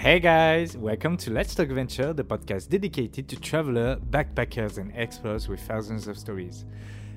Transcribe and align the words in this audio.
Hey 0.00 0.18
guys, 0.18 0.78
welcome 0.78 1.18
to 1.18 1.30
Let's 1.30 1.54
Talk 1.54 1.68
Venture, 1.68 2.14
the 2.14 2.24
podcast 2.24 2.70
dedicated 2.70 3.28
to 3.28 3.38
travelers, 3.38 3.98
backpackers, 3.98 4.78
and 4.78 4.90
explorers 4.96 5.46
with 5.46 5.60
thousands 5.60 6.08
of 6.08 6.16
stories. 6.16 6.64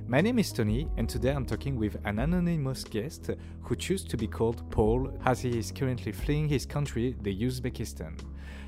My 0.06 0.20
name 0.20 0.38
is 0.38 0.52
Tony, 0.52 0.90
and 0.98 1.08
today 1.08 1.32
I'm 1.32 1.46
talking 1.46 1.78
with 1.78 1.96
an 2.04 2.20
anonymous 2.20 2.84
guest 2.84 3.30
who 3.62 3.78
chose 3.78 4.04
to 4.04 4.18
be 4.18 4.28
called 4.28 4.70
Paul 4.70 5.18
as 5.24 5.40
he 5.40 5.58
is 5.58 5.72
currently 5.72 6.12
fleeing 6.12 6.50
his 6.50 6.66
country, 6.66 7.16
the 7.22 7.34
Uzbekistan. 7.34 8.20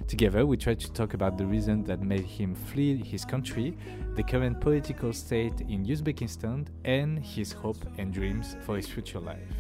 Together, 0.07 0.45
we 0.45 0.55
try 0.55 0.75
to 0.75 0.93
talk 0.93 1.13
about 1.13 1.37
the 1.37 1.45
reason 1.45 1.83
that 1.83 1.99
made 2.01 2.23
him 2.23 2.55
flee 2.55 2.95
his 2.95 3.25
country, 3.25 3.77
the 4.15 4.23
current 4.23 4.61
political 4.61 5.11
state 5.11 5.59
in 5.67 5.85
Uzbekistan, 5.85 6.67
and 6.85 7.19
his 7.19 7.51
hope 7.51 7.85
and 7.97 8.13
dreams 8.13 8.55
for 8.61 8.77
his 8.77 8.87
future 8.87 9.19
life. 9.19 9.51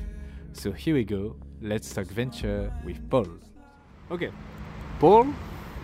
So 0.53 0.71
here 0.71 0.95
we 0.95 1.03
go, 1.03 1.35
let's 1.61 1.93
talk 1.93 2.05
venture 2.05 2.71
with 2.85 3.09
Paul. 3.09 3.27
Okay, 4.11 4.29
Paul? 4.99 5.27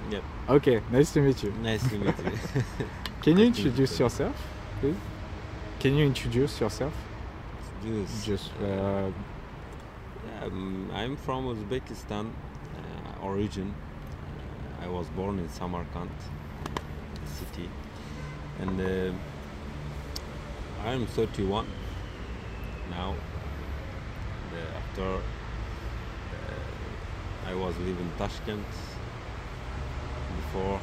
Yep. 0.09 0.23
Okay, 0.49 0.81
nice 0.91 1.11
to 1.13 1.21
meet 1.21 1.43
you. 1.43 1.51
Nice 1.61 1.87
to 1.89 1.97
meet 1.97 2.17
you. 2.19 2.37
Can 3.21 3.37
you 3.37 3.45
Nice 3.49 3.55
to 3.57 3.63
meet 3.63 3.73
introduce 3.73 3.99
you. 3.99 4.05
yourself, 4.05 4.35
please? 4.79 4.95
Can 5.79 5.95
you 5.95 6.05
introduce 6.05 6.59
yourself? 6.59 6.93
Juice. 7.83 8.25
Just 8.25 8.51
uh, 8.61 9.09
Yeah, 10.25 10.45
um, 10.45 10.89
I'm 10.93 11.15
from 11.17 11.45
Uzbekistan 11.47 12.29
uh, 12.29 13.25
origin. 13.25 13.73
Uh, 13.73 14.85
I 14.85 14.87
was 14.87 15.07
born 15.09 15.39
in 15.39 15.49
Samarkand 15.49 16.11
city, 17.25 17.69
and 18.59 18.79
uh, 18.79 19.11
I'm 20.85 21.05
31 21.07 21.65
now. 22.89 23.15
Uh, 24.53 24.77
after 24.77 25.05
uh, 25.05 25.19
I 27.47 27.53
was 27.55 27.75
living 27.79 28.09
Tashkent 28.17 28.65
before, 30.51 30.79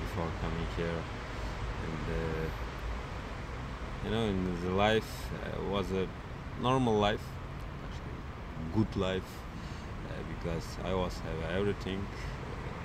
before 0.00 0.30
coming 0.40 0.66
here, 0.76 1.00
and. 1.84 2.16
Uh, 2.16 2.48
you 4.04 4.10
know 4.10 4.24
in 4.24 4.64
the 4.64 4.70
life 4.70 5.30
uh, 5.32 5.62
was 5.70 5.92
a 5.92 6.08
normal 6.60 6.98
life 6.98 7.22
actually 7.86 8.18
good 8.74 8.96
life 8.96 9.30
uh, 10.08 10.12
because 10.34 10.66
i 10.84 10.92
was 10.92 11.14
have 11.20 11.52
everything 11.56 12.04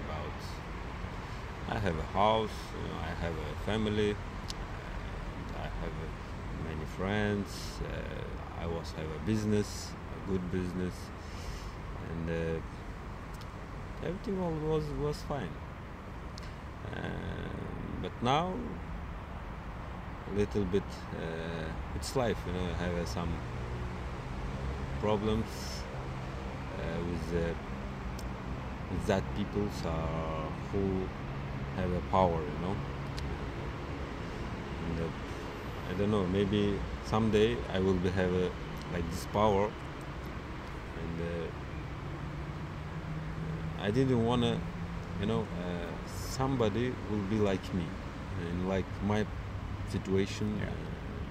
about 0.05 1.75
i 1.75 1.79
have 1.79 1.97
a 1.97 2.07
house 2.13 2.57
you 2.75 2.87
know, 2.87 2.99
i 3.01 3.09
have 3.23 3.33
a 3.33 3.65
family 3.65 4.15
i 5.55 5.67
have 5.81 5.95
many 6.65 6.85
friends 6.97 7.79
i 8.61 8.67
was 8.67 8.91
have 8.91 9.09
a 9.09 9.25
business 9.25 9.91
a 10.15 10.29
good 10.29 10.51
business 10.51 10.93
and 12.11 12.61
everything 14.03 14.37
was 14.69 14.85
was 15.01 15.17
fine 15.23 15.66
but 18.01 18.11
now 18.21 18.53
a 20.31 20.37
little 20.37 20.63
bit 20.65 20.83
uh, 21.15 21.95
it's 21.95 22.15
life 22.15 22.37
you 22.45 22.53
know 22.53 22.65
I 22.65 22.83
have 22.83 22.95
uh, 22.95 23.05
some 23.05 23.33
problems 24.99 25.45
uh, 26.79 26.99
with 27.09 27.55
with 28.91 29.05
that 29.07 29.23
people 29.35 29.67
uh, 29.85 29.89
who 30.71 31.07
have 31.75 31.91
a 31.91 32.01
power 32.11 32.41
you 32.41 32.59
know. 32.65 32.75
And 34.85 35.11
I 35.89 35.93
don't 35.97 36.11
know 36.11 36.25
maybe 36.25 36.79
someday 37.05 37.57
I 37.73 37.79
will 37.79 37.93
be 37.95 38.09
have 38.09 38.33
a, 38.33 38.49
like 38.93 39.09
this 39.11 39.25
power. 39.33 39.69
And 40.99 41.49
I 43.81 43.91
didn't 43.91 44.23
wanna 44.23 44.59
you 45.19 45.25
know 45.25 45.47
uh, 45.61 45.86
somebody 46.37 46.85
will 47.09 47.25
be 47.35 47.39
like 47.39 47.73
me 47.73 47.87
and 48.39 48.67
like 48.69 48.91
my 49.01 49.25
situation 49.93 50.47
Yeah. 50.59 50.67
uh, 50.69 50.71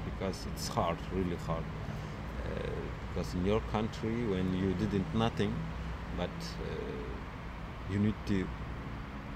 because 0.05 0.39
it's 0.51 0.69
hard, 0.69 0.99
really 1.11 1.37
hard. 1.37 1.65
Uh, 2.45 2.51
because 3.09 3.35
in 3.35 3.45
your 3.45 3.61
country, 3.61 4.27
when 4.27 4.53
you 4.53 4.75
didn't 4.75 5.09
nothing, 5.15 5.53
but 6.17 6.37
uh, 6.61 6.67
you 7.89 7.99
need 7.99 8.17
to 8.27 8.49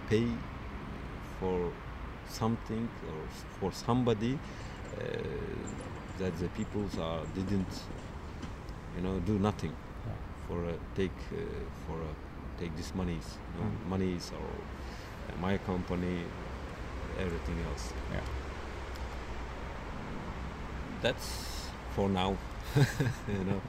pay 0.07 0.27
for 1.39 1.73
something 2.25 2.91
or 3.03 3.29
for 3.59 3.73
somebody 3.73 4.35
uh, 4.97 5.01
that 6.19 6.37
the 6.37 6.49
peoples 6.49 6.99
are 6.99 7.27
didn't, 7.27 7.73
you 8.95 9.01
know, 9.01 9.21
do 9.21 9.39
nothing 9.39 9.77
Yeah. 10.07 10.17
for 10.47 10.59
uh, 10.67 10.73
take 10.95 11.21
uh, 11.33 11.71
for 11.87 11.97
take 12.59 12.75
these 12.77 12.95
monies, 12.95 13.39
you 13.49 13.55
know, 13.61 13.69
Mm. 13.71 13.85
monies 13.89 14.33
or 14.33 14.67
my 15.39 15.59
company, 15.59 16.25
everything 17.19 17.57
else 17.71 17.93
yeah. 18.13 18.21
that's 21.03 21.67
for 21.95 22.09
now 22.09 22.37
you 22.77 23.45
know 23.45 23.61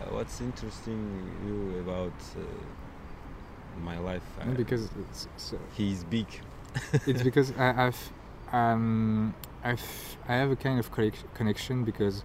uh, 0.00 0.14
what's 0.14 0.40
interesting 0.40 1.30
you 1.46 1.78
about 1.80 2.12
uh, 2.36 3.80
my 3.82 3.98
life 3.98 4.22
uh, 4.40 4.44
because 4.52 4.88
it's, 5.00 5.28
so 5.36 5.58
he's 5.76 6.04
big 6.04 6.26
it's 7.06 7.22
because 7.22 7.52
I, 7.58 7.86
I've 7.86 8.12
um 8.52 9.34
I've 9.62 10.16
I 10.28 10.34
have 10.34 10.50
a 10.50 10.56
kind 10.56 10.78
of 10.78 10.90
connection 11.34 11.84
because 11.84 12.22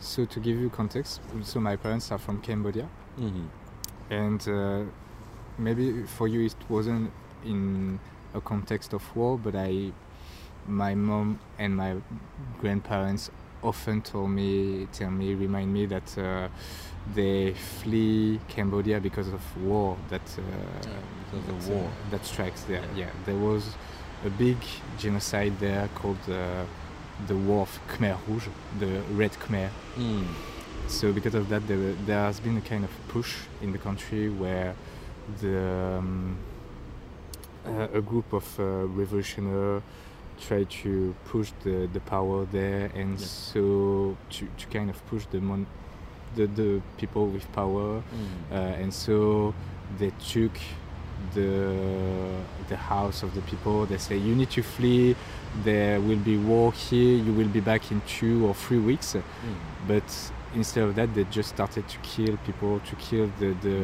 so 0.00 0.24
to 0.26 0.40
give 0.40 0.58
you 0.58 0.70
context, 0.70 1.20
so 1.42 1.60
my 1.60 1.76
parents 1.76 2.12
are 2.12 2.18
from 2.18 2.40
Cambodia, 2.40 2.88
mm-hmm. 3.18 3.46
and 4.10 4.48
uh, 4.48 4.84
maybe 5.58 6.04
for 6.04 6.28
you 6.28 6.46
it 6.46 6.54
wasn't 6.68 7.10
in 7.44 7.98
a 8.34 8.40
context 8.40 8.92
of 8.92 9.02
war, 9.16 9.38
but 9.38 9.54
I, 9.54 9.92
my 10.66 10.94
mom 10.94 11.40
and 11.58 11.76
my 11.76 11.96
grandparents 12.60 13.30
often 13.62 14.02
told 14.02 14.30
me, 14.30 14.86
tell 14.92 15.10
me, 15.10 15.34
remind 15.34 15.72
me 15.72 15.86
that 15.86 16.18
uh, 16.18 16.48
they 17.14 17.54
flee 17.54 18.38
Cambodia 18.48 19.00
because 19.00 19.28
of 19.28 19.42
war. 19.62 19.96
That 20.10 20.22
uh, 20.38 20.42
because 21.30 21.48
of 21.48 21.66
that, 21.66 21.72
uh, 21.72 21.74
war 21.74 21.90
that 22.10 22.24
strikes 22.24 22.62
there. 22.62 22.82
Yeah. 22.94 23.06
Yeah, 23.06 23.10
there 23.26 23.36
was 23.36 23.74
a 24.24 24.30
big 24.30 24.56
genocide 24.98 25.58
there 25.60 25.88
called 25.94 26.18
uh, 26.28 26.64
the 27.26 27.36
War 27.36 27.62
of 27.62 27.80
Khmer 27.88 28.16
Rouge, 28.26 28.48
the 28.78 29.00
Red 29.12 29.32
Khmer. 29.32 29.70
mm. 29.96 30.26
So 30.86 31.12
because 31.12 31.34
of 31.34 31.48
that, 31.50 31.66
there, 31.68 31.92
there 32.06 32.20
has 32.20 32.40
been 32.40 32.56
a 32.56 32.62
kind 32.62 32.82
of 32.82 32.90
push 33.08 33.34
in 33.60 33.72
the 33.72 33.78
country 33.78 34.30
where 34.30 34.74
the 35.40 35.98
um, 35.98 36.38
uh, 37.66 37.88
a 37.98 38.00
group 38.00 38.32
of 38.32 38.58
uh, 38.60 38.62
revolutionaries 38.86 39.82
try 40.40 40.62
to 40.82 41.14
push 41.24 41.50
the, 41.64 41.88
the 41.92 42.00
power 42.00 42.44
there, 42.52 42.90
and 42.94 43.18
Yeah. 43.18 43.26
so 43.26 44.16
to, 44.30 44.46
to 44.56 44.66
kind 44.70 44.88
of 44.90 45.04
push 45.10 45.26
the 45.30 45.40
mon- 45.40 45.66
the, 46.36 46.46
the 46.46 46.80
people 46.96 47.26
with 47.26 47.50
power, 47.52 48.00
Mm. 48.02 48.52
uh, 48.52 48.82
and 48.82 48.92
so 48.94 49.52
they 49.98 50.12
took 50.32 50.52
the 51.34 51.74
the 52.68 52.76
house 52.76 53.22
of 53.24 53.34
the 53.34 53.40
people. 53.42 53.86
They 53.86 53.98
say 53.98 54.16
you 54.16 54.34
need 54.36 54.50
to 54.50 54.62
flee. 54.62 55.16
There 55.64 56.00
will 56.00 56.18
be 56.24 56.36
war 56.36 56.72
here. 56.72 57.16
You 57.16 57.32
will 57.32 57.48
be 57.48 57.60
back 57.60 57.90
in 57.90 58.00
two 58.06 58.46
or 58.46 58.54
three 58.54 58.78
weeks 58.78 59.14
Mm. 59.14 59.22
but 59.88 60.32
instead 60.54 60.84
of 60.84 60.94
that 60.94 61.14
they 61.14 61.24
just 61.30 61.48
started 61.50 61.84
to 61.88 61.98
kill 62.02 62.36
people 62.46 62.80
to 62.88 62.96
kill 62.96 63.30
the 63.40 63.54
the, 63.62 63.78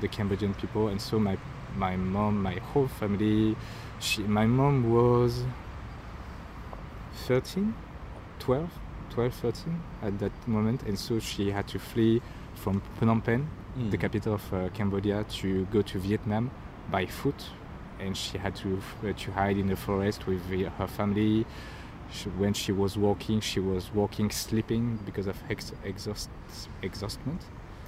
the 0.00 0.08
cambodian 0.08 0.54
people 0.54 0.88
and 0.88 1.00
so 1.00 1.18
my 1.18 1.36
my 1.78 1.96
mom 1.96 2.42
my 2.42 2.56
whole 2.72 2.88
family 2.88 3.56
she 4.00 4.22
my 4.22 4.46
mom 4.46 4.74
was 4.92 5.44
13 7.26 7.74
12 8.38 8.68
12 9.10 9.34
13 9.34 9.80
at 10.02 10.18
that 10.18 10.32
moment 10.46 10.82
and 10.82 10.98
so 10.98 11.18
she 11.18 11.50
had 11.50 11.66
to 11.68 11.78
flee 11.78 12.20
from 12.54 12.82
phnom 13.00 13.22
penh 13.24 13.46
the 13.90 13.96
Mm. 13.96 14.00
capital 14.00 14.34
of 14.34 14.52
uh, 14.52 14.68
cambodia 14.74 15.24
to 15.24 15.64
go 15.66 15.82
to 15.82 15.98
vietnam 16.00 16.50
by 16.90 17.06
foot 17.06 17.50
and 18.00 18.16
she 18.16 18.38
had 18.38 18.54
to 18.56 18.80
uh, 19.04 19.12
to 19.12 19.30
hide 19.32 19.56
in 19.56 19.66
the 19.68 19.76
forest 19.76 20.26
with 20.26 20.42
her 20.78 20.86
family 20.86 21.44
she, 22.10 22.28
when 22.30 22.54
she 22.54 22.72
was 22.72 22.96
walking, 22.96 23.38
she 23.40 23.60
was 23.60 23.90
walking 23.94 24.30
sleeping 24.30 24.98
because 25.04 25.26
of 25.26 25.36
ex- 25.50 25.72
exhaust 25.84 26.30
exhaustment. 26.82 27.42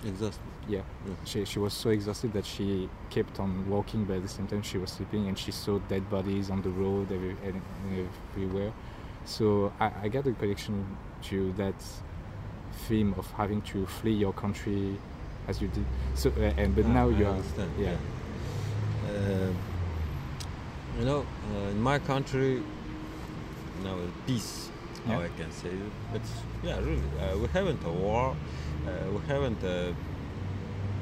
Exhausted 0.05 0.41
Yeah, 0.69 0.83
Yeah. 1.07 1.15
she 1.25 1.45
she 1.45 1.59
was 1.59 1.73
so 1.73 1.91
exhausted 1.91 2.33
that 2.33 2.45
she 2.47 2.89
kept 3.11 3.41
on 3.41 3.69
walking, 3.69 4.05
but 4.05 4.17
at 4.17 4.23
the 4.23 4.29
same 4.29 4.47
time 4.47 4.63
she 4.63 4.79
was 4.79 4.91
sleeping, 4.91 5.27
and 5.29 5.37
she 5.39 5.53
saw 5.53 5.79
dead 5.89 6.09
bodies 6.11 6.51
on 6.51 6.63
the 6.63 6.71
road 6.71 7.11
every, 7.13 7.35
everywhere. 8.35 8.73
So 9.25 9.73
I, 9.81 9.91
I 10.05 10.09
got 10.09 10.27
a 10.27 10.33
connection 10.33 10.85
to 11.31 11.53
that 11.57 11.75
theme 12.89 13.15
of 13.19 13.27
having 13.33 13.63
to 13.73 13.87
flee 13.87 14.15
your 14.15 14.33
country 14.33 14.97
as 15.49 15.61
you 15.61 15.69
did. 15.69 15.85
So 16.15 16.31
uh, 16.31 16.53
and 16.61 16.75
but 16.77 16.85
Ah, 16.87 16.93
now 16.99 17.09
I 17.09 17.19
you 17.19 17.27
are 17.27 17.33
understand, 17.35 17.71
yeah. 17.79 17.97
Uh, 19.09 19.53
you 20.99 21.05
know 21.05 21.27
uh, 21.55 21.71
in 21.71 21.81
my 21.81 21.99
country 21.99 22.63
now 23.83 23.97
peace 24.27 24.71
how 25.07 25.21
I 25.21 25.29
can 25.39 25.51
say 25.51 25.69
it. 25.71 25.93
but 26.13 26.21
yeah 26.63 26.79
really 26.79 27.03
uh, 27.21 27.39
we 27.39 27.47
haven't 27.49 27.83
a 27.85 27.91
war 27.91 28.37
we 28.87 29.21
haven't 29.27 29.63
uh, 29.65 29.93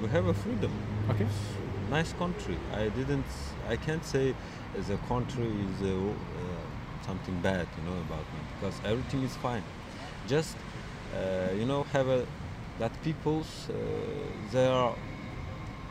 we 0.02 0.08
have 0.08 0.26
a 0.26 0.34
freedom 0.34 0.70
Okay. 1.10 1.26
nice 1.90 2.12
country. 2.12 2.58
I 2.74 2.88
didn't. 2.90 3.26
I 3.66 3.76
can't 3.76 4.04
say 4.04 4.34
the 4.74 4.98
country 4.98 5.48
is 5.64 5.80
uh, 5.82 5.86
uh, 5.86 6.12
something 7.06 7.40
bad, 7.40 7.66
you 7.76 7.82
know, 7.82 7.98
about 8.00 8.26
me 8.34 8.40
because 8.54 8.80
everything 8.84 9.22
is 9.22 9.34
fine. 9.36 9.64
Just 10.26 10.56
uh, 11.14 11.52
you 11.56 11.64
know, 11.64 11.84
have 11.84 12.08
a 12.08 12.26
that 12.78 12.92
people's 13.02 13.70
uh, 13.70 13.74
they 14.52 14.66
are. 14.66 14.96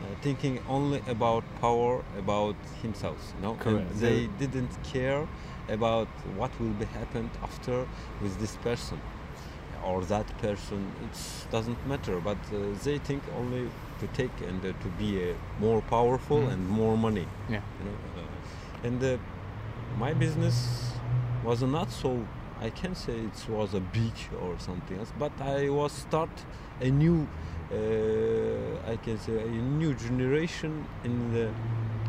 Uh, 0.00 0.14
thinking 0.22 0.60
only 0.68 1.02
about 1.08 1.42
power, 1.60 2.04
about 2.16 2.54
themselves, 2.82 3.32
you 3.34 3.42
know, 3.42 3.54
Correct. 3.56 3.90
and 3.90 4.00
they 4.00 4.28
didn't 4.38 4.70
care 4.84 5.26
about 5.68 6.06
what 6.22 6.52
will 6.60 6.72
be 6.72 6.84
happened 6.84 7.30
after 7.42 7.88
with 8.20 8.38
this 8.38 8.56
person 8.56 9.00
or 9.84 10.04
that 10.04 10.26
person 10.38 10.80
it 11.06 11.16
doesn't 11.50 11.78
matter 11.86 12.20
but 12.20 12.36
uh, 12.52 12.58
they 12.84 12.98
think 12.98 13.22
only 13.38 13.68
to 14.00 14.06
take 14.08 14.30
and 14.48 14.64
uh, 14.64 14.72
to 14.82 14.88
be 14.98 15.10
uh, 15.30 15.34
more 15.60 15.80
powerful 15.82 16.40
Mhm. 16.42 16.52
and 16.52 16.68
more 16.68 16.96
money 16.96 17.26
Yeah. 17.48 17.62
you 17.78 17.84
know 17.86 17.96
uh, 18.16 18.86
and 18.86 19.02
uh, 19.02 19.16
my 19.98 20.12
business 20.14 20.56
was 21.44 21.62
not 21.62 21.90
so 21.90 22.10
i 22.60 22.70
can 22.70 22.94
say 22.94 23.16
it 23.30 23.48
was 23.48 23.74
a 23.74 23.80
big 23.80 24.14
or 24.42 24.58
something 24.58 24.98
else 24.98 25.12
but 25.18 25.32
i 25.40 25.68
was 25.68 25.92
start 25.92 26.30
a 26.80 26.90
new 26.90 27.18
uh, 27.72 28.92
i 28.92 28.96
can 29.04 29.18
say 29.18 29.34
a 29.40 29.48
new 29.80 29.92
generation 29.94 30.72
in 31.04 31.14
the 31.34 31.46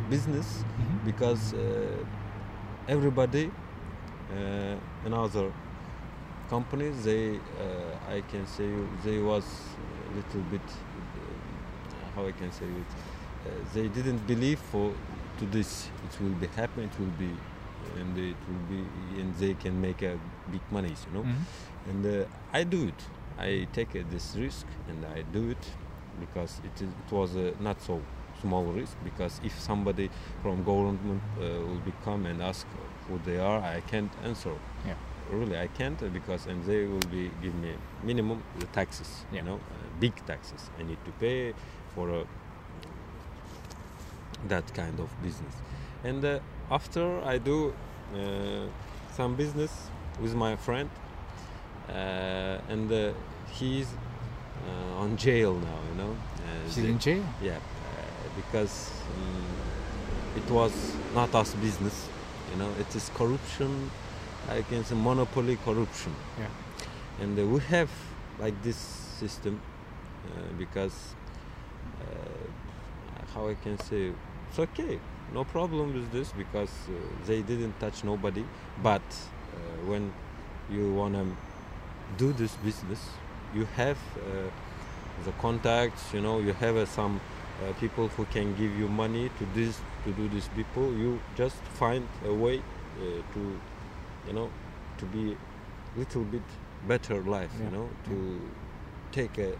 business 0.10 0.48
Mhm. 0.80 1.06
because 1.06 1.54
uh, 1.54 1.60
everybody 2.88 3.46
uh, 4.32 5.06
in 5.06 5.14
other 5.14 5.52
companies 6.50 7.04
they 7.04 7.24
uh, 7.38 8.14
i 8.16 8.22
can 8.32 8.46
say 8.48 8.70
they 9.06 9.20
was 9.20 9.46
a 10.12 10.16
little 10.18 10.42
bit 10.52 10.62
uh, 10.70 12.16
how 12.16 12.26
i 12.26 12.32
can 12.32 12.52
say 12.52 12.66
it 12.66 12.92
uh, 13.46 13.50
they 13.74 13.88
didn't 13.88 14.26
believe 14.28 14.60
for 14.72 14.94
to 15.40 15.46
this 15.46 15.90
it 16.08 16.22
will 16.22 16.36
be 16.44 16.48
happen 16.48 16.84
it 16.84 17.00
will 17.00 17.16
be 17.26 17.32
and 18.00 18.18
it 18.18 18.36
will 18.48 18.66
be 18.70 18.82
and 19.22 19.34
they 19.36 19.54
can 19.54 19.80
make 19.82 20.02
a 20.02 20.18
big 20.52 20.62
monies 20.72 21.06
you 21.08 21.14
know 21.18 21.24
Mhm. 21.24 21.44
and 21.90 22.06
uh, 22.06 22.26
I 22.60 22.64
do 22.64 22.88
it. 22.88 23.02
I 23.38 23.68
take 23.72 23.96
uh, 23.96 24.04
this 24.12 24.36
risk 24.36 24.66
and 24.90 25.06
I 25.06 25.22
do 25.38 25.50
it 25.52 25.66
because 26.20 26.60
it, 26.68 26.76
is, 26.84 26.90
it 26.90 27.12
was 27.12 27.36
a 27.36 27.54
not 27.60 27.82
so 27.82 28.02
small 28.42 28.66
risk. 28.66 28.96
Because 29.04 29.40
if 29.44 29.58
somebody 29.60 30.10
from 30.42 30.64
government 30.64 31.22
uh, 31.38 31.42
will 31.68 31.82
become 31.92 32.26
and 32.26 32.42
ask 32.42 32.68
who 33.08 33.20
they 33.26 33.38
are, 33.40 33.60
I 33.62 33.82
can't 33.92 34.12
answer. 34.24 34.54
Yeah. 34.86 34.96
Really, 35.32 35.58
I 35.60 35.68
can't 35.68 36.02
uh, 36.02 36.08
because 36.08 36.48
and 36.48 36.64
they 36.66 36.86
will 36.86 37.08
be 37.12 37.30
give 37.42 37.54
me 37.56 37.74
minimum 38.04 38.42
the 38.60 38.66
taxes. 38.68 39.26
Yeah. 39.32 39.40
You 39.40 39.46
know, 39.46 39.56
uh, 39.56 39.60
big 40.00 40.14
taxes. 40.26 40.70
I 40.80 40.84
need 40.84 40.98
to 41.06 41.12
pay 41.20 41.54
for 41.96 42.10
a, 42.10 42.24
that 44.48 44.74
kind 44.74 45.00
of 45.00 45.10
business. 45.22 45.54
And 46.04 46.24
uh, 46.26 46.40
after 46.72 47.22
I 47.24 47.38
do 47.38 47.74
uh, 48.16 48.66
some 49.12 49.36
business 49.36 49.72
with 50.22 50.34
my 50.36 50.56
friend, 50.56 50.90
uh, 51.90 52.58
and 52.70 52.92
uh, 52.92 53.12
he's 53.52 53.88
uh, 54.68 55.02
on 55.02 55.18
jail 55.18 55.54
now. 55.56 55.80
You 55.92 55.96
know, 56.04 56.12
uh, 56.12 56.66
She's 56.66 56.84
they- 56.84 56.90
in 56.90 57.00
jail. 57.00 57.24
yeah, 57.42 57.58
uh, 57.58 57.60
because 58.36 58.92
um, 59.16 59.46
it 60.38 60.50
was 60.52 60.74
not 61.14 61.34
us 61.36 61.54
business. 61.56 62.08
You 62.52 62.58
know, 62.60 62.70
it 62.80 62.96
is 62.96 63.12
corruption. 63.14 63.92
I 64.50 64.62
can 64.64 64.84
say 64.84 64.96
monopoly 64.96 65.58
corruption. 65.64 66.14
Yeah. 66.38 66.48
And 67.22 67.38
uh, 67.38 67.46
we 67.46 67.60
have 67.62 67.90
like 68.40 68.62
this 68.64 68.78
system 68.78 69.62
uh, 70.26 70.54
because 70.58 71.16
uh, 72.02 72.06
how 73.34 73.48
I 73.48 73.56
can 73.56 73.78
say 73.80 74.12
it's 74.50 74.60
okay, 74.60 75.00
no 75.34 75.44
problem 75.44 75.94
with 75.94 76.12
this 76.12 76.32
because 76.32 76.72
uh, 76.90 76.94
they 77.28 77.42
didn't 77.42 77.80
touch 77.80 78.04
nobody. 78.04 78.44
But 78.82 79.02
uh, 79.12 79.58
when 79.86 80.12
you 80.70 80.94
wanna 80.94 81.26
do 82.18 82.34
this 82.34 82.56
business, 82.58 83.00
you 83.54 83.66
have 83.76 83.98
uh, 84.18 84.50
the 85.26 85.32
contacts. 85.34 86.14
You 86.14 86.22
know, 86.22 86.40
you 86.40 86.54
have 86.54 86.76
uh, 86.76 86.86
some 86.86 87.20
uh, 87.62 87.74
people 87.74 88.08
who 88.08 88.26
can 88.26 88.56
give 88.56 88.76
you 88.78 88.88
money 88.88 89.30
to 89.38 89.46
this 89.54 89.80
to 90.06 90.12
do 90.14 90.28
this. 90.30 90.48
People, 90.56 90.94
you 90.94 91.20
just 91.36 91.58
find 91.78 92.08
a 92.26 92.34
way 92.34 92.58
uh, 92.60 93.04
to, 93.34 93.60
you 94.28 94.34
know, 94.34 94.50
to 94.98 95.06
be 95.06 95.32
a 95.96 96.00
little 96.00 96.24
bit 96.24 96.42
better 96.88 97.22
life. 97.24 97.52
Yeah, 97.60 97.66
You 97.66 97.72
know, 97.72 97.90
to 98.06 98.40
take 99.12 99.38
a 99.38 99.54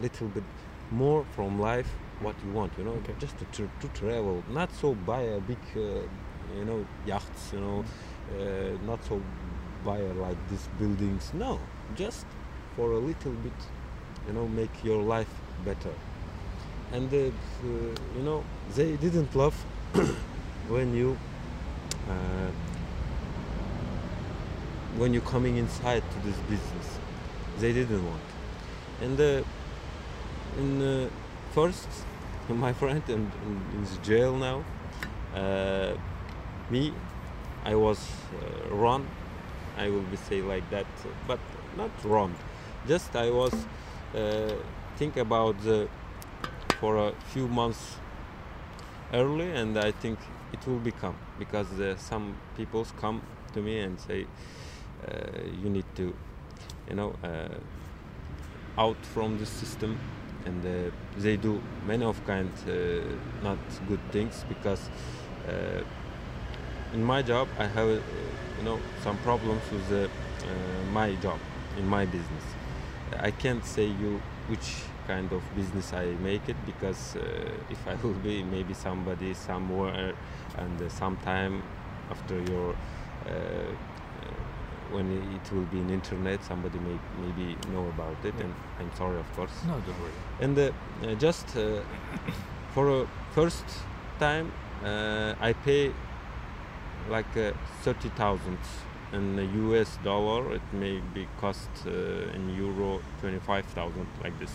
little 0.00 0.28
bit 0.28 0.44
more 0.90 1.24
from 1.34 1.60
life 1.60 1.88
what 2.20 2.34
you 2.44 2.52
want. 2.52 2.72
You 2.78 2.84
know, 2.84 2.92
Okay. 3.02 3.14
just 3.18 3.38
to, 3.38 3.44
tr- 3.52 3.74
to 3.80 3.88
travel, 3.88 4.42
not 4.52 4.70
so 4.72 4.94
buy 4.94 5.22
a 5.22 5.40
big, 5.40 5.58
uh, 5.76 5.80
you 6.58 6.64
know, 6.64 6.84
yachts. 7.06 7.52
You 7.52 7.60
know, 7.60 7.84
uh, 8.38 8.86
not 8.86 9.02
so 9.04 9.20
buy 9.84 10.00
like 10.00 10.36
these 10.50 10.68
buildings. 10.78 11.30
No, 11.34 11.58
just 11.96 12.26
for 12.76 12.92
a 12.92 12.98
little 12.98 13.32
bit, 13.32 13.58
you 14.26 14.32
know, 14.34 14.46
make 14.48 14.84
your 14.84 15.02
life 15.02 15.32
better. 15.64 15.94
And 16.92 17.12
uh, 17.12 17.16
uh, 17.16 17.30
you 18.16 18.22
know, 18.24 18.42
they 18.74 18.96
didn't 18.96 19.34
love 19.34 19.54
when 20.68 20.94
you 20.94 21.16
uh, 22.08 22.50
when 24.96 25.12
you're 25.12 25.22
coming 25.22 25.56
inside 25.56 26.02
to 26.10 26.18
this 26.26 26.36
business. 26.48 26.98
They 27.58 27.72
didn't 27.72 28.04
want. 28.04 28.22
And 29.00 29.20
uh, 29.20 29.42
in 30.58 30.82
uh, 30.82 31.08
first, 31.52 31.88
my 32.48 32.72
friend 32.72 33.02
in, 33.08 33.30
in, 33.44 34.02
jail 34.02 34.36
now. 34.36 34.64
Uh, 35.34 35.94
me, 36.70 36.92
I 37.64 37.74
was 37.74 37.98
uh, 38.34 38.74
run. 38.74 39.06
I 39.78 39.88
will 39.88 40.02
be 40.02 40.16
say 40.16 40.42
like 40.42 40.68
that, 40.70 40.86
but 41.26 41.38
not 41.76 41.90
wrong. 42.04 42.34
Just 42.86 43.14
I 43.14 43.30
was 43.30 43.52
uh, 44.14 44.54
think 44.96 45.16
about 45.16 45.60
the 45.62 45.88
for 46.80 46.96
a 46.96 47.12
few 47.32 47.46
months 47.46 47.96
early, 49.12 49.50
and 49.50 49.78
I 49.78 49.92
think 49.92 50.18
it 50.52 50.66
will 50.66 50.78
become 50.78 51.16
because 51.38 51.78
uh, 51.80 51.96
some 51.96 52.36
people 52.56 52.84
come 53.00 53.22
to 53.52 53.60
me 53.60 53.80
and 53.80 54.00
say 54.00 54.26
you 55.62 55.70
need 55.70 55.84
to, 55.96 56.14
you 56.88 56.94
know, 56.94 57.14
uh, 57.24 57.48
out 58.78 58.96
from 59.14 59.38
the 59.38 59.46
system, 59.46 59.98
and 60.46 60.64
uh, 60.64 60.90
they 61.18 61.36
do 61.36 61.60
many 61.86 62.04
of 62.04 62.24
kind 62.26 62.50
uh, 62.66 62.72
not 63.42 63.58
good 63.88 64.00
things 64.10 64.44
because 64.48 64.88
uh, 65.48 65.82
in 66.94 67.04
my 67.04 67.22
job 67.22 67.48
I 67.58 67.66
have 67.66 67.88
uh, 67.88 68.00
you 68.58 68.64
know 68.64 68.78
some 69.02 69.18
problems 69.18 69.62
with 69.70 69.92
uh, 69.92 70.04
uh, 70.04 70.92
my 70.92 71.14
job 71.16 71.38
in 71.78 71.86
my 71.86 72.04
business. 72.06 72.44
I 73.18 73.30
can't 73.30 73.64
say 73.64 73.86
you 73.86 74.20
which 74.48 74.82
kind 75.06 75.32
of 75.32 75.42
business 75.54 75.92
I 75.92 76.06
make 76.22 76.48
it 76.48 76.56
because 76.66 77.16
uh, 77.16 77.20
if 77.70 77.86
I 77.86 77.94
will 78.02 78.14
be 78.14 78.42
maybe 78.42 78.74
somebody 78.74 79.34
somewhere 79.34 80.14
and 80.56 80.82
uh, 80.82 80.88
sometime 80.88 81.62
after 82.10 82.40
your 82.50 82.74
uh, 83.26 83.30
uh, 83.30 83.74
when 84.92 85.06
it 85.36 85.52
will 85.52 85.66
be 85.72 85.78
in 85.78 85.90
internet 85.90 86.42
somebody 86.44 86.78
may 86.78 86.98
maybe 87.24 87.56
know 87.72 87.86
about 87.94 88.16
it 88.24 88.34
Yeah. 88.36 88.44
and 88.44 88.54
I'm 88.80 88.90
sorry 88.96 89.18
of 89.20 89.28
course 89.36 89.52
No, 89.66 89.74
don't 89.86 90.00
worry. 90.02 90.12
and 90.40 90.58
uh, 90.58 90.70
uh, 91.06 91.14
just 91.26 91.56
uh, 91.56 91.80
for 92.74 92.88
a 92.88 93.06
first 93.34 93.64
time 94.18 94.50
uh, 94.84 95.34
I 95.48 95.52
pay 95.52 95.92
like 97.10 97.36
uh, 97.36 97.52
30,000 97.82 98.58
in 99.12 99.36
the 99.36 99.44
US 99.64 99.98
dollar 100.04 100.54
it 100.54 100.62
may 100.72 101.00
be 101.14 101.26
cost 101.40 101.68
uh, 101.86 101.90
in 102.36 102.54
euro 102.56 103.00
25,000 103.20 104.06
like 104.22 104.38
this 104.38 104.50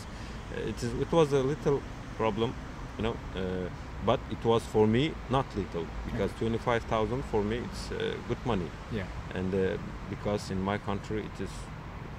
uh, 0.55 0.69
it, 0.69 0.81
is, 0.83 0.93
it 1.01 1.11
was 1.11 1.33
a 1.33 1.43
little 1.43 1.81
problem 2.17 2.53
you 2.97 3.03
know 3.03 3.15
uh, 3.35 3.67
but 4.05 4.19
it 4.31 4.43
was 4.45 4.63
for 4.65 4.87
me 4.87 5.13
not 5.29 5.45
little 5.55 5.85
because 6.05 6.31
25,000 6.39 7.23
for 7.25 7.43
me 7.43 7.57
it's 7.57 7.91
uh, 7.91 8.15
good 8.27 8.37
money 8.45 8.69
Yeah. 8.91 9.03
and 9.33 9.53
uh, 9.53 9.77
because 10.09 10.51
in 10.51 10.61
my 10.61 10.77
country 10.77 11.21
it 11.23 11.41
is 11.43 11.49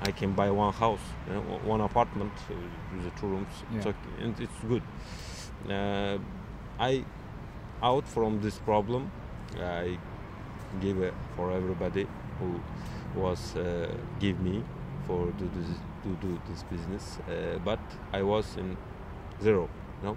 I 0.02 0.12
can 0.12 0.33
buy 0.33 0.50
one 0.50 0.75
house, 0.75 1.00
you 1.26 1.33
know, 1.35 1.40
one 1.64 1.80
apartment 1.80 2.33
uh, 2.50 2.54
with 2.95 3.04
the 3.04 3.21
two 3.21 3.26
rooms, 3.28 3.49
it's 3.75 3.87
Yeah. 3.87 3.92
okay, 3.92 4.25
and 4.25 4.38
it's 4.40 4.61
good. 4.68 4.83
Uh, 5.68 6.18
I 6.78 7.02
out 7.83 8.06
from 8.06 8.40
this 8.42 8.59
problem, 8.59 9.11
I 9.59 9.99
give 10.80 10.99
it 11.00 11.14
for 11.35 11.50
everybody 11.50 12.06
who 12.38 12.61
was 13.21 13.56
uh, 13.56 13.88
give 14.21 14.38
me 14.40 14.62
for 15.06 15.26
to 15.26 15.33
do 15.33 15.50
this, 15.62 15.78
to 16.04 16.11
do 16.21 16.38
this 16.49 16.62
business, 16.64 17.18
uh, 17.28 17.59
but 17.64 17.78
I 18.12 18.23
was 18.23 18.56
in 18.59 18.76
zero, 19.42 19.68
you 20.02 20.09
know. 20.09 20.16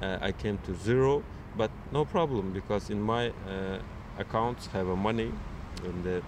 Uh, 0.00 0.18
I 0.20 0.32
came 0.32 0.58
to 0.66 0.74
zero, 0.74 1.22
but 1.56 1.70
no 1.92 2.04
problem 2.04 2.52
because 2.52 2.90
in 2.90 3.00
my 3.00 3.28
uh, 3.28 3.78
accounts 4.18 4.66
have 4.68 4.88
a 4.88 4.96
money, 4.96 5.32
and 5.84 6.06
uh, 6.06 6.20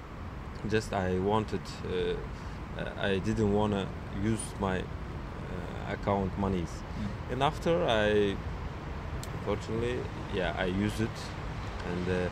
just 0.70 0.92
I 0.92 1.18
wanted, 1.18 1.60
uh, 1.84 2.80
uh, 2.80 2.90
I 3.00 3.18
didn't 3.18 3.52
want 3.52 3.72
to 3.72 3.86
use 4.22 4.40
my 4.60 4.78
uh, 4.78 5.92
account 5.92 6.38
monies. 6.38 6.70
Mm. 6.70 7.32
And 7.32 7.42
after 7.42 7.84
I 7.84 8.36
unfortunately, 9.38 9.98
yeah, 10.34 10.54
I 10.58 10.66
use 10.66 11.00
it, 11.00 11.16
and 11.90 12.08
uh, 12.08 12.28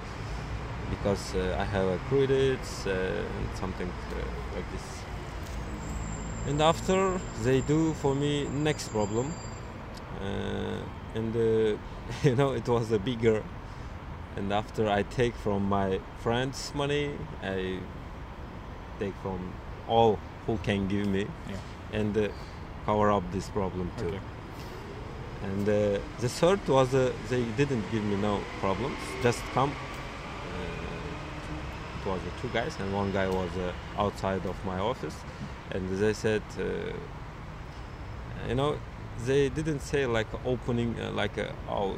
because 0.90 1.34
uh, 1.34 1.56
I 1.58 1.64
have 1.64 1.86
a 1.86 1.98
credits 2.08 2.86
uh, 2.86 2.90
and 2.90 3.58
something 3.58 3.88
uh, 3.88 4.56
like 4.56 4.70
this. 4.72 4.86
And 6.46 6.60
after 6.60 7.20
they 7.42 7.60
do 7.62 7.94
for 7.94 8.14
me 8.14 8.44
next 8.44 8.88
problem, 8.88 9.32
uh, 10.20 10.78
and 11.14 11.34
uh, 11.36 11.76
you 12.28 12.34
know 12.36 12.52
it 12.52 12.68
was 12.68 12.90
a 12.92 12.98
bigger. 12.98 13.42
And 14.36 14.52
after 14.52 14.88
I 14.88 15.04
take 15.04 15.34
from 15.36 15.68
my 15.68 16.00
friends' 16.18 16.72
money, 16.74 17.10
I 17.42 17.78
take 18.98 19.14
from 19.22 19.52
all 19.86 20.18
who 20.46 20.58
can 20.58 20.88
give 20.88 21.06
me, 21.06 21.26
Yeah. 21.48 22.00
and 22.00 22.16
uh, 22.18 22.28
cover 22.84 23.12
up 23.12 23.22
this 23.32 23.48
problem 23.48 23.90
too. 23.96 24.08
Okay. 24.08 24.20
And 25.44 25.68
uh, 25.68 26.00
the 26.20 26.28
third 26.28 26.66
was 26.68 26.92
uh, 26.94 27.12
they 27.28 27.44
didn't 27.56 27.88
give 27.92 28.02
me 28.02 28.16
no 28.16 28.40
problems, 28.60 28.98
just 29.22 29.40
come. 29.54 29.70
Uh, 29.70 29.74
it 32.00 32.06
was 32.10 32.20
two 32.42 32.48
guys, 32.48 32.76
and 32.80 32.92
one 32.92 33.12
guy 33.12 33.28
was 33.28 33.50
uh, 33.56 33.72
outside 34.02 34.44
of 34.46 34.56
my 34.64 34.80
office, 34.80 35.14
and 35.70 35.88
they 35.98 36.12
said, 36.12 36.42
uh, 36.58 36.62
you 38.48 38.54
know, 38.54 38.78
they 39.18 39.48
didn't 39.48 39.80
say 39.80 40.06
like 40.06 40.26
opening 40.44 40.98
uh, 41.00 41.10
like 41.12 41.38
uh, 41.38 41.52
oh 41.68 41.96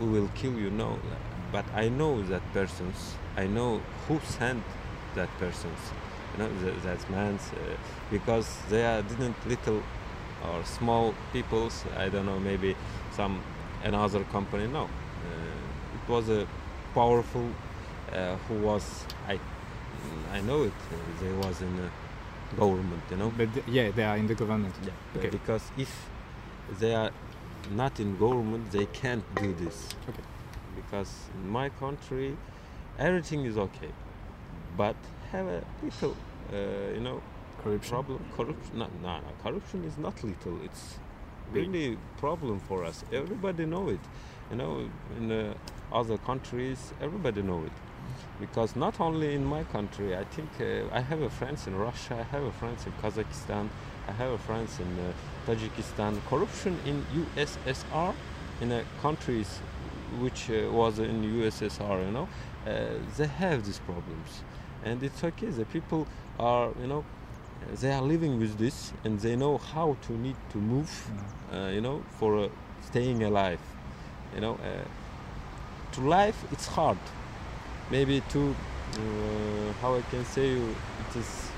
we 0.00 0.06
will 0.06 0.28
kill 0.34 0.52
you 0.52 0.70
no 0.70 0.98
but 1.52 1.64
i 1.74 1.88
know 1.88 2.20
that 2.22 2.42
persons 2.52 3.14
i 3.36 3.46
know 3.46 3.80
who 4.06 4.20
sent 4.20 4.62
that 5.14 5.28
persons 5.38 5.92
you 6.32 6.38
know 6.38 6.48
th- 6.62 6.82
that 6.82 7.10
man's 7.10 7.52
uh, 7.52 7.76
because 8.10 8.46
they 8.68 8.84
are 8.84 9.02
didn't 9.02 9.36
little 9.46 9.82
or 10.44 10.62
small 10.64 11.14
peoples 11.32 11.84
i 11.96 12.08
don't 12.08 12.26
know 12.26 12.38
maybe 12.40 12.74
some 13.10 13.40
another 13.84 14.24
company 14.24 14.66
no 14.66 14.82
uh, 14.84 14.88
it 15.94 16.08
was 16.08 16.28
a 16.28 16.46
powerful 16.94 17.48
uh, 18.12 18.36
who 18.48 18.54
was 18.54 19.06
i 19.28 19.38
i 20.34 20.40
know 20.40 20.62
it 20.64 20.72
uh, 20.92 20.96
they 21.22 21.32
was 21.32 21.62
in 21.62 21.90
government 22.56 23.02
you 23.10 23.16
know 23.16 23.30
But 23.30 23.52
th- 23.54 23.66
yeah, 23.66 23.90
they 23.90 24.04
are 24.04 24.16
in 24.16 24.26
the 24.26 24.34
government. 24.34 24.74
yeah, 24.84 24.92
Okay. 25.16 25.30
because 25.30 25.72
if 25.76 26.10
they 26.78 26.94
are 26.94 27.10
not 27.72 27.98
in 28.00 28.16
government, 28.18 28.70
they 28.70 28.86
can't 28.86 29.24
do 29.36 29.54
this. 29.54 29.88
Okay. 30.08 30.22
Because 30.74 31.12
in 31.34 31.48
my 31.48 31.68
country, 31.70 32.36
everything 32.98 33.44
is 33.44 33.56
okay, 33.58 33.90
but 34.76 34.96
have 35.32 35.46
a 35.46 35.62
little, 35.82 36.16
uh, 36.52 36.56
you 36.94 37.00
know, 37.00 37.20
Corruption. 37.62 37.90
problem. 37.90 38.24
Corruption? 38.36 38.78
No, 38.78 38.88
no, 39.02 39.16
no, 39.18 39.28
corruption 39.42 39.84
is 39.84 39.98
not 39.98 40.22
little. 40.22 40.58
It's 40.64 40.98
really 41.52 41.98
problem 42.18 42.60
for 42.60 42.84
us. 42.84 43.04
Everybody 43.12 43.66
know 43.66 43.88
it. 43.88 44.00
You 44.50 44.56
know, 44.56 44.88
in 45.18 45.32
uh, 45.32 45.54
other 45.92 46.18
countries, 46.18 46.92
everybody 47.00 47.42
know 47.42 47.64
it. 47.64 47.72
Because 48.38 48.76
not 48.76 49.00
only 49.00 49.34
in 49.34 49.44
my 49.44 49.64
country, 49.64 50.16
I 50.16 50.24
think 50.24 50.48
uh, 50.60 50.94
I 50.94 51.00
have 51.00 51.22
a 51.22 51.30
friends 51.30 51.66
in 51.66 51.74
Russia, 51.76 52.14
I 52.20 52.36
have 52.36 52.44
a 52.44 52.52
friends 52.52 52.86
in 52.86 52.92
Kazakhstan, 53.02 53.68
I 54.06 54.12
have 54.12 54.30
a 54.30 54.38
friends 54.38 54.78
in 54.78 54.86
uh, 54.86 55.12
Tajikistan. 55.46 56.18
Corruption 56.28 56.78
in 56.84 57.04
USSR, 57.36 58.14
in 58.60 58.72
uh, 58.72 58.82
countries 59.00 59.60
which 60.20 60.50
uh, 60.50 60.70
was 60.72 60.98
in 60.98 61.22
USSR, 61.22 62.04
you 62.06 62.12
know, 62.12 62.28
uh, 62.66 62.98
they 63.16 63.26
have 63.26 63.64
these 63.64 63.78
problems, 63.80 64.42
and 64.84 65.02
it's 65.02 65.22
okay. 65.24 65.46
The 65.46 65.64
people 65.64 66.06
are, 66.38 66.70
you 66.80 66.86
know, 66.86 67.04
they 67.80 67.92
are 67.92 68.02
living 68.02 68.38
with 68.38 68.58
this, 68.58 68.92
and 69.04 69.18
they 69.20 69.36
know 69.36 69.58
how 69.58 69.96
to 70.06 70.12
need 70.12 70.36
to 70.52 70.58
move, 70.58 70.90
Mm. 70.90 71.68
uh, 71.68 71.70
you 71.70 71.80
know, 71.80 72.02
for 72.18 72.38
uh, 72.38 72.48
staying 72.82 73.22
alive. 73.22 73.60
You 74.34 74.40
know, 74.40 74.54
uh, 74.54 74.84
to 75.92 76.00
life 76.00 76.44
it's 76.52 76.66
hard. 76.66 76.98
Maybe 77.90 78.20
to 78.32 78.40
uh, 78.50 79.72
how 79.80 79.94
I 79.94 80.02
can 80.10 80.24
say 80.24 80.48
you, 80.50 80.74
it 81.02 81.16
is 81.16 81.50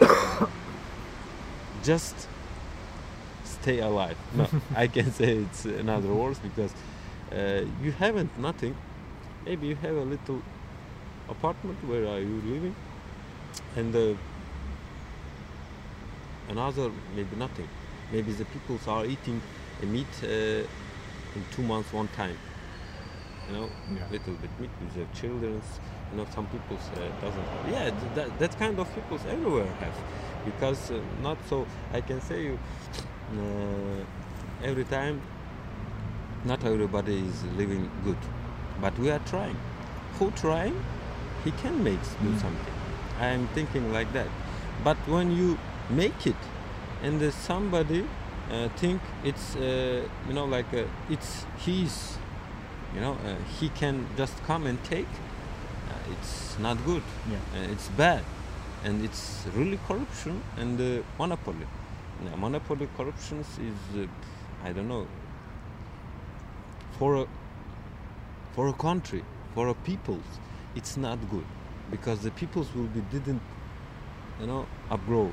just 1.84 2.28
stay 3.60 3.80
alive. 3.80 4.16
No, 4.34 4.46
I 4.76 4.86
can 4.86 5.10
say 5.18 5.38
it's 5.38 5.64
in 5.66 5.88
other 5.88 6.08
words 6.12 6.38
because 6.38 6.72
uh, 7.32 7.64
you 7.82 7.92
haven't 7.92 8.30
nothing. 8.38 8.74
Maybe 9.44 9.66
you 9.68 9.76
have 9.76 9.96
a 9.96 10.02
little 10.04 10.42
apartment 11.28 11.78
where 11.86 12.06
are 12.06 12.20
you 12.20 12.40
living, 12.46 12.74
and 13.76 13.94
uh, 13.94 14.14
another 16.48 16.90
maybe 17.14 17.36
nothing. 17.36 17.68
Maybe 18.12 18.32
the 18.32 18.44
people 18.46 18.78
are 18.86 19.04
eating 19.04 19.40
a 19.82 19.86
meat 19.86 20.06
uh, 20.22 20.26
in 21.36 21.44
two 21.54 21.62
months 21.62 21.92
one 21.92 22.08
time. 22.16 22.36
You 23.48 23.54
know, 23.56 23.68
Yeah. 23.94 24.06
little 24.10 24.34
bit 24.34 24.50
meat 24.60 24.70
with 24.80 24.94
their 24.94 25.06
children. 25.14 25.60
You 26.10 26.16
know, 26.18 26.26
some 26.34 26.46
people 26.46 26.76
uh, 26.76 27.20
doesn't. 27.20 27.44
Have. 27.44 27.68
Yeah, 27.70 27.90
th- 27.90 28.14
that, 28.14 28.38
that 28.38 28.58
kind 28.58 28.78
of 28.78 28.86
people 28.94 29.18
everywhere 29.28 29.66
have, 29.80 29.94
because 30.44 30.90
uh, 30.90 31.00
not 31.22 31.36
so. 31.48 31.66
I 31.92 32.00
can 32.00 32.20
say 32.20 32.42
you 32.44 32.58
every 34.62 34.84
time. 34.84 35.20
Not 36.44 36.64
everybody 36.64 37.18
is 37.26 37.44
living 37.56 37.90
good, 38.04 38.16
but 38.80 38.96
we 38.98 39.10
are 39.10 39.18
trying. 39.30 39.56
Who 40.18 40.30
trying? 40.30 40.76
He 41.44 41.50
can 41.62 41.82
make 41.82 42.00
do 42.22 42.28
Mm. 42.30 42.40
something. 42.40 42.74
I 43.20 43.26
am 43.26 43.48
thinking 43.54 43.92
like 43.92 44.12
that. 44.12 44.28
But 44.84 44.96
when 45.08 45.32
you 45.36 45.58
make 45.90 46.26
it, 46.26 46.36
and 47.02 47.20
there's 47.20 47.34
somebody 47.34 48.04
uh, 48.50 48.68
think 48.76 49.00
it's 49.24 49.56
uh, 49.56 50.06
you 50.28 50.34
know 50.34 50.44
like 50.46 50.72
uh, 50.72 50.84
it's 51.10 51.44
his, 51.66 52.18
you 52.94 53.00
know 53.00 53.16
uh, 53.26 53.34
he 53.60 53.68
can 53.80 54.06
just 54.16 54.42
come 54.46 54.66
and 54.66 54.78
take. 54.84 55.08
Uh, 55.90 56.12
it's 56.12 56.56
not 56.58 56.76
good. 56.84 57.02
Yeah. 57.30 57.38
Uh, 57.60 57.72
it's 57.72 57.88
bad, 57.88 58.22
and 58.84 59.04
it's 59.04 59.44
really 59.54 59.78
corruption 59.88 60.40
and 60.56 60.80
uh, 60.80 61.02
monopoly. 61.18 61.66
Monopoly 62.36 62.88
corruptions 62.96 63.46
is 63.58 63.96
uh, 63.96 64.06
I 64.64 64.72
don't 64.72 64.88
know 64.88 65.06
for 66.98 67.16
a 67.16 67.26
for 68.54 68.68
a 68.68 68.72
country 68.72 69.24
for 69.54 69.68
a 69.68 69.74
peoples 69.74 70.24
it's 70.74 70.96
not 70.96 71.18
good 71.30 71.44
because 71.90 72.20
the 72.22 72.30
peoples 72.32 72.74
will 72.74 72.90
be 72.96 73.00
didn't 73.12 73.42
you 74.40 74.46
know 74.46 74.66
upgrow 74.90 75.32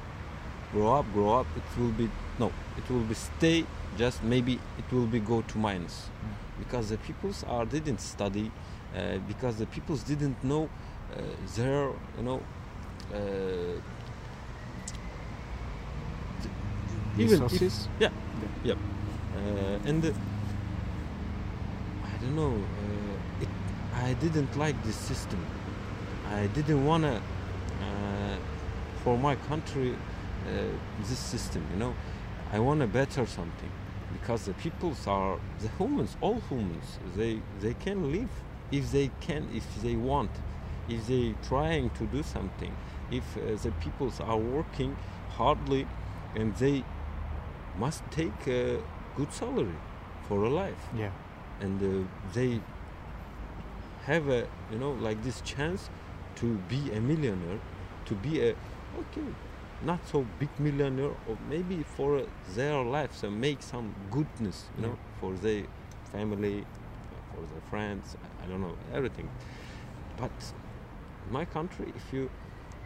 grow 0.71 0.93
up 0.93 1.05
grow 1.13 1.39
up 1.39 1.47
it 1.57 1.79
will 1.79 1.91
be 1.91 2.09
no 2.39 2.51
it 2.77 2.89
will 2.89 3.01
be 3.01 3.15
stay 3.15 3.65
just 3.97 4.23
maybe 4.23 4.59
it 4.77 4.93
will 4.93 5.07
be 5.07 5.19
go 5.19 5.41
to 5.41 5.57
minus 5.57 6.09
because 6.59 6.89
the 6.89 6.97
peoples 6.97 7.43
are 7.47 7.65
didn't 7.65 7.99
study 7.99 8.51
uh, 8.95 9.17
because 9.27 9.57
the 9.57 9.65
peoples 9.65 10.03
didn't 10.03 10.41
know 10.43 10.69
uh, 11.13 11.21
their 11.55 11.89
you 12.17 12.23
know 12.23 12.41
uh, 13.13 13.79
even 17.17 17.43
if- 17.43 17.51
Resources. 17.51 17.89
yeah, 17.99 18.09
yep. 18.63 18.77
Uh, 19.35 19.89
and 19.89 20.05
uh, 20.05 20.11
I 22.03 22.17
don't 22.21 22.35
know. 22.35 22.53
Uh, 22.53 23.41
it, 23.43 23.49
I 23.93 24.13
didn't 24.13 24.55
like 24.57 24.81
this 24.83 24.95
system. 24.95 25.39
I 26.31 26.47
didn't 26.47 26.85
wanna 26.85 27.21
uh, 27.81 28.37
for 29.03 29.17
my 29.17 29.35
country 29.35 29.93
uh, 29.93 30.51
this 31.09 31.19
system. 31.19 31.63
You 31.73 31.79
know, 31.79 31.95
I 32.51 32.59
wanna 32.59 32.87
better 32.87 33.25
something 33.25 33.71
because 34.13 34.45
the 34.45 34.53
peoples 34.53 35.07
are 35.07 35.37
the 35.59 35.69
humans, 35.77 36.17
all 36.21 36.41
humans. 36.49 36.99
They 37.15 37.41
they 37.59 37.73
can 37.75 38.11
live 38.11 38.29
if 38.71 38.91
they 38.91 39.11
can, 39.21 39.47
if 39.53 39.65
they 39.81 39.95
want, 39.95 40.31
if 40.89 41.07
they 41.07 41.35
trying 41.47 41.89
to 41.91 42.05
do 42.07 42.23
something. 42.23 42.75
If 43.11 43.37
uh, 43.37 43.55
the 43.61 43.71
peoples 43.83 44.19
are 44.19 44.37
working 44.37 44.95
hardly 45.37 45.87
and 46.35 46.55
they 46.55 46.83
must 47.79 48.03
take 48.11 48.47
a 48.47 48.79
good 49.17 49.31
salary 49.31 49.79
for 50.27 50.43
a 50.43 50.49
life. 50.49 50.83
Yeah. 50.97 51.11
and 51.61 51.81
uh, 51.81 52.07
they 52.33 52.59
have 54.05 54.27
a 54.29 54.47
you 54.71 54.77
know 54.77 54.91
like 55.07 55.21
this 55.23 55.41
chance 55.41 55.89
to 56.35 56.45
be 56.69 56.91
a 56.91 56.99
millionaire 57.01 57.59
to 58.05 58.13
be 58.15 58.39
a 58.41 58.49
okay 58.99 59.27
not 59.81 59.99
so 60.07 60.25
big 60.39 60.49
millionaire 60.59 61.11
or 61.27 61.37
maybe 61.49 61.83
for 61.83 62.21
their 62.55 62.83
lives 62.83 63.23
and 63.23 63.39
make 63.39 63.61
some 63.61 63.93
goodness 64.11 64.65
you 64.75 64.83
know 64.85 64.97
for 65.19 65.33
their 65.33 65.63
family 66.11 66.65
for 67.33 67.41
their 67.51 67.61
friends 67.69 68.15
I- 68.23 68.47
don't 68.47 68.61
know 68.61 68.77
everything. 68.93 69.27
But 70.17 70.31
in 71.25 71.33
my 71.33 71.45
country 71.45 71.91
if 71.95 72.13
you 72.13 72.29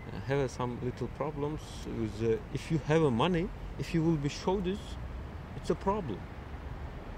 uh, 0.07 0.19
have 0.27 0.49
some 0.49 0.77
little 0.81 1.07
problems 1.17 1.59
with 1.99 2.15
uh, 2.23 2.37
if 2.53 2.71
you 2.71 2.79
have 2.87 3.01
a 3.03 3.11
money 3.11 3.49
if 3.79 3.93
you 3.93 4.03
will 4.03 4.17
be 4.17 4.29
show 4.29 4.59
this 4.59 4.79
it's 5.55 5.69
a 5.69 5.75
problem 5.75 6.19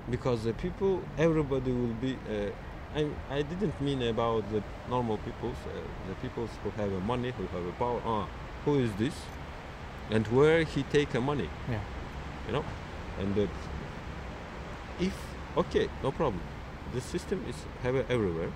because 0.09 0.43
the 0.43 0.53
people 0.53 1.01
everybody 1.17 1.71
will 1.71 1.95
be 2.01 2.13
uh, 2.29 2.49
I, 2.95 3.07
I 3.29 3.41
didn't 3.41 3.79
mean 3.81 4.01
about 4.03 4.43
the 4.51 4.61
normal 4.89 5.17
peoples 5.19 5.55
uh, 5.67 5.71
the 6.09 6.15
peoples 6.15 6.49
who 6.63 6.69
have 6.81 6.91
money 7.03 7.31
who 7.31 7.45
have 7.55 7.65
a 7.65 7.71
power 7.73 8.01
uh, 8.05 8.25
who 8.65 8.79
is 8.79 8.91
this 8.97 9.13
and 10.09 10.27
where 10.27 10.63
he 10.63 10.83
take 10.83 11.13
a 11.15 11.21
money 11.21 11.49
Yeah. 11.69 11.79
you 12.47 12.53
know 12.53 12.65
and 13.19 13.37
uh, 13.37 13.47
if 14.99 15.13
okay, 15.57 15.89
no 16.03 16.11
problem. 16.11 16.41
the 16.93 17.01
system 17.01 17.43
is 17.49 17.55
have 17.83 17.95
everywhere. 18.09 18.51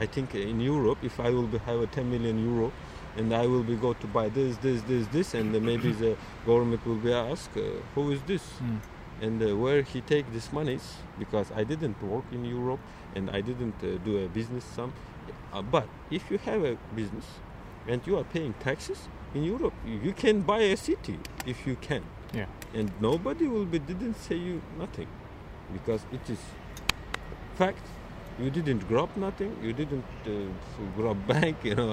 I 0.00 0.06
think 0.06 0.34
in 0.34 0.60
Europe, 0.60 0.98
if 1.02 1.20
I 1.20 1.30
will 1.30 1.46
be, 1.46 1.58
have 1.58 1.80
a 1.80 1.86
10 1.86 2.10
million 2.10 2.38
euro, 2.42 2.72
and 3.16 3.34
I 3.34 3.46
will 3.46 3.62
be 3.62 3.76
go 3.76 3.92
to 3.92 4.06
buy 4.06 4.28
this, 4.28 4.56
this, 4.58 4.82
this, 4.82 5.06
this, 5.08 5.34
and 5.34 5.52
maybe 5.62 5.92
the 5.92 6.16
government 6.46 6.86
will 6.86 6.96
be 6.96 7.12
asked, 7.12 7.56
uh, 7.56 7.62
who 7.94 8.12
is 8.12 8.20
this? 8.22 8.42
Mm. 8.62 8.80
and 9.20 9.42
uh, 9.42 9.56
where 9.56 9.82
he 9.82 10.00
take 10.00 10.30
these 10.32 10.52
monies 10.52 10.94
because 11.18 11.52
I 11.52 11.64
didn't 11.64 12.02
work 12.02 12.24
in 12.32 12.44
Europe 12.44 12.80
and 13.14 13.30
I 13.30 13.40
didn't 13.40 13.74
uh, 13.82 13.98
do 14.04 14.24
a 14.24 14.28
business 14.28 14.64
some 14.64 14.92
uh, 15.52 15.62
but 15.62 15.86
if 16.10 16.30
you 16.30 16.38
have 16.38 16.64
a 16.64 16.76
business 16.94 17.26
and 17.86 18.00
you 18.06 18.18
are 18.18 18.24
paying 18.24 18.54
taxes 18.60 19.08
in 19.34 19.44
Europe 19.44 19.74
you, 19.86 20.12
can 20.12 20.40
buy 20.42 20.60
a 20.60 20.76
city 20.76 21.18
if 21.46 21.66
you 21.66 21.76
can 21.76 22.02
Yeah. 22.32 22.46
and 22.72 22.92
nobody 23.00 23.46
will 23.48 23.66
be 23.66 23.78
didn't 23.78 24.14
say 24.14 24.36
you 24.36 24.62
nothing 24.78 25.08
because 25.72 26.02
it 26.12 26.30
is 26.30 26.38
fact 27.56 27.84
you 28.38 28.50
didn't 28.50 28.86
grab 28.88 29.10
nothing 29.16 29.56
you 29.62 29.72
didn't 29.72 30.04
uh, 30.26 30.30
grab 30.96 31.26
bank 31.32 31.56
you 31.64 31.74
know 31.74 31.88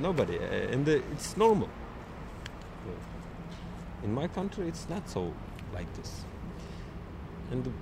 nobody 0.00 0.38
uh, 0.38 0.72
and 0.72 0.88
uh, 0.88 1.00
it's 1.12 1.36
normal. 1.36 1.68
In 4.02 4.12
my 4.12 4.28
country 4.28 4.68
it's 4.68 4.88
not 4.88 5.08
so 5.08 5.32
like 5.72 5.92
this. 5.96 6.24
And 7.50 7.72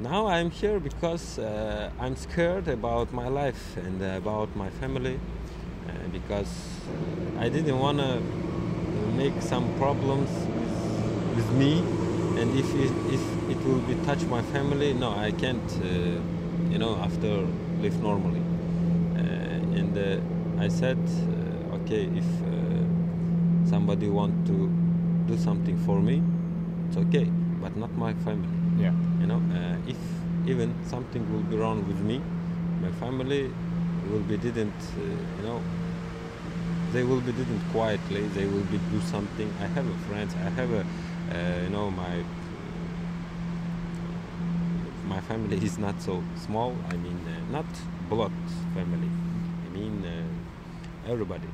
now 0.00 0.28
i'm 0.28 0.50
here 0.50 0.78
because 0.78 1.40
uh, 1.40 1.90
i'm 1.98 2.14
scared 2.14 2.68
about 2.68 3.12
my 3.12 3.26
life 3.26 3.76
and 3.76 4.00
about 4.00 4.54
my 4.54 4.70
family 4.70 5.18
uh, 5.88 5.92
because 6.12 6.52
i 7.38 7.48
didn't 7.48 7.78
want 7.80 7.98
to 7.98 8.20
make 9.16 9.42
some 9.42 9.66
problems 9.76 10.30
with, 11.34 11.50
me. 11.52 11.80
And 12.38 12.56
if 12.56 12.72
it, 12.74 12.92
if 13.12 13.50
it 13.50 13.64
will 13.66 13.80
be 13.80 13.94
touch 14.06 14.22
my 14.24 14.42
family 14.42 14.94
no 14.94 15.10
i 15.10 15.32
can't 15.32 15.72
uh, 15.82 15.88
you 16.70 16.78
know 16.78 16.94
after 16.96 17.46
live 17.80 18.00
normally. 18.00 18.42
Uh, 19.16 19.78
and 19.80 19.96
i 20.60 20.68
said 20.68 20.98
uh, 20.98 21.76
okay 21.76 22.04
if 22.20 22.28
uh, 22.42 22.48
somebody 23.68 24.08
want 24.08 24.34
to 24.46 24.70
do 25.26 25.36
something 25.36 25.76
for 25.86 26.00
me 26.00 26.22
it's 26.88 26.96
okay 26.96 27.26
but 27.60 27.76
not 27.76 27.90
my 27.96 28.14
family. 28.24 28.48
Yeah. 28.78 28.92
you 29.20 29.26
know 29.26 29.42
uh, 29.52 29.76
if 29.92 29.98
even 30.46 30.74
something 30.86 31.22
will 31.32 31.42
be 31.42 31.56
wrong 31.56 31.86
with 31.86 32.00
me 32.00 32.20
my 32.80 32.90
family 32.92 33.50
will 34.10 34.20
be 34.20 34.36
didn't 34.36 34.80
uh, 34.96 35.02
you 35.36 35.42
know 35.42 35.62
they 36.92 37.04
will 37.04 37.20
be 37.20 37.32
didn't 37.32 37.60
quietly 37.72 38.22
they 38.28 38.46
will 38.46 38.64
be 38.72 38.78
do 38.90 39.00
something. 39.00 39.52
I 39.60 39.66
have 39.66 39.86
a 39.86 39.98
friends 40.08 40.34
i 40.46 40.48
have 40.60 40.70
a 40.72 40.80
uh, 40.80 41.62
you 41.64 41.68
know 41.70 41.90
my 41.90 42.22
my 45.08 45.20
family 45.20 45.56
is 45.56 45.78
not 45.78 46.00
so 46.02 46.22
small. 46.36 46.76
I 46.90 46.96
mean 46.96 47.18
uh, 47.26 47.52
not 47.52 47.66
blood 48.08 48.32
family. 48.74 49.10
I 49.66 49.68
mean 49.76 50.04
uh, 50.04 50.17
everybody 51.08 51.48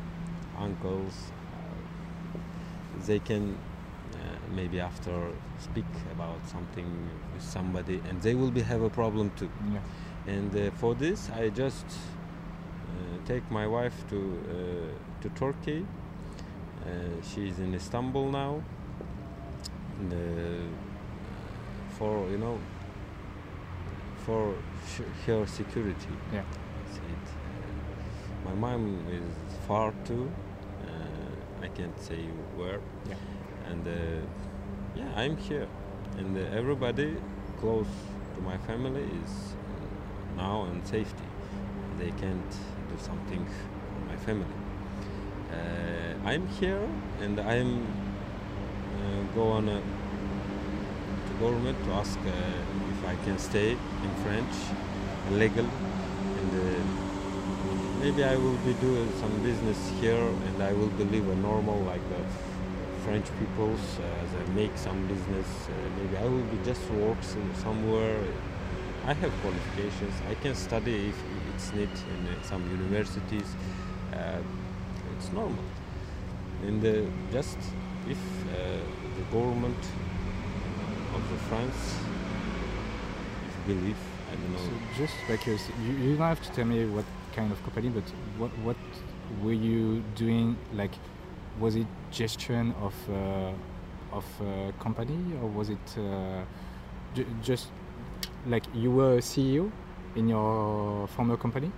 uncles 0.58 1.14
uh, 1.54 2.38
they 3.06 3.18
can 3.18 3.44
uh, 3.54 4.18
maybe 4.54 4.80
after 4.80 5.14
speak 5.58 5.90
about 6.12 6.38
something 6.46 6.88
with 7.32 7.42
somebody 7.42 8.00
and 8.08 8.20
they 8.22 8.34
will 8.34 8.50
be 8.50 8.62
have 8.62 8.82
a 8.82 8.90
problem 8.90 9.30
too 9.36 9.50
Yeah. 9.72 9.80
and 10.34 10.50
uh, 10.56 10.70
for 10.80 10.94
this 10.94 11.30
i 11.42 11.48
just 11.50 11.86
uh, 11.86 13.26
take 13.26 13.44
my 13.50 13.66
wife 13.66 13.98
to 14.10 14.18
uh, 14.18 15.22
to 15.22 15.28
turkey 15.40 15.80
uh, 16.86 16.88
she's 17.22 17.58
in 17.58 17.74
istanbul 17.74 18.30
now 18.30 18.62
and, 20.00 20.12
uh, 20.12 20.16
for 21.98 22.28
you 22.30 22.38
know 22.38 22.58
for 24.26 24.54
sh- 24.88 25.26
her 25.26 25.46
security 25.46 26.14
Yeah. 26.32 26.42
My 28.44 28.54
mom 28.54 29.04
is 29.10 29.54
far 29.66 29.92
too 30.04 30.30
uh, 30.86 31.64
i 31.64 31.68
can't 31.68 31.98
say 32.00 32.22
where. 32.56 32.80
Yeah. 33.08 33.14
and 33.70 33.86
uh, 33.86 33.92
yeah 34.96 35.10
i'm 35.16 35.36
here. 35.36 35.68
And 36.16 36.36
uh, 36.36 36.42
everybody 36.60 37.16
close 37.60 37.88
to 38.36 38.40
my 38.42 38.56
family 38.58 39.02
is 39.02 39.32
uh, 39.32 40.36
now 40.36 40.66
in 40.70 40.84
safety. 40.84 41.28
They 41.98 42.12
can't 42.22 42.50
do 42.90 42.96
something 42.98 43.44
for 43.46 44.00
my 44.10 44.16
family. 44.16 44.54
Uh, 45.52 46.28
i'm 46.30 46.46
here 46.60 46.88
and 47.20 47.38
i'm 47.40 47.86
uh, 48.98 49.22
go 49.34 49.48
on 49.50 49.68
a, 49.68 49.80
to 51.26 51.32
government 51.38 51.76
to 51.84 51.90
ask 51.92 52.18
uh, 52.18 52.30
if 52.92 53.04
i 53.06 53.14
can 53.24 53.38
stay 53.38 53.72
in 53.72 54.12
french 54.24 54.54
legal 55.30 55.66
and 56.40 56.52
uh, 56.54 57.03
maybe 58.04 58.22
i 58.22 58.36
will 58.36 58.60
be 58.70 58.74
doing 58.74 59.10
some 59.20 59.34
business 59.42 59.78
here 60.00 60.26
and 60.48 60.62
i 60.62 60.72
will 60.78 60.92
be 61.00 61.04
live 61.04 61.28
a 61.36 61.36
normal 61.36 61.78
like 61.90 62.04
the 62.10 62.22
French 63.04 63.26
peoples 63.38 63.98
uh, 63.98 64.02
they 64.32 64.62
make 64.62 64.76
some 64.76 65.06
business. 65.06 65.46
Uh, 65.68 65.72
maybe 65.98 66.16
I 66.16 66.24
will 66.24 66.46
be 66.54 66.58
just 66.64 66.82
work 66.92 67.18
somewhere. 67.62 68.16
I 69.04 69.12
have 69.12 69.32
qualifications. 69.42 70.14
I 70.30 70.34
can 70.36 70.54
study 70.54 71.08
if 71.10 71.16
it's 71.54 71.72
need 71.74 71.90
in 72.14 72.20
uh, 72.28 72.42
some 72.42 72.62
universities. 72.70 73.48
Uh, 74.10 74.38
it's 75.16 75.30
normal. 75.32 75.64
And 76.62 76.82
uh, 76.82 76.92
just 77.30 77.58
if 78.08 78.18
uh, 78.18 78.78
the 79.18 79.24
government 79.30 79.82
of 81.14 81.22
the 81.30 81.36
France 81.48 81.98
believe, 83.66 84.00
I 84.30 84.34
don't 84.34 84.52
know. 84.52 84.58
So 84.58 85.04
just 85.04 85.42
curiosity, 85.42 85.74
you, 85.84 85.92
you 85.92 86.16
don't 86.16 86.26
have 86.26 86.42
to 86.42 86.50
tell 86.52 86.64
me 86.64 86.86
what 86.86 87.04
kind 87.34 87.52
of 87.52 87.62
company, 87.64 87.88
but 87.88 88.04
what 88.38 88.50
what 88.64 88.76
were 89.42 89.52
you 89.52 90.02
doing? 90.14 90.56
Like, 90.72 90.92
was 91.60 91.74
it 91.76 91.86
gestion 92.12 92.72
of 92.82 92.94
uh, 93.10 93.52
of 94.16 94.24
a 94.40 94.72
company, 94.82 95.18
or 95.42 95.48
was 95.48 95.68
it 95.70 95.86
uh, 95.98 96.42
ju- 97.14 97.26
just 97.42 97.68
like 98.46 98.64
you 98.74 98.90
were 98.90 99.14
a 99.18 99.22
CEO 99.22 99.70
in 100.16 100.28
your 100.28 101.08
former 101.08 101.36
company? 101.36 101.70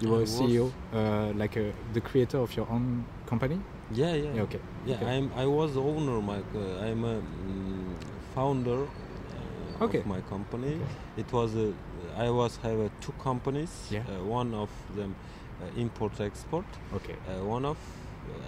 You 0.00 0.10
were 0.10 0.22
a. 0.22 0.26
CEO, 0.26 0.70
uh, 0.92 1.32
like 1.34 1.56
uh 1.56 1.72
the 1.94 2.00
creator 2.00 2.38
of 2.38 2.54
your 2.56 2.66
own 2.70 3.04
company. 3.26 3.58
yeah, 3.92 4.14
yeah, 4.14 4.34
Yeah, 4.34 4.42
okay. 4.42 4.60
Yeah, 4.86 4.94
okay. 4.96 5.06
I'm. 5.16 5.30
I 5.36 5.46
was 5.46 5.74
the 5.74 5.82
owner. 5.82 6.20
My, 6.20 6.38
uh, 6.38 6.86
I'm 6.86 7.04
a 7.04 7.16
mm, 7.16 7.94
founder 8.34 8.82
uh, 8.84 9.84
Okay. 9.84 9.98
of 9.98 10.06
my 10.06 10.20
company. 10.28 10.78
It 11.16 11.32
was 11.32 11.54
a. 11.56 11.72
I 12.16 12.30
was 12.30 12.56
have 12.58 12.80
uh, 12.80 12.88
two 13.00 13.12
companies. 13.22 13.88
Yeah. 13.90 14.00
Uh, 14.08 14.24
one 14.24 14.54
of 14.54 14.70
them 14.96 15.14
uh, 15.60 15.80
import 15.80 16.20
export. 16.20 16.64
Okay. 16.94 17.16
Uh, 17.28 17.44
one 17.44 17.64
of 17.64 17.76
uh, 18.28 18.40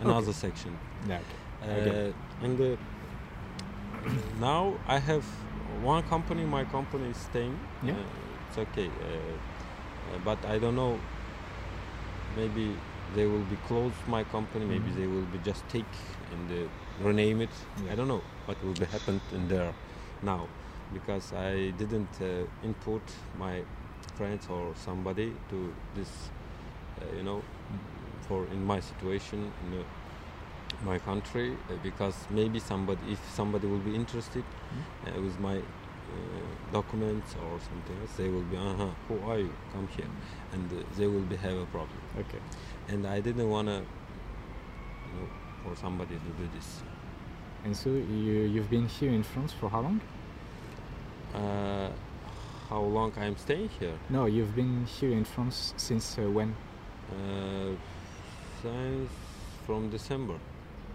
another 0.00 0.32
section. 0.32 0.76
Yeah. 1.08 1.18
Okay. 1.62 1.80
Okay. 1.80 2.08
Uh, 2.08 2.44
and 2.44 2.60
uh, 2.60 2.76
now 4.40 4.74
I 4.88 4.98
have 4.98 5.24
one 5.82 6.02
company. 6.04 6.44
My 6.44 6.64
company 6.64 7.10
is 7.10 7.16
staying. 7.16 7.58
Yeah. 7.82 7.94
It's 8.48 8.58
okay. 8.58 8.90
But 10.24 10.44
I 10.44 10.58
don't 10.58 10.76
know. 10.76 10.98
Maybe 12.36 12.76
they 13.14 13.26
will 13.26 13.44
be 13.50 13.56
close 13.68 13.92
my 14.08 14.24
company. 14.24 14.64
Maybe 14.66 14.90
Mhm. 14.90 14.96
they 14.96 15.06
will 15.06 15.26
be 15.32 15.38
just 15.44 15.68
take 15.68 15.92
and 16.32 16.50
uh, 16.50 17.06
rename 17.06 17.42
it. 17.42 17.50
Yeah. 17.84 17.92
I 17.92 17.96
don't 17.96 18.08
know 18.08 18.22
what 18.46 18.56
will 18.64 18.74
be 18.74 18.86
happened 18.86 19.20
in 19.32 19.48
there 19.48 19.72
now 20.22 20.48
because 20.92 21.32
I 21.32 21.70
didn't 21.70 22.14
uh, 22.20 22.46
input 22.64 23.02
my 23.38 23.62
friends 24.16 24.46
or 24.48 24.74
somebody 24.76 25.32
to 25.50 25.72
this. 25.94 26.30
Uh, 27.00 27.16
you 27.16 27.22
know, 27.22 27.42
for 28.28 28.46
in 28.52 28.64
my 28.64 28.80
situation 28.80 29.50
in 29.66 29.78
uh, 29.80 29.82
my 30.84 30.98
country 30.98 31.52
uh, 31.52 31.74
because 31.82 32.14
maybe 32.30 32.58
somebody 32.58 33.00
if 33.10 33.20
somebody 33.34 33.66
will 33.66 33.78
be 33.90 33.94
interested 33.94 34.44
uh, 35.06 35.20
with 35.20 35.38
my 35.40 35.56
uh, 35.58 35.62
documents 36.72 37.34
or 37.34 37.58
something 37.60 37.96
else 38.00 38.12
they 38.16 38.28
will 38.28 38.42
be 38.52 38.56
uh-huh 38.56 38.86
who 39.08 39.18
are 39.30 39.38
you 39.38 39.52
come 39.72 39.86
here 39.96 40.06
and 40.52 40.70
they 40.96 41.06
will 41.06 41.26
be 41.32 41.36
have 41.36 41.56
a 41.56 41.66
problem 41.66 41.98
Okay. 42.18 42.38
and 42.88 43.06
i 43.06 43.20
didn't 43.20 43.48
want 43.48 43.68
to 43.68 43.74
you 43.74 45.12
know 45.16 45.28
for 45.62 45.76
somebody 45.76 46.14
to 46.14 46.30
do 46.42 46.48
this 46.54 46.82
And 47.64 47.76
so 47.76 47.90
you 47.90 48.34
you've 48.52 48.70
been 48.70 48.88
here 48.88 49.12
in 49.18 49.22
France 49.22 49.52
for 49.52 49.68
how 49.70 49.80
long? 49.82 50.00
Uh, 51.34 51.88
how 52.68 52.80
long 52.80 53.12
i'm 53.18 53.36
staying 53.36 53.68
here 53.80 53.94
No, 54.10 54.26
you've 54.26 54.54
been 54.54 54.86
here 54.86 55.12
in 55.12 55.24
France 55.24 55.74
since 55.76 56.18
uh, 56.18 56.22
when? 56.30 56.54
uh, 57.12 57.72
since 58.62 59.10
from 59.66 59.90
december 59.90 60.34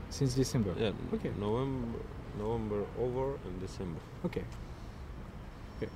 Since 0.09 0.35
December. 0.35 0.73
yeah 0.79 0.91
Okay. 1.13 1.31
november 1.39 1.99
november 2.39 2.85
over 2.99 3.35
and 3.45 3.59
december 3.59 3.99
Okay. 4.25 4.43
Okay. 5.77 5.91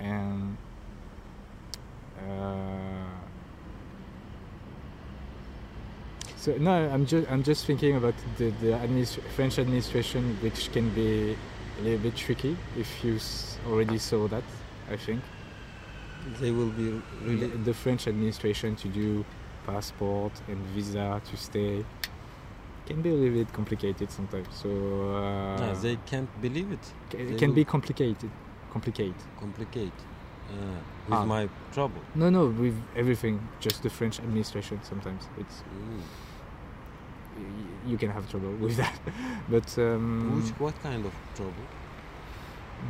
And 0.00 0.56
uh, 2.18 3.04
so 6.36 6.56
no, 6.58 6.72
I'm 6.72 7.04
just 7.06 7.30
I'm 7.30 7.42
just 7.42 7.66
thinking 7.66 7.96
about 7.96 8.14
the 8.38 8.50
the 8.62 8.78
French 9.36 9.58
administration, 9.58 10.36
which 10.40 10.72
can 10.72 10.88
be 10.94 11.36
a 11.80 11.82
little 11.84 11.98
bit 11.98 12.16
tricky 12.16 12.56
if 12.76 13.04
you 13.04 13.16
s- 13.16 13.58
already 13.68 13.98
saw 13.98 14.28
that. 14.28 14.44
I 14.90 14.96
think 14.96 15.22
They 16.40 16.50
will 16.50 16.68
be 16.70 16.90
the, 16.90 17.02
really. 17.24 17.46
the 17.64 17.72
French 17.74 18.06
administration 18.06 18.76
to 18.76 18.88
do 18.88 19.24
passport 19.66 20.32
and 20.48 20.58
visa 20.74 21.20
to 21.30 21.36
stay 21.36 21.84
can 22.86 23.00
be 23.02 23.10
a 23.10 23.14
little 23.14 23.38
bit 23.44 23.52
complicated 23.52 24.10
sometimes. 24.10 24.48
So 24.62 24.68
uh, 24.68 25.56
No, 25.60 25.74
they 25.80 25.96
can't 26.06 26.28
believe 26.42 26.72
it. 26.72 26.84
it 27.14 27.38
can 27.38 27.54
be 27.54 27.64
complicated. 27.64 28.30
Complicate. 28.72 29.14
Complicate. 29.38 29.92
Uh, 30.50 30.54
with 31.08 31.18
Ah. 31.18 31.24
my 31.24 31.48
trouble. 31.72 32.02
No, 32.14 32.28
no, 32.30 32.46
with 32.46 32.74
everything, 32.96 33.38
just 33.60 33.82
the 33.82 33.90
French 33.90 34.18
administration. 34.18 34.80
Sometimes 34.82 35.22
it's 35.38 35.62
Mm. 35.62 36.00
You 37.86 37.96
can 37.96 38.10
have 38.10 38.28
trouble 38.30 38.52
with 38.60 38.76
that. 38.76 38.98
But 39.48 39.68
um, 39.78 40.42
Which, 40.42 40.50
what 40.60 40.74
kind 40.82 41.04
of 41.04 41.12
trouble? 41.34 41.66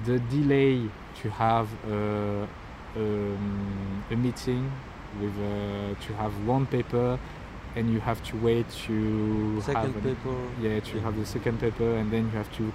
the 0.05 0.19
delay 0.31 0.89
to 1.21 1.31
have 1.31 1.69
uh, 1.85 2.47
um, 2.97 4.05
a 4.11 4.17
meeting 4.17 4.71
with 5.21 5.35
uh, 5.39 5.95
to 6.07 6.15
have 6.15 6.33
one 6.47 6.65
paper 6.67 7.19
and 7.77 7.93
you 7.93 8.01
have 8.01 8.23
to 8.31 8.37
wait 8.37 8.69
to 8.87 9.61
Second 9.61 9.77
have 9.95 9.97
an- 9.97 10.03
paper. 10.03 10.37
yeah 10.61 10.81
to 10.81 11.01
have 11.01 11.17
the 11.17 11.27
second 11.27 11.59
paper 11.61 11.97
and 11.97 12.11
then 12.13 12.23
you 12.27 12.31
have 12.39 12.51
to 12.57 12.73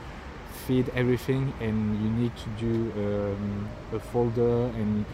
feed 0.68 0.90
everything 0.96 1.54
and 1.62 1.78
you 2.04 2.10
need 2.22 2.32
to 2.36 2.50
do 2.66 2.74
um, 2.98 3.70
a 3.94 4.00
folder 4.00 4.66
and 4.80 5.06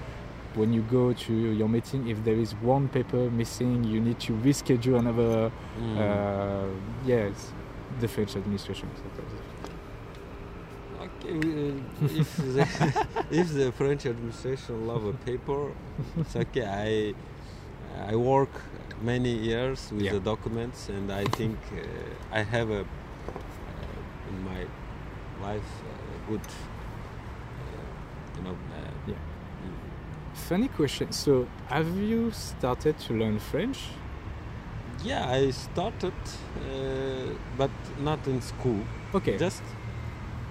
when 0.56 0.74
you 0.74 0.82
go 0.82 1.14
to 1.14 1.34
your 1.34 1.70
meeting 1.70 2.08
if 2.08 2.24
there 2.24 2.36
is 2.46 2.52
one 2.56 2.88
paper 2.90 3.30
missing 3.30 3.84
you 3.84 4.00
need 4.02 4.20
to 4.20 4.34
reschedule 4.34 5.00
another 5.00 5.52
Mm. 5.80 5.98
uh, 5.98 6.68
yes 7.06 7.52
the 8.00 8.08
french 8.08 8.36
administration. 8.36 8.88
Okay, 11.02 11.36
uh, 11.38 12.16
if, 12.22 12.36
the, 12.38 12.68
if 13.32 13.54
the 13.54 13.72
French 13.72 14.06
administration 14.06 14.88
love 14.88 15.06
a 15.06 15.14
paper, 15.14 15.72
it's 16.20 16.36
okay. 16.36 16.66
I 16.66 18.12
I 18.12 18.16
work 18.16 18.50
many 19.02 19.34
years 19.34 19.90
with 19.92 20.04
Yeah. 20.04 20.14
the 20.14 20.20
documents, 20.20 20.90
and 20.90 21.12
I 21.12 21.24
think 21.38 21.58
uh, 21.74 22.38
I 22.40 22.44
have 22.44 22.70
a 22.70 22.82
uh, 22.82 24.30
in 24.30 24.44
my 24.44 24.62
life 25.48 25.70
a 25.94 26.30
good, 26.32 26.46
uh, 26.46 28.38
you 28.38 28.44
know. 28.46 28.56
Funny 30.52 30.68
question. 30.68 31.14
So, 31.14 31.48
have 31.70 31.88
you 31.98 32.30
started 32.32 33.00
to 33.08 33.14
learn 33.14 33.40
French? 33.40 33.78
Yeah, 35.02 35.26
I 35.32 35.50
started, 35.52 36.12
uh, 36.68 37.34
but 37.58 37.72
not 38.02 38.28
in 38.28 38.42
school. 38.42 38.82
Okay. 39.16 39.38
Just 39.38 39.64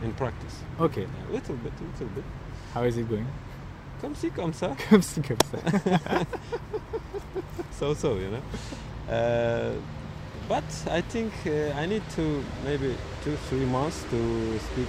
in 0.02 0.14
practice. 0.14 0.56
okay. 0.80 1.06
A 1.28 1.32
little 1.32 1.54
bit, 1.56 1.72
a 1.78 1.84
little 1.84 2.06
bit. 2.14 2.24
How 2.72 2.84
is 2.84 2.96
it 2.96 3.10
going? 3.10 3.26
Comme 4.00 4.14
ci, 4.14 4.30
comme 4.30 4.54
ça. 4.54 4.74
Comme 4.88 5.02
ci, 5.02 5.20
comme 5.20 5.36
ça. 5.50 6.26
so 7.78 7.92
so 7.92 8.14
you 8.14 8.30
know 8.30 8.42
uh, 9.14 9.74
but 10.48 10.64
i 10.90 11.00
think 11.02 11.32
uh, 11.46 11.78
i 11.82 11.84
need 11.86 12.02
to 12.16 12.42
maybe 12.64 12.96
two 13.22 13.36
three 13.48 13.66
months 13.66 14.02
to 14.10 14.58
speak 14.58 14.88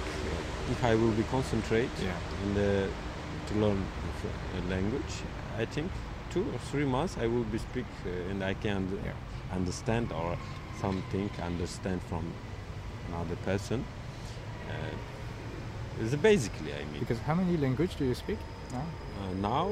if 0.70 0.82
i 0.84 0.94
will 0.94 1.12
be 1.12 1.22
concentrate 1.24 1.90
Yeah. 2.00 2.16
in 2.44 2.54
the 2.54 2.88
to 3.48 3.54
learn 3.60 3.82
language 4.68 5.14
i 5.58 5.64
think 5.64 5.90
two 6.32 6.44
or 6.54 6.58
three 6.70 6.84
months 6.84 7.16
i 7.20 7.26
will 7.26 7.44
be 7.54 7.58
speak 7.58 7.86
uh, 8.06 8.30
and 8.30 8.42
i 8.42 8.54
can 8.54 8.82
understand 9.52 10.12
or 10.12 10.36
something 10.80 11.30
understand 11.42 12.00
from 12.08 12.24
another 13.08 13.36
person 13.44 13.84
uh, 14.70 16.02
it's 16.02 16.14
basically 16.16 16.72
i 16.72 16.84
mean 16.90 17.00
Because 17.00 17.20
how 17.28 17.34
many 17.34 17.56
language 17.56 17.96
do 17.98 18.04
you 18.04 18.14
speak 18.14 18.38
now? 18.72 18.78
uh, 19.20 19.32
now 19.52 19.66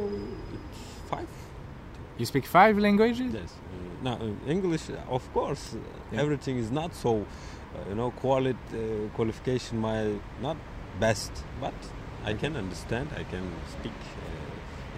it's 0.55 0.81
five 1.11 1.29
You 2.21 2.27
speak 2.27 2.47
five 2.47 2.75
languages? 2.87 3.33
Yes. 3.33 3.53
Uh, 3.57 4.05
now, 4.09 4.17
uh, 4.21 4.53
English, 4.55 4.85
uh, 4.91 5.17
of 5.17 5.25
course, 5.33 5.65
uh, 5.75 5.79
Yeah. 6.13 6.23
everything 6.23 6.57
is 6.65 6.71
not 6.71 6.91
so, 7.05 7.11
uh, 7.11 7.89
you 7.91 7.95
know, 8.01 8.11
quality 8.23 8.59
uh, 8.75 8.81
qualification 9.17 9.75
my 9.81 10.01
not 10.47 10.57
best, 11.05 11.33
but 11.65 11.75
I 12.31 12.33
can 12.43 12.53
understand. 12.65 13.07
I 13.23 13.25
can 13.33 13.45
speak 13.77 13.97
uh, 14.03 14.19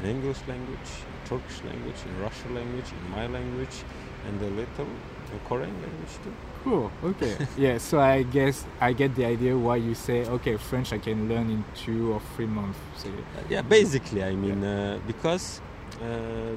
in 0.03 0.11
English 0.11 0.39
language, 0.49 0.91
Turkish 1.25 1.63
language, 1.65 1.97
in 2.07 2.21
Russian 2.21 2.55
language, 2.55 2.93
in 2.93 3.11
my 3.11 3.27
language, 3.27 3.85
and 4.27 4.41
a 4.43 4.47
little 4.51 4.87
uh, 4.87 5.49
Korean 5.49 5.73
language 5.83 6.15
too. 6.25 6.35
Cool. 6.65 6.91
Okay. 7.05 7.37
yeah. 7.57 7.79
So 7.79 8.01
I 8.01 8.23
guess 8.23 8.67
I 8.81 8.93
get 8.93 9.15
the 9.15 9.25
idea 9.25 9.57
why 9.57 9.77
you 9.77 9.95
say 9.95 10.27
okay, 10.27 10.57
French 10.57 10.93
I 10.93 10.99
can 10.99 11.29
learn 11.29 11.51
in 11.51 11.65
two 11.75 12.13
or 12.13 12.21
three 12.37 12.47
months. 12.47 12.79
So, 12.97 13.09
Uh, 13.09 13.43
yeah, 13.49 13.63
basically, 13.63 14.23
I 14.23 14.35
mean, 14.35 14.63
uh, 14.65 14.99
because 15.07 15.61
uh, 16.01 16.05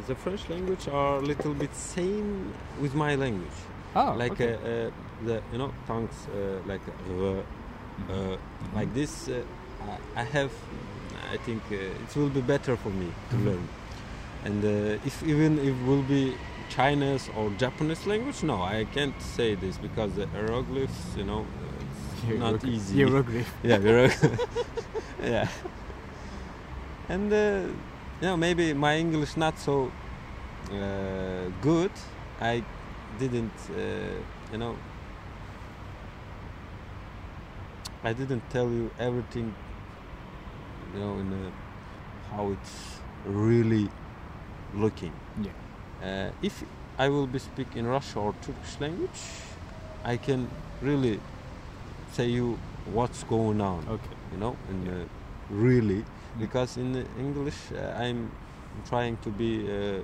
the 0.08 0.16
French 0.16 0.48
language 0.50 0.88
are 0.88 1.18
a 1.18 1.22
little 1.22 1.54
bit 1.54 1.74
same 1.76 2.54
with 2.82 2.94
my 2.96 3.16
language. 3.16 3.60
oh, 3.96 4.14
like 4.18 4.32
okay. 4.34 4.54
uh, 4.54 4.58
uh, 4.58 4.92
the 5.26 5.42
you 5.52 5.58
know 5.58 5.72
tongues 5.88 6.28
uh, 6.28 6.60
like 6.68 6.82
uh, 7.10 7.42
uh, 8.12 8.38
like 8.76 8.94
this 8.94 9.30
uh, 9.30 9.42
I 10.16 10.24
have 10.24 10.52
I 11.34 11.38
think 11.38 11.62
uh, 11.72 11.76
it 12.04 12.16
will 12.16 12.30
be 12.30 12.42
better 12.42 12.76
for 12.78 12.90
me 12.90 13.08
to 13.32 13.36
Mhm. 13.36 13.46
learn 13.46 13.68
and 14.46 14.64
uh, 14.64 15.08
if 15.10 15.24
even 15.24 15.58
if 15.60 15.76
will 15.88 16.04
be 16.04 16.34
Chinese 16.70 17.30
or 17.38 17.50
Japanese 17.58 18.06
language 18.08 18.44
no 18.44 18.58
I 18.62 18.86
can't 18.96 19.20
say 19.36 19.56
this 19.56 19.78
because 19.78 20.12
the 20.16 20.26
hieroglyphs 20.28 21.16
you 21.18 21.24
know 21.26 21.46
it's 21.82 22.40
not 22.40 22.64
easy 22.66 22.96
Hieroglyph. 23.04 23.52
yeah 23.64 23.80
hieroglyph 23.80 24.40
yeah 25.34 25.48
and 27.10 27.32
uh, 27.32 27.38
you 28.22 28.28
know 28.28 28.38
maybe 28.38 28.74
my 28.74 28.98
English 28.98 29.38
not 29.38 29.58
so 29.60 29.92
uh, 30.72 31.50
good 31.62 31.92
I 32.42 32.64
didn't 33.20 33.58
uh, 33.72 33.78
you 34.52 34.58
know 34.58 34.76
I 38.04 38.14
didn't 38.14 38.44
tell 38.52 38.70
you 38.70 38.92
everything 39.00 39.54
you 40.96 41.02
know 41.02 41.20
in 41.20 41.34
a, 41.34 41.52
how 42.32 42.52
it's 42.52 43.00
really 43.26 43.90
looking 44.74 45.14
Yeah. 45.42 45.52
uh, 46.02 46.32
if 46.42 46.64
I 46.98 47.10
will 47.10 47.28
be 47.28 47.40
speaking 47.40 47.86
Russian 47.86 48.22
or 48.22 48.34
Turkish 48.42 48.80
language 48.80 49.22
I 50.06 50.18
can 50.18 50.50
really 50.82 51.20
say 52.14 52.28
you 52.30 52.58
what's 52.86 53.24
going 53.24 53.62
on 53.62 53.84
Okay. 53.90 54.16
you 54.32 54.38
know 54.38 54.56
in 54.70 54.86
Yeah. 54.86 55.06
really 55.50 56.06
because 56.40 56.78
in 56.78 56.94
the 56.94 57.06
English 57.20 57.72
uh, 57.72 58.04
I'm 58.04 58.32
trying 58.90 59.18
to 59.18 59.30
be 59.32 59.52
uh, 59.70 60.04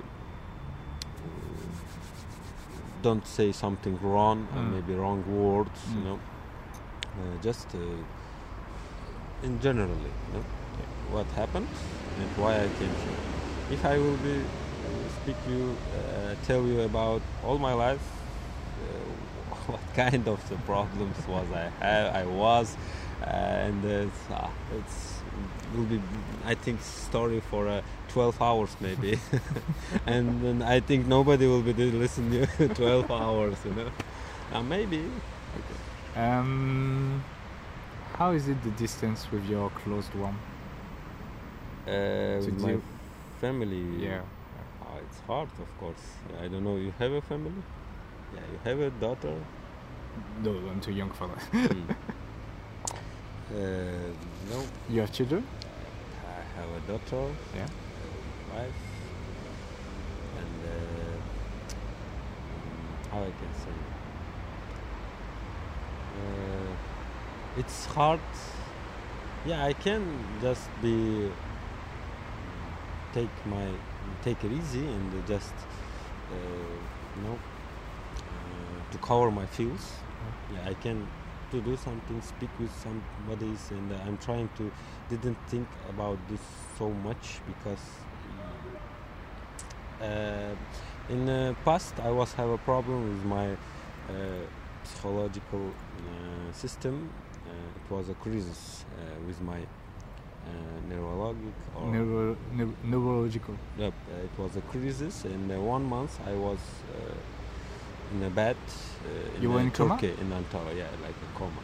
don't 3.02 3.26
say 3.26 3.52
something 3.52 3.98
wrong 4.02 4.48
or 4.54 4.62
Mm. 4.62 4.72
maybe 4.74 4.94
wrong 4.94 5.24
words 5.26 5.80
you 5.86 6.00
Mm. 6.00 6.04
know 6.04 6.18
uh, 7.18 7.36
just 7.44 7.74
uh, 7.74 7.78
in 9.42 9.58
generally 9.60 10.12
you 10.26 10.32
know 10.34 10.44
what 11.12 11.26
happened 11.32 11.68
and 12.18 12.28
why 12.36 12.56
I 12.56 12.68
came 12.78 12.94
here. 13.04 13.20
If 13.70 13.84
I 13.84 13.98
will 13.98 14.16
be 14.16 14.36
uh, 14.38 15.08
speak 15.22 15.36
you 15.48 15.76
uh, 15.96 16.34
tell 16.46 16.66
you 16.66 16.80
about 16.80 17.22
all 17.44 17.58
my 17.58 17.74
life 17.74 18.04
uh, 18.82 19.62
what 19.72 19.94
kind 19.94 20.26
of 20.26 20.38
the 20.48 20.56
problems 20.70 21.16
was 21.28 21.46
I 21.52 21.70
have 21.84 22.14
I 22.14 22.24
was 22.24 22.76
uh, 23.22 23.66
and 23.66 23.84
it's, 23.84 24.18
ah, 24.30 24.50
it's 24.78 25.12
will 25.74 25.84
be 25.84 26.00
I 26.44 26.54
think 26.54 26.80
story 26.82 27.40
for 27.40 27.68
uh, 27.68 27.82
12 28.08 28.42
hours 28.42 28.76
maybe. 28.80 29.18
And 30.06 30.42
then 30.42 30.62
I 30.62 30.80
think 30.80 31.06
nobody 31.06 31.46
will 31.46 31.62
be 31.62 31.72
listening 31.72 32.46
to 32.58 32.68
12 32.68 33.10
hours 33.10 33.56
you 33.64 33.74
know? 33.74 33.90
Uh, 34.52 34.62
maybe. 34.62 35.04
Um, 36.16 37.24
how 38.14 38.32
is 38.32 38.48
it 38.48 38.62
the 38.62 38.70
distance 38.70 39.30
with 39.32 39.48
your 39.48 39.70
closed 39.70 40.14
one? 40.14 40.36
Uh, 41.86 42.40
with 42.46 42.58
my 42.62 42.76
family 43.40 43.84
Yeah. 44.04 44.22
oh, 44.86 44.98
it's 45.04 45.20
hard 45.26 45.48
of 45.60 45.70
course 45.80 46.04
I 46.42 46.48
don't 46.48 46.64
know 46.64 46.76
you 46.76 46.92
have 46.98 47.12
a 47.12 47.22
family 47.22 47.62
yeah 48.34 48.40
you 48.52 48.58
have 48.64 48.80
a 48.80 48.90
daughter 48.90 49.34
No, 50.44 50.50
I'm 50.70 50.80
too 50.80 50.92
young 50.92 51.10
for 51.10 51.26
that. 51.28 51.42
Hmm. 51.52 51.90
uh, 53.54 54.10
no 54.50 54.58
You 54.88 55.00
have 55.00 55.12
children? 55.12 55.44
I 56.26 56.60
have 56.60 56.70
a 56.70 56.80
daughter 56.90 57.34
Yeah. 57.56 57.66
a 57.66 58.54
wife 58.54 58.82
and 60.40 60.60
uh, 60.64 61.16
mm, 62.66 63.10
how 63.12 63.20
I 63.20 63.32
can 63.40 63.52
say 63.64 63.74
uh, 66.18 66.76
it's 67.58 67.86
hard 67.86 68.20
yeah 69.46 69.64
I 69.64 69.72
can 69.72 70.02
just 70.40 70.68
be 70.82 71.30
take 73.12 73.46
my 73.46 73.66
take 74.22 74.42
it 74.44 74.52
easy 74.52 74.86
and 74.86 75.26
just 75.26 75.54
uh, 76.30 76.34
you 77.16 77.22
know 77.22 77.38
uh, 78.18 78.92
to 78.92 78.98
cover 78.98 79.30
my 79.30 79.46
feels 79.46 79.92
yeah 80.52 80.70
I 80.70 80.74
can 80.74 81.06
to 81.52 81.60
do 81.60 81.76
something, 81.76 82.20
speak 82.22 82.48
with 82.58 82.72
somebody, 82.72 83.52
and 83.70 83.92
I'm 84.06 84.16
trying 84.16 84.48
to. 84.56 84.72
Didn't 85.10 85.36
think 85.48 85.68
about 85.90 86.18
this 86.30 86.40
so 86.78 86.88
much 86.88 87.40
because 87.46 87.84
uh, 90.00 90.54
in 91.10 91.26
the 91.26 91.54
past 91.64 91.92
I 92.00 92.10
was 92.10 92.32
have 92.34 92.48
a 92.48 92.56
problem 92.58 92.98
with 93.10 93.24
my 93.26 93.48
uh, 93.52 94.46
psychological 94.84 95.64
uh, 95.68 96.52
system. 96.52 97.10
Uh, 97.46 97.50
it 97.78 97.94
was 97.94 98.08
a 98.08 98.14
crisis 98.14 98.86
uh, 98.96 99.20
with 99.26 99.38
my 99.42 99.60
Uh, 100.44 100.92
neurologic 100.92 101.54
or 101.76 101.86
Neuro, 101.92 102.36
neur- 102.52 102.74
neurological. 102.82 103.54
Yep, 103.78 103.92
uh, 103.94 104.24
it 104.24 104.38
was 104.38 104.56
a 104.56 104.60
crisis. 104.62 105.24
In 105.24 105.50
uh, 105.50 105.60
one 105.60 105.84
month, 105.84 106.18
I 106.26 106.34
was 106.34 106.58
in 108.12 108.22
a 108.24 108.30
bed. 108.30 108.56
Uh, 109.04 109.40
you 109.40 109.50
were 109.50 109.60
in 109.60 109.70
Turkey, 109.70 110.08
coma? 110.08 110.20
in 110.20 110.44
Antalya, 110.44 110.76
yeah, 110.76 110.88
like 111.00 111.14
a 111.14 111.38
coma. 111.38 111.62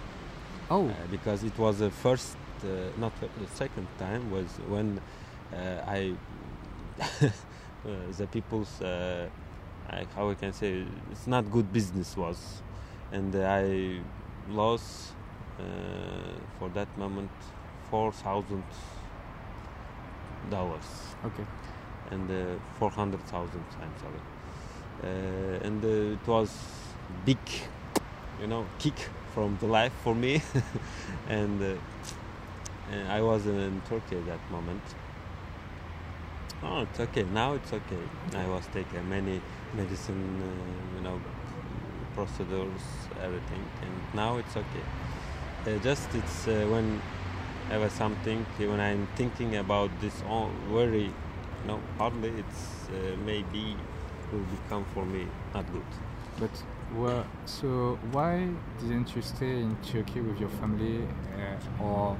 Oh. 0.71 0.88
Uh, 0.88 0.95
because 1.11 1.43
it 1.43 1.59
was 1.59 1.81
the 1.81 1.91
first, 1.91 2.37
uh, 2.62 2.67
not 2.99 3.12
the 3.21 3.29
second 3.55 3.88
time, 3.99 4.31
was 4.31 4.47
when 4.69 5.01
I, 5.53 6.14
the 7.85 8.27
people's, 8.31 8.81
I, 8.81 10.07
how 10.14 10.31
I 10.31 10.35
can 10.35 10.53
say, 10.53 10.85
it's 11.11 11.27
not 11.27 11.51
good 11.51 11.73
business 11.73 12.17
was, 12.17 12.62
and 13.11 13.35
I 13.35 13.99
lost 14.51 15.14
for 16.59 16.69
that 16.75 16.97
moment 16.97 17.31
four 17.90 18.12
thousand 18.12 18.64
dollars. 20.51 21.14
Okay. 21.24 21.44
And 22.11 22.31
uh, 22.31 22.59
four 22.79 22.90
hundred 22.90 23.20
thousand. 23.27 23.64
I'm 23.81 23.92
sorry. 24.01 24.20
Uh, 25.03 25.64
and 25.64 25.85
uh, 25.85 26.14
it 26.14 26.27
was 26.27 26.51
big, 27.24 27.38
you 28.40 28.48
know, 28.48 28.66
kick 28.79 29.09
from 29.33 29.57
the 29.61 29.66
life 29.66 29.92
for 30.03 30.14
me. 30.14 30.42
and, 31.29 31.62
and, 31.62 33.09
I 33.09 33.20
was 33.20 33.46
in 33.46 33.81
Turkey 33.88 34.16
at 34.16 34.27
that 34.27 34.51
moment. 34.51 34.83
Oh, 36.64 36.83
it's 36.83 36.98
okay. 36.98 37.22
Now 37.22 37.55
it's 37.55 37.72
okay. 37.72 38.03
I 38.35 38.48
was 38.48 38.66
taking 38.72 39.09
many 39.09 39.40
medicine, 39.74 40.42
you 40.96 41.03
know, 41.03 41.20
procedures, 42.16 42.83
everything, 43.22 43.64
and 43.83 44.14
now 44.14 44.38
it's 44.38 44.57
okay. 44.57 45.79
just 45.85 46.12
it's 46.14 46.46
when 46.46 47.01
ever 47.70 47.88
something 47.88 48.44
when 48.59 48.81
I'm 48.81 49.07
thinking 49.16 49.57
about 49.57 49.90
this 50.00 50.22
all 50.28 50.50
you 50.70 51.12
know 51.66 51.81
hardly 51.98 52.31
it's 52.31 52.88
uh, 52.88 53.16
maybe 53.24 53.76
will 54.33 54.46
become 54.62 54.85
for 54.94 55.04
me 55.04 55.26
not 55.54 55.70
good 55.72 55.90
but 56.38 56.50
well, 56.96 57.26
so 57.44 57.98
why 58.12 58.48
didn't 58.81 59.14
you 59.14 59.20
stay 59.20 59.61
in 59.61 59.76
Turkey 59.83 60.20
with 60.20 60.40
your 60.40 60.48
family 60.48 61.07
uh, 61.37 61.83
or 61.83 62.16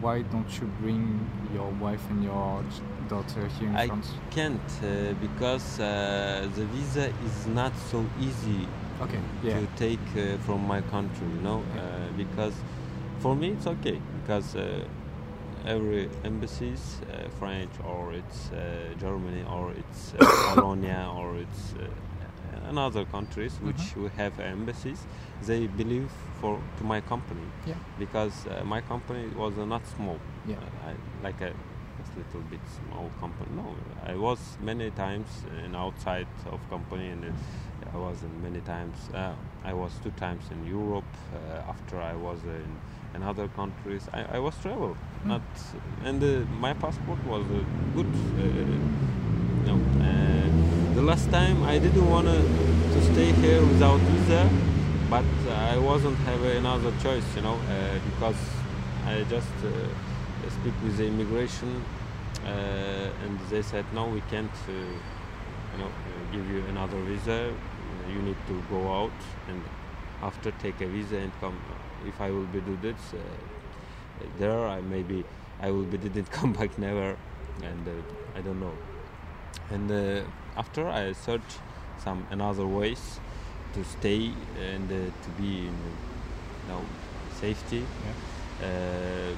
why 0.00 0.22
don't 0.22 0.60
you 0.60 0.66
bring 0.80 1.28
your 1.54 1.70
wife 1.80 2.02
and 2.10 2.24
your 2.24 2.62
daughter 3.08 3.46
here 3.58 3.68
in 3.68 3.76
I 3.76 3.86
France? 3.86 4.10
I 4.14 4.34
can't 4.34 4.60
uh, 4.82 5.14
because 5.14 5.80
uh, 5.80 6.48
the 6.54 6.64
visa 6.66 7.12
is 7.24 7.46
not 7.46 7.72
so 7.90 8.04
easy 8.20 8.68
okay. 9.00 9.20
yeah. 9.42 9.60
to 9.60 9.66
take 9.76 10.00
uh, 10.16 10.36
from 10.38 10.66
my 10.66 10.82
country, 10.82 11.26
you 11.26 11.40
know, 11.40 11.62
uh, 11.76 12.12
because 12.16 12.54
for 13.20 13.34
me 13.34 13.50
it's 13.50 13.66
okay 13.66 14.00
because 14.22 14.56
uh, 14.56 14.84
every 15.66 16.08
embassies, 16.24 17.00
uh, 17.12 17.28
French 17.38 17.70
or 17.84 18.12
it's 18.12 18.50
uh, 18.50 18.94
Germany 18.98 19.44
or 19.50 19.72
it's 19.72 20.14
uh, 20.14 20.54
Polonia 20.54 21.10
or 21.14 21.36
it's 21.36 21.74
uh, 21.74 21.86
another 22.68 23.04
countries 23.04 23.58
which 23.62 23.76
mm-hmm. 23.76 24.04
we 24.04 24.08
have 24.16 24.38
embassies, 24.40 25.06
they 25.46 25.66
believe 25.66 26.10
for 26.40 26.60
to 26.78 26.84
my 26.84 27.00
company 27.00 27.46
yeah. 27.66 27.74
because 27.98 28.46
uh, 28.46 28.64
my 28.64 28.80
company 28.80 29.28
was 29.36 29.56
not 29.56 29.86
small, 29.96 30.18
yeah. 30.46 30.56
I, 30.86 30.94
like 31.22 31.40
a 31.40 31.52
little 32.16 32.40
bit 32.50 32.60
small 32.80 33.10
company. 33.20 33.50
No, 33.56 33.74
I 34.04 34.14
was 34.16 34.38
many 34.60 34.90
times 34.90 35.28
in 35.64 35.74
outside 35.74 36.26
of 36.46 36.60
company 36.68 37.08
and 37.08 37.32
I 37.92 37.96
was 37.96 38.22
in 38.22 38.42
many 38.42 38.60
times. 38.60 38.96
Uh, 39.14 39.34
I 39.64 39.72
was 39.72 39.92
two 40.02 40.10
times 40.12 40.44
in 40.50 40.66
Europe 40.66 41.12
uh, 41.34 41.70
after 41.72 42.00
I 42.00 42.14
was 42.14 42.42
in 42.44 42.76
and 43.14 43.22
other 43.24 43.48
countries. 43.48 44.08
I, 44.12 44.36
I 44.36 44.38
was 44.38 44.54
travel, 44.62 44.96
mm. 44.96 45.26
not 45.26 45.42
and 46.04 46.22
uh, 46.22 46.44
my 46.58 46.72
passport 46.74 47.24
was 47.26 47.44
uh, 47.44 47.64
good. 47.94 48.06
Uh, 48.06 48.42
you 49.60 49.68
know, 49.68 49.80
uh, 50.00 50.94
the 50.94 51.02
last 51.02 51.30
time 51.30 51.62
I 51.62 51.78
didn't 51.78 52.08
want 52.08 52.26
to 52.26 53.02
stay 53.12 53.32
here 53.32 53.60
without 53.60 54.00
visa, 54.00 54.48
but 55.08 55.24
I 55.50 55.78
wasn't 55.78 56.16
have 56.18 56.42
another 56.42 56.92
choice, 57.02 57.24
you 57.36 57.42
know, 57.42 57.54
uh, 57.54 57.98
because 58.10 58.40
I 59.06 59.24
just 59.28 59.54
uh, 59.64 59.70
speak 60.50 60.74
with 60.82 60.96
the 60.96 61.06
immigration, 61.06 61.84
and 62.44 63.38
they 63.50 63.62
said 63.62 63.84
no, 63.94 64.08
we 64.08 64.20
can't, 64.30 64.58
you 64.66 65.78
know, 65.78 65.90
give 66.32 66.48
you 66.50 66.64
another 66.68 67.00
visa. 67.02 67.52
You 68.08 68.20
need 68.22 68.36
to 68.48 68.62
go 68.68 68.92
out 68.92 69.20
and 69.48 69.62
after 70.22 70.50
take 70.62 70.80
a 70.80 70.86
visa 70.86 71.16
and 71.16 71.32
come 71.40 71.58
if 72.06 72.20
I 72.20 72.30
will 72.30 72.46
be 72.46 72.60
do 72.60 72.76
this 72.80 72.96
uh, 73.14 73.18
there, 74.38 74.66
I 74.66 74.80
maybe 74.80 75.24
I 75.60 75.70
will 75.70 75.84
be 75.84 75.98
didn't 76.06 76.30
come 76.30 76.52
back 76.52 76.78
never, 76.78 77.16
and 77.62 77.88
uh, 77.88 78.38
I 78.38 78.40
don't 78.40 78.60
know. 78.60 78.76
And 79.70 79.90
uh, 79.90 80.22
after 80.56 80.88
I 80.88 81.12
search 81.12 81.58
some 82.02 82.26
another 82.30 82.66
ways 82.66 83.20
to 83.74 83.84
stay 83.84 84.32
and 84.60 84.88
to 84.88 85.28
be 85.38 85.66
in 85.66 85.74
you 85.74 86.68
know 86.68 86.84
safety. 87.40 87.84
Yeah. 88.60 89.34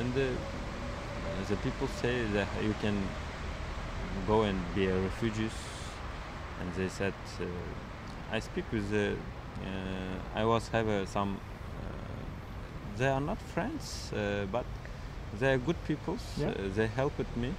and 0.00 0.14
the 0.14 1.56
people 1.56 1.86
say 1.88 2.24
that 2.32 2.48
you 2.62 2.74
can 2.80 2.96
go 4.26 4.42
and 4.42 4.58
be 4.74 4.86
a 4.86 4.98
refugee 4.98 5.50
and 6.60 6.74
they 6.74 6.88
said 6.88 7.12
uh, 7.40 7.44
I 8.32 8.40
speak 8.40 8.64
with 8.72 8.90
the 8.90 9.14
uh, 9.62 10.38
I 10.40 10.44
was 10.44 10.68
have 10.68 10.88
uh, 10.88 11.06
some 11.06 11.38
they 12.96 13.08
are 13.08 13.20
not 13.20 13.38
friends, 13.38 14.12
uh, 14.12 14.46
but 14.50 14.64
they 15.38 15.52
are 15.52 15.58
good 15.58 15.76
people. 15.86 16.16
Yeah. 16.36 16.48
Uh, 16.48 16.54
they 16.74 16.86
helped 16.86 17.36
me. 17.36 17.52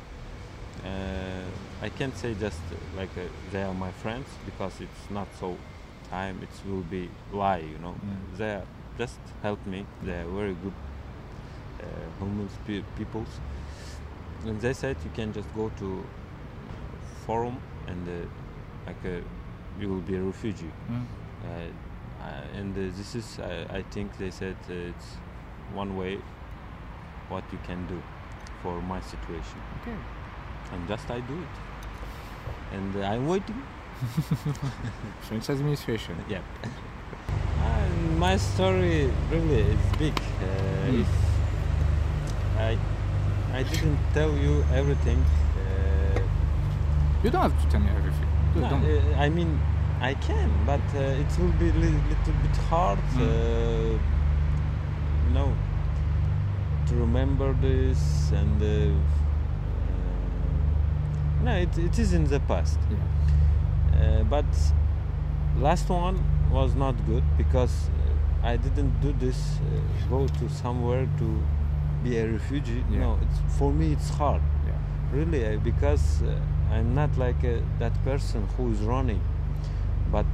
Uh, 0.84 1.44
I 1.82 1.90
can't 1.90 2.16
say 2.18 2.34
just 2.34 2.62
like 2.96 3.10
they 3.52 3.64
are 3.64 3.74
my 3.74 3.92
friends 3.92 4.28
because 4.46 4.74
it's 4.82 5.10
not 5.10 5.28
so 5.40 5.58
time. 6.10 6.40
It 6.42 6.70
will 6.70 6.84
be 6.84 7.10
lie, 7.32 7.64
you 7.74 7.78
know. 7.80 7.96
Mm. 7.96 8.38
They 8.38 8.62
just 8.98 9.20
help 9.42 9.66
me. 9.66 9.86
They 10.04 10.20
are 10.22 10.26
very 10.26 10.56
good 10.64 10.74
human 12.20 12.50
pe- 12.66 12.84
peoples. 12.98 13.40
And 14.46 14.60
they 14.62 14.74
said 14.74 14.98
you 15.04 15.12
can 15.14 15.34
just 15.34 15.54
go 15.56 15.72
to 15.80 16.04
forum 17.26 17.58
and 17.88 18.08
like 18.86 19.24
you 19.80 19.90
will 19.90 20.02
be 20.02 20.16
a 20.16 20.22
refugee. 20.22 20.72
Mm. 20.90 21.06
Uh, 21.44 22.58
and 22.60 22.76
uh, 22.76 22.98
this 22.98 23.16
is, 23.16 23.40
I 23.40 23.84
think 23.92 24.18
they 24.18 24.32
said 24.32 24.56
uh, 24.70 24.74
it's 24.74 25.18
one 25.74 25.98
way 25.98 26.20
what 27.30 27.44
you 27.52 27.60
can 27.66 27.86
do 27.88 28.02
for 28.62 28.82
my 28.82 29.00
situation. 29.02 29.60
Okay. 29.82 29.96
And 30.74 30.88
just 30.88 31.10
I 31.10 31.20
do 31.22 31.34
it. 31.34 32.76
And 32.76 32.96
uh, 32.96 33.02
I'm 33.02 33.28
waiting. 33.28 33.62
French 35.22 35.50
administration. 35.50 36.16
Yeah. 36.30 36.42
my 38.18 38.38
story 38.38 39.12
really 39.32 39.62
is 39.62 39.98
big. 39.98 40.14
Uh, 40.18 40.92
mm. 40.92 41.02
If 41.02 41.08
I 42.58 42.78
I 43.54 43.64
didn't 43.64 44.00
tell 44.14 44.32
you 44.38 44.64
everything. 44.74 45.24
Uh, 45.58 46.20
you 47.24 47.30
don't 47.30 47.42
have 47.42 47.64
to 47.64 47.70
tell 47.70 47.80
me 47.80 47.90
everything. 47.90 48.30
No, 48.56 48.66
uh, 48.68 49.22
I 49.26 49.30
mean, 49.30 49.60
I 50.02 50.14
can, 50.16 50.52
but 50.66 50.82
uh, 50.96 51.22
it 51.24 51.40
will 51.40 51.54
be 51.60 51.70
a 51.70 51.74
li- 51.74 52.02
little 52.12 52.34
bit 52.44 52.58
hard. 52.70 53.00
Mm 53.16 54.00
you 55.28 55.34
know 55.34 55.54
to 56.88 56.96
remember 56.96 57.54
this 57.54 58.32
and 58.32 58.62
uh, 58.62 58.66
uh, 58.66 58.72
no 61.44 61.52
it, 61.56 61.78
it 61.78 62.00
is 62.00 62.14
in 62.14 62.24
the 62.26 62.40
past 62.42 62.80
yeah. 62.90 62.98
uh, 64.20 64.24
but 64.24 64.46
last 65.60 65.90
one 65.90 66.18
was 66.52 66.76
not 66.76 66.96
good 67.06 67.24
because 67.38 67.90
I 68.42 68.56
didn't 68.56 69.02
do 69.02 69.12
this 69.14 69.58
uh, 69.58 70.10
go 70.10 70.28
to 70.28 70.50
somewhere 70.50 71.08
to 71.18 71.44
be 72.04 72.18
a 72.18 72.28
refugee 72.28 72.84
yeah. 72.90 73.00
no 73.00 73.20
it's 73.22 73.58
for 73.58 73.74
me 73.74 73.92
it's 73.92 74.10
hard 74.10 74.42
yeah. 74.66 74.78
really 75.12 75.58
because 75.58 76.22
uh, 76.22 76.40
I'm 76.72 76.96
not 76.96 77.18
like 77.18 77.44
uh, 77.44 77.60
that 77.80 78.02
person 78.06 78.48
who 78.56 78.72
is 78.72 78.80
running 78.80 79.22
but 80.10 80.26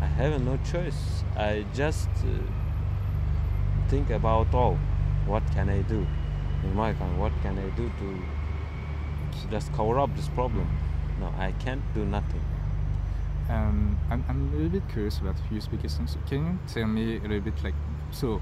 I 0.00 0.06
have 0.06 0.40
no 0.42 0.58
choice 0.70 1.24
I 1.36 1.64
just 1.74 2.08
think 3.92 4.08
about 4.08 4.54
all 4.54 4.78
what 5.26 5.42
can 5.52 5.68
I 5.68 5.82
do 5.82 6.06
in 6.64 6.74
my 6.74 6.94
country, 6.94 7.18
what 7.18 7.32
can 7.42 7.58
I 7.58 7.68
do 7.76 7.90
to 8.00 8.08
just 9.50 9.70
cover 9.74 9.98
up 9.98 10.10
this 10.16 10.28
problem 10.28 10.66
no 11.20 11.26
I 11.38 11.52
can't 11.64 11.84
do 11.94 12.06
nothing 12.06 12.44
um, 13.50 13.98
I'm, 14.10 14.24
I'm 14.30 14.48
a 14.48 14.56
little 14.56 14.70
bit 14.70 14.88
curious 14.88 15.18
about 15.18 15.36
Uzbekistan. 15.50 16.08
So 16.08 16.18
can 16.26 16.38
you 16.46 16.58
tell 16.72 16.86
me 16.86 17.18
a 17.18 17.20
little 17.20 17.40
bit 17.40 17.62
like 17.62 17.74
so 18.10 18.40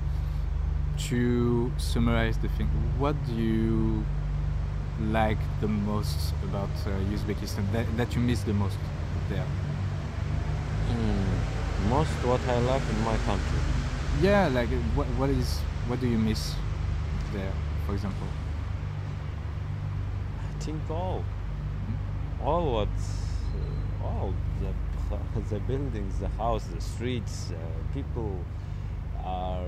to 1.08 1.72
summarize 1.78 2.38
the 2.38 2.48
thing? 2.50 2.68
What 2.98 3.16
do 3.26 3.34
you 3.34 4.04
like 5.10 5.38
the 5.60 5.68
most 5.68 6.34
about 6.44 6.70
uh, 6.86 6.90
Uzbekistan 7.14 7.72
that, 7.72 7.86
that 7.96 8.14
you 8.14 8.20
miss 8.20 8.42
the 8.42 8.52
most 8.52 8.76
there? 9.28 9.46
Mm, 10.90 11.88
most 11.88 12.10
what 12.24 12.40
I 12.46 12.58
love 12.60 12.82
in 12.90 13.04
my 13.04 13.16
country. 13.28 13.79
Yeah, 14.18 14.48
like 14.48 14.68
what 14.94 15.06
what 15.18 15.30
is 15.30 15.58
what 15.88 16.00
do 16.00 16.08
you 16.08 16.18
miss 16.18 16.54
there, 17.32 17.52
for 17.86 17.94
example? 17.94 18.26
I 20.38 20.62
think 20.62 20.90
all, 20.90 21.24
all 22.44 22.72
what, 22.72 22.88
uh, 22.88 24.04
all 24.04 24.34
the 24.60 24.72
the 25.48 25.60
buildings, 25.60 26.18
the 26.18 26.28
house, 26.28 26.64
the 26.64 26.80
streets, 26.80 27.50
uh, 27.50 27.94
people 27.94 28.38
are 29.24 29.64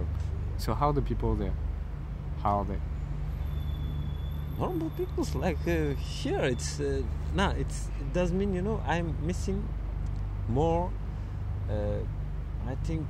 So 0.59 0.75
how 0.75 0.93
the 0.93 1.03
people 1.03 1.35
there? 1.35 1.55
How 2.43 2.59
are 2.61 2.65
they? 2.65 2.81
normal 4.59 4.91
people 4.91 5.27
like 5.35 5.59
uh, 5.67 5.95
here. 5.95 6.45
It's 6.45 6.79
uh, 6.81 7.03
nah. 7.35 7.51
It's 7.53 7.89
it 8.01 8.13
does 8.13 8.33
mean 8.33 8.55
you 8.55 8.63
know 8.63 8.81
I'm 8.87 9.17
missing 9.27 9.67
more. 10.49 10.91
Uh, 11.71 12.05
I 12.69 12.75
think. 12.85 13.07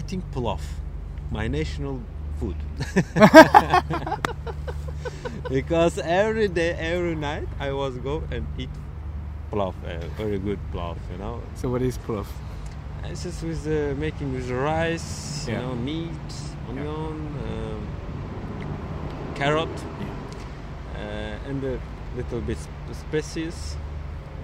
I 0.00 0.02
think 0.02 0.24
pulaf, 0.32 0.62
my 1.30 1.46
national 1.46 2.00
food. 2.38 2.56
because 5.50 5.98
every 5.98 6.48
day, 6.48 6.70
every 6.72 7.14
night, 7.14 7.46
I 7.58 7.72
was 7.72 7.98
go 7.98 8.22
and 8.30 8.46
eat 8.56 8.70
pulaf, 9.52 9.74
uh, 9.84 9.98
very 10.16 10.38
good 10.38 10.58
pulaf, 10.72 10.96
you 11.12 11.18
know. 11.18 11.42
So 11.54 11.68
what 11.68 11.82
is 11.82 11.98
pulaf? 11.98 12.24
It's 13.04 13.24
just 13.24 13.42
with 13.42 13.66
uh, 13.66 13.94
making 14.00 14.32
with 14.32 14.48
rice, 14.50 15.44
Yeah. 15.46 15.60
you 15.60 15.66
know, 15.66 15.74
meat, 15.74 16.28
onion, 16.70 17.36
um, 17.46 17.86
carrot, 19.34 19.68
uh, 20.96 21.48
and 21.48 21.62
a 21.62 21.78
little 22.16 22.40
bit 22.40 22.56
sp- 22.56 22.96
spices. 23.02 23.76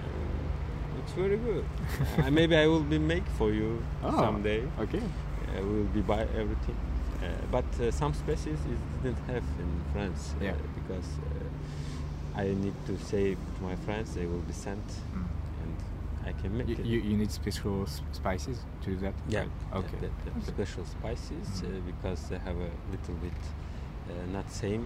Uh, 0.05 1.01
it's 1.03 1.12
very 1.12 1.38
good. 1.38 1.64
uh, 2.19 2.31
maybe 2.31 2.55
I 2.57 2.66
will 2.66 2.83
be 2.85 2.99
make 2.99 3.25
for 3.38 3.51
you 3.53 3.83
Oh. 4.05 4.21
someday. 4.21 4.62
Okay. 4.81 5.01
Uh, 5.57 5.62
we 5.62 5.79
will 5.79 5.85
be 5.95 6.01
buy 6.03 6.23
everything. 6.35 6.77
Uh, 7.23 7.27
but 7.51 7.64
uh, 7.81 7.90
some 7.90 8.12
species 8.14 8.59
it 8.71 8.79
didn't 9.03 9.19
have 9.27 9.45
in 9.59 9.71
France 9.92 10.35
uh, 10.40 10.45
Yeah. 10.45 10.53
because 10.75 11.09
uh, 11.19 12.40
I 12.40 12.49
need 12.64 12.75
to 12.87 12.99
say 12.99 13.35
to 13.35 13.62
my 13.62 13.77
friends 13.77 14.14
they 14.14 14.27
will 14.27 14.45
be 14.47 14.53
sent 14.53 14.85
Mm. 15.14 15.27
and 15.62 15.75
I 16.27 16.33
can 16.42 16.57
make 16.59 16.69
You, 16.69 16.75
it. 16.75 16.85
you, 16.85 16.99
you 17.01 17.16
need 17.16 17.31
special 17.33 17.87
spices 18.12 18.59
to 18.83 18.90
do 18.90 18.97
that? 18.97 19.14
Yeah. 19.29 19.40
Right. 19.40 19.85
Okay. 19.85 20.11
Special 20.47 20.85
spices 20.85 21.47
uh, 21.62 21.66
Mhm. 21.66 21.87
because 21.87 22.21
they 22.29 22.38
have 22.38 22.57
a 22.57 22.73
little 22.95 23.14
bit 23.27 23.40
uh, 24.11 24.12
not 24.33 24.51
same 24.51 24.85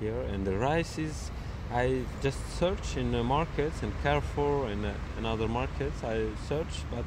here. 0.00 0.20
And 0.32 0.44
the 0.46 0.56
rice 0.58 0.98
is, 0.98 1.30
I 1.72 2.02
just 2.22 2.38
search 2.58 2.96
in 2.96 3.12
the 3.12 3.22
markets 3.22 3.82
and 3.82 3.92
Carrefour 4.02 4.66
and 4.66 4.84
uh, 4.84 4.92
in 5.18 5.24
other 5.26 5.48
markets. 5.48 6.02
I 6.04 6.26
search, 6.48 6.74
but 6.90 7.04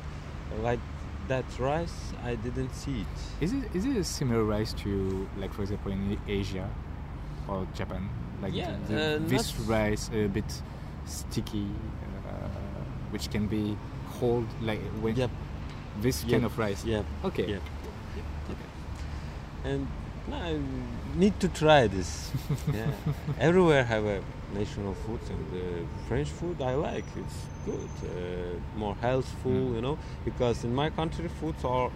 uh, 0.52 0.62
like 0.70 0.80
that 1.28 1.46
rice, 1.60 2.14
I 2.24 2.36
didn't 2.36 2.74
see 2.74 3.02
it. 3.02 3.16
Is 3.46 3.54
it 3.54 3.64
is 3.74 3.86
it 3.86 3.98
a 3.98 4.04
similar 4.04 4.44
rice 4.44 4.74
to 4.84 5.28
like 5.38 5.54
for 5.54 5.62
example 5.62 5.92
in 5.92 6.18
Asia 6.28 6.70
or 7.48 7.68
Japan? 7.76 8.10
Like 8.42 8.54
Yeah, 8.54 8.76
the, 8.88 9.16
uh, 9.16 9.20
this 9.28 9.58
rice 9.60 10.10
a 10.14 10.28
bit 10.28 10.62
sticky, 11.06 11.68
uh, 12.28 12.48
which 13.12 13.30
can 13.32 13.48
be 13.48 13.78
hold 14.20 14.46
like 14.62 14.82
when 15.02 15.16
Yep. 15.16 15.30
this 16.02 16.24
Yep. 16.24 16.32
kind 16.32 16.46
of 16.46 16.58
rice. 16.58 16.84
Yeah. 16.86 17.04
Okay. 17.24 17.48
Yeah. 17.52 17.60
And 19.64 19.88
no, 20.28 20.36
I 20.38 20.60
need 21.16 21.40
to 21.40 21.48
try 21.48 21.88
this. 21.88 22.32
yeah. 22.74 22.92
Everywhere 23.40 23.86
a 24.06 24.22
national 24.54 24.94
food 25.06 25.20
and 25.30 25.42
the 25.52 25.86
French 26.08 26.30
food 26.30 26.62
I 26.62 26.76
like. 26.76 27.06
It's 27.18 27.40
good, 27.66 27.90
uh, 28.04 28.80
more 28.80 28.96
healthful, 29.02 29.52
Mm. 29.52 29.76
you 29.76 29.82
know. 29.82 29.98
Because 30.26 30.64
in 30.64 30.74
my 30.76 30.90
country, 30.90 31.28
foods 31.40 31.64
are. 31.66 31.90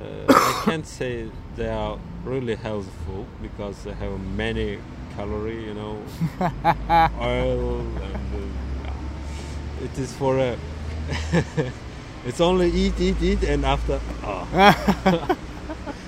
Uh, 0.00 0.04
I 0.28 0.52
can't 0.64 0.86
say 0.86 1.28
they 1.56 1.68
are 1.68 1.98
really 2.24 2.54
healthful 2.54 3.26
because 3.42 3.82
they 3.84 3.92
have 3.94 4.18
many 4.36 4.78
calorie, 5.16 5.64
you 5.64 5.74
know, 5.74 5.96
oil, 7.20 7.80
and 7.80 8.28
uh, 8.34 9.84
it 9.84 9.98
is 9.98 10.12
for 10.14 10.38
a. 10.38 10.56
it's 12.26 12.40
only 12.40 12.70
eat, 12.70 13.00
eat, 13.00 13.20
eat, 13.22 13.42
and 13.42 13.64
after, 13.64 13.98
oh, 14.22 14.46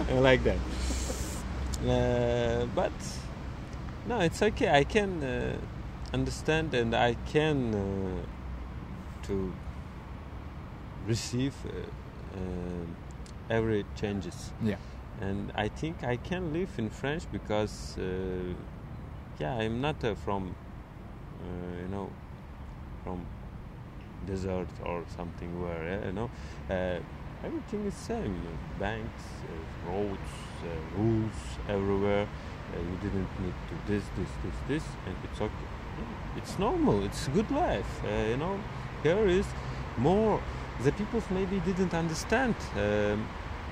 I 0.09 0.19
like 0.19 0.43
that. 0.45 0.59
Uh, 1.89 2.67
but 2.75 2.93
no, 4.07 4.21
it's 4.21 4.43
okay. 4.43 4.69
I 4.71 4.85
can 4.85 5.23
uh, 5.23 5.57
understand 6.13 6.75
and 6.75 6.95
I 6.95 7.15
can 7.33 7.75
uh, 7.75 9.27
to 9.27 9.53
receive 11.07 11.55
uh, 11.67 11.71
uh, 12.39 12.87
every 13.49 13.85
changes. 13.97 14.53
Yeah. 14.63 14.77
And 15.21 15.53
I 15.55 15.69
think 15.69 16.03
I 16.03 16.17
can 16.17 16.53
live 16.53 16.71
in 16.79 16.89
French 16.89 17.25
because, 17.31 17.97
uh, 17.99 18.55
yeah, 19.39 19.55
I'm 19.57 19.81
not 19.81 20.03
uh, 20.03 20.15
from, 20.15 20.55
uh, 21.43 21.83
you 21.83 21.89
know, 21.89 22.11
from 23.05 23.27
desert 24.27 24.69
or 24.85 25.05
something 25.17 25.51
where 25.63 26.01
uh, 26.03 26.07
you 26.07 26.13
know 26.13 26.31
uh, 26.69 26.99
everything 27.45 27.87
is 27.87 27.95
same. 27.95 28.37
Banks, 28.79 29.25
uh, 29.45 29.91
roads, 29.91 30.33
uh, 30.63 30.99
rules 30.99 31.41
everywhere. 31.69 32.27
Uh, 32.73 32.79
you 32.79 32.97
didn't 33.03 33.29
need 33.41 33.55
to 33.69 33.93
this, 33.93 34.05
this, 34.17 34.29
this, 34.45 34.55
this, 34.69 34.85
and 35.07 35.17
it's 35.25 35.41
okay. 35.41 35.70
It's 36.37 36.59
normal. 36.59 37.05
It's 37.05 37.29
good 37.29 37.51
life. 37.51 38.03
Uh, 38.05 38.29
you 38.31 38.37
know, 38.37 38.59
here 39.03 39.27
is 39.27 39.47
more. 39.97 40.41
The 40.83 40.93
people 40.93 41.23
maybe 41.31 41.61
didn't 41.61 41.95
understand. 41.95 42.55
Um, 42.77 43.27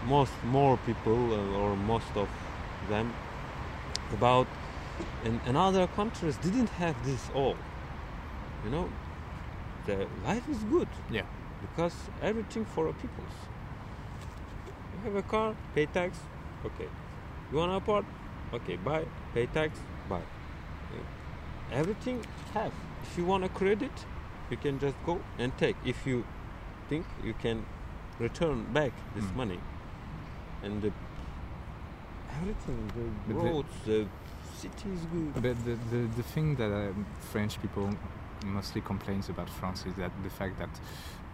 most 0.06 0.32
more 0.44 0.76
people 0.86 1.32
uh, 1.32 1.58
or 1.58 1.76
most 1.76 2.12
of 2.16 2.28
them 2.88 3.12
about 4.12 4.46
in, 5.24 5.40
in 5.46 5.56
other 5.56 5.86
countries 5.86 6.36
didn't 6.38 6.68
have 6.70 6.94
this 7.04 7.30
all. 7.34 7.56
You 8.64 8.70
know, 8.70 8.88
the 9.86 10.06
life 10.24 10.48
is 10.48 10.58
good 10.64 10.88
Yeah. 11.10 11.22
because 11.60 11.94
everything 12.22 12.64
for 12.64 12.92
peoples. 12.92 13.36
You 14.94 15.00
have 15.04 15.16
a 15.16 15.22
car, 15.22 15.54
pay 15.74 15.86
tax, 15.86 16.18
okay. 16.64 16.88
You 17.50 17.58
want 17.58 17.72
a 17.72 17.76
apart, 17.76 18.04
okay, 18.52 18.76
buy, 18.76 19.04
pay 19.34 19.46
tax, 19.46 19.78
buy. 20.08 20.20
Everything 21.72 22.24
have. 22.54 22.72
If 23.02 23.16
you 23.18 23.24
want 23.24 23.44
a 23.44 23.48
credit, 23.48 23.92
you 24.50 24.56
can 24.56 24.78
just 24.78 24.96
go 25.04 25.20
and 25.38 25.56
take. 25.58 25.76
If 25.84 26.06
you 26.06 26.24
think 26.88 27.04
you 27.22 27.34
can 27.42 27.64
return 28.18 28.64
back 28.72 28.92
this 29.14 29.24
Mm. 29.24 29.36
money, 29.36 29.60
and 30.62 30.82
the, 30.82 30.92
everything, 32.40 32.90
the 32.96 33.34
But 33.34 33.42
the- 33.42 33.50
roads, 33.50 33.74
the 33.84 34.06
city 34.56 34.90
is 34.92 35.04
good. 35.12 35.34
But 35.34 35.64
the, 35.64 35.76
the, 35.90 36.06
the 36.16 36.22
thing 36.22 36.56
that 36.56 36.70
um, 36.72 37.06
French 37.32 37.60
people 37.62 37.90
mostly 38.44 38.80
complains 38.80 39.28
about 39.28 39.48
France 39.50 39.84
is 39.86 39.94
that 39.94 40.10
the 40.22 40.30
fact 40.30 40.54
that 40.58 40.70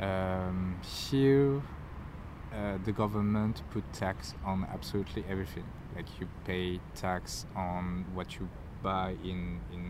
um, 0.07 0.77
here 0.83 1.61
uh, 2.53 2.79
the 2.85 2.93
government 2.93 3.63
put 3.71 3.85
tax 3.93 4.35
on 4.45 4.67
absolutely 4.73 5.25
everything. 5.29 5.65
Like 5.97 6.07
you 6.21 6.29
pay 6.45 6.81
tax 6.95 7.47
on 7.55 8.05
what 8.15 8.39
you 8.39 8.49
buy 8.85 9.17
in 9.25 9.41
in 9.73 9.83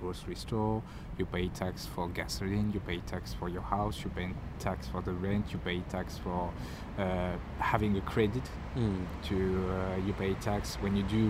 grocery 0.00 0.34
store, 0.36 0.82
you 1.18 1.26
pay 1.26 1.48
tax 1.48 1.86
for 1.94 2.08
gasoline, 2.08 2.70
you 2.74 2.80
pay 2.80 2.98
tax 3.12 3.34
for 3.38 3.48
your 3.48 3.62
house, 3.76 4.04
you 4.04 4.10
pay 4.10 4.28
tax 4.58 4.88
for 4.92 5.00
the 5.02 5.12
rent, 5.26 5.44
you 5.52 5.58
pay 5.64 5.80
tax 5.88 6.18
for 6.24 6.42
uh, 6.98 7.32
having 7.58 7.96
a 7.96 8.00
credit 8.12 8.42
Mm. 8.76 9.04
to 9.28 9.36
uh, 9.36 10.06
you 10.06 10.12
pay 10.22 10.34
tax 10.34 10.76
when 10.82 10.94
you 10.96 11.02
do 11.18 11.24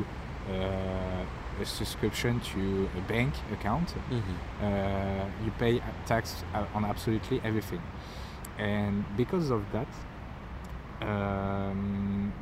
uh, 0.50 1.62
a 1.62 1.64
subscription 1.64 2.40
to 2.52 2.60
a 2.98 3.02
bank 3.12 3.32
account. 3.56 3.88
Mhm. 4.10 4.36
Uh, 4.62 5.44
you 5.44 5.50
pay 5.58 5.80
tax 6.06 6.44
uh, 6.54 6.76
on 6.76 6.84
absolutely 6.84 7.38
everything, 7.44 7.82
and 8.58 9.04
because 9.16 9.50
of 9.56 9.62
that, 9.72 9.88
um, 11.02 12.32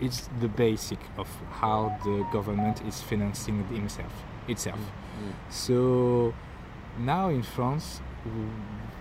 it's 0.00 0.28
the 0.40 0.48
basic 0.48 0.98
of 1.16 1.28
how 1.50 1.96
the 2.04 2.26
government 2.32 2.82
is 2.86 3.00
financing 3.00 3.64
himself 3.68 4.12
itself. 4.48 4.78
Mm. 4.78 5.32
So 5.50 6.34
now 6.98 7.28
in 7.30 7.42
France, 7.42 8.00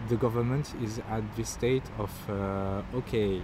the 0.07 0.15
government 0.15 0.73
is 0.81 0.99
at 1.09 1.23
this 1.35 1.49
state 1.49 1.83
of 1.97 2.11
uh, 2.29 2.81
okay, 2.95 3.41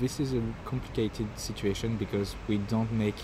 this 0.00 0.18
is 0.20 0.34
a 0.34 0.42
complicated 0.64 1.28
situation 1.36 1.96
because 1.96 2.34
we 2.48 2.58
don't 2.58 2.92
make 2.92 3.16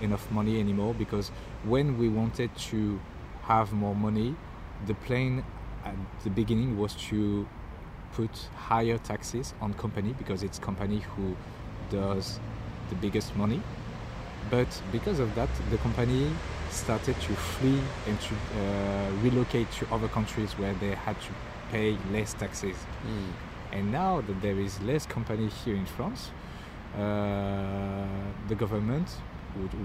enough 0.00 0.30
money 0.30 0.60
anymore. 0.60 0.94
Because 0.94 1.30
when 1.64 1.98
we 1.98 2.08
wanted 2.08 2.54
to 2.56 3.00
have 3.42 3.72
more 3.72 3.94
money, 3.94 4.34
the 4.86 4.94
plan 4.94 5.44
at 5.84 5.94
the 6.24 6.30
beginning 6.30 6.76
was 6.76 6.94
to 6.94 7.46
put 8.12 8.30
higher 8.56 8.98
taxes 8.98 9.54
on 9.60 9.74
company 9.74 10.14
because 10.18 10.42
it's 10.42 10.58
company 10.58 11.00
who 11.00 11.36
does 11.90 12.40
the 12.88 12.94
biggest 12.96 13.34
money. 13.36 13.60
But 14.50 14.68
because 14.92 15.18
of 15.18 15.34
that, 15.34 15.48
the 15.70 15.78
company 15.78 16.30
started 16.70 17.16
to 17.20 17.32
flee 17.34 17.80
and 18.06 18.20
to 18.20 18.34
uh, 18.34 19.10
relocate 19.22 19.70
to 19.72 19.86
other 19.94 20.08
countries 20.08 20.52
where 20.58 20.74
they 20.74 20.94
had 20.94 21.16
to 21.22 21.28
pay 21.72 21.96
less 22.12 22.34
taxes. 22.34 22.76
And 23.72 23.90
now 23.92 24.20
that 24.20 24.40
there 24.42 24.58
is 24.58 24.80
less 24.82 25.04
company 25.06 25.48
here 25.48 25.74
in 25.74 25.86
France, 25.86 26.30
uh, 26.96 28.04
the 28.48 28.54
government, 28.54 29.08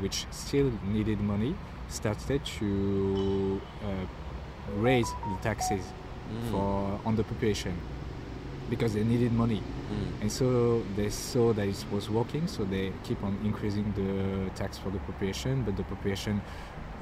which 0.01 0.25
still 0.31 0.71
needed 0.87 1.19
money, 1.21 1.55
started 1.89 2.45
to 2.59 3.61
uh, 3.83 3.87
raise 4.77 5.09
the 5.29 5.37
taxes 5.41 5.83
Mm. 6.31 6.49
for 6.51 6.99
on 7.05 7.17
the 7.17 7.23
population 7.25 7.73
because 8.71 8.93
they 8.95 9.03
needed 9.03 9.31
money. 9.33 9.61
Mm. 9.61 10.21
And 10.21 10.31
so 10.31 10.81
they 10.95 11.09
saw 11.09 11.53
that 11.53 11.67
it 11.67 11.85
was 11.91 12.09
working, 12.09 12.47
so 12.47 12.63
they 12.63 12.91
keep 13.03 13.21
on 13.23 13.37
increasing 13.43 13.85
the 13.99 14.49
tax 14.55 14.79
for 14.79 14.89
the 14.89 14.99
population, 15.09 15.61
but 15.65 15.75
the 15.77 15.83
population 15.83 16.41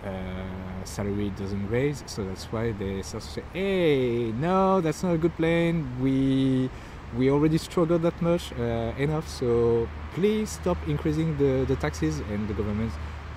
uh, 0.04 0.84
salary 0.84 1.30
doesn't 1.42 1.70
raise, 1.70 2.04
so 2.08 2.26
that's 2.26 2.46
why 2.54 2.72
they 2.72 3.02
start 3.04 3.24
to 3.24 3.30
say, 3.38 3.44
"Hey, 3.54 4.32
no, 4.48 4.82
that's 4.82 5.04
not 5.04 5.14
a 5.14 5.18
good 5.18 5.36
plan. 5.42 5.74
We 6.02 6.70
we 7.18 7.30
already 7.36 7.58
struggled 7.58 8.02
that 8.08 8.20
much 8.22 8.52
uh, 8.54 9.06
enough, 9.06 9.28
so 9.40 9.88
please 10.16 10.50
stop 10.62 10.78
increasing 10.88 11.38
the, 11.38 11.66
the 11.72 11.76
taxes." 11.76 12.16
And 12.32 12.48
the 12.48 12.56
government 12.62 12.92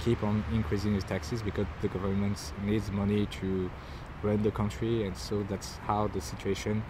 keep 0.05 0.23
on 0.23 0.45
increasing 0.53 0.93
the 0.99 1.07
taxes 1.15 1.43
because 1.43 1.67
the 1.81 1.89
government 1.89 2.39
needs 2.65 2.91
money 2.91 3.27
to 3.41 3.71
run 4.23 4.43
the 4.43 4.51
country, 4.51 5.05
and 5.07 5.17
so 5.17 5.35
that's 5.51 5.71
how 5.89 6.09
the 6.09 6.21
situation 6.21 6.83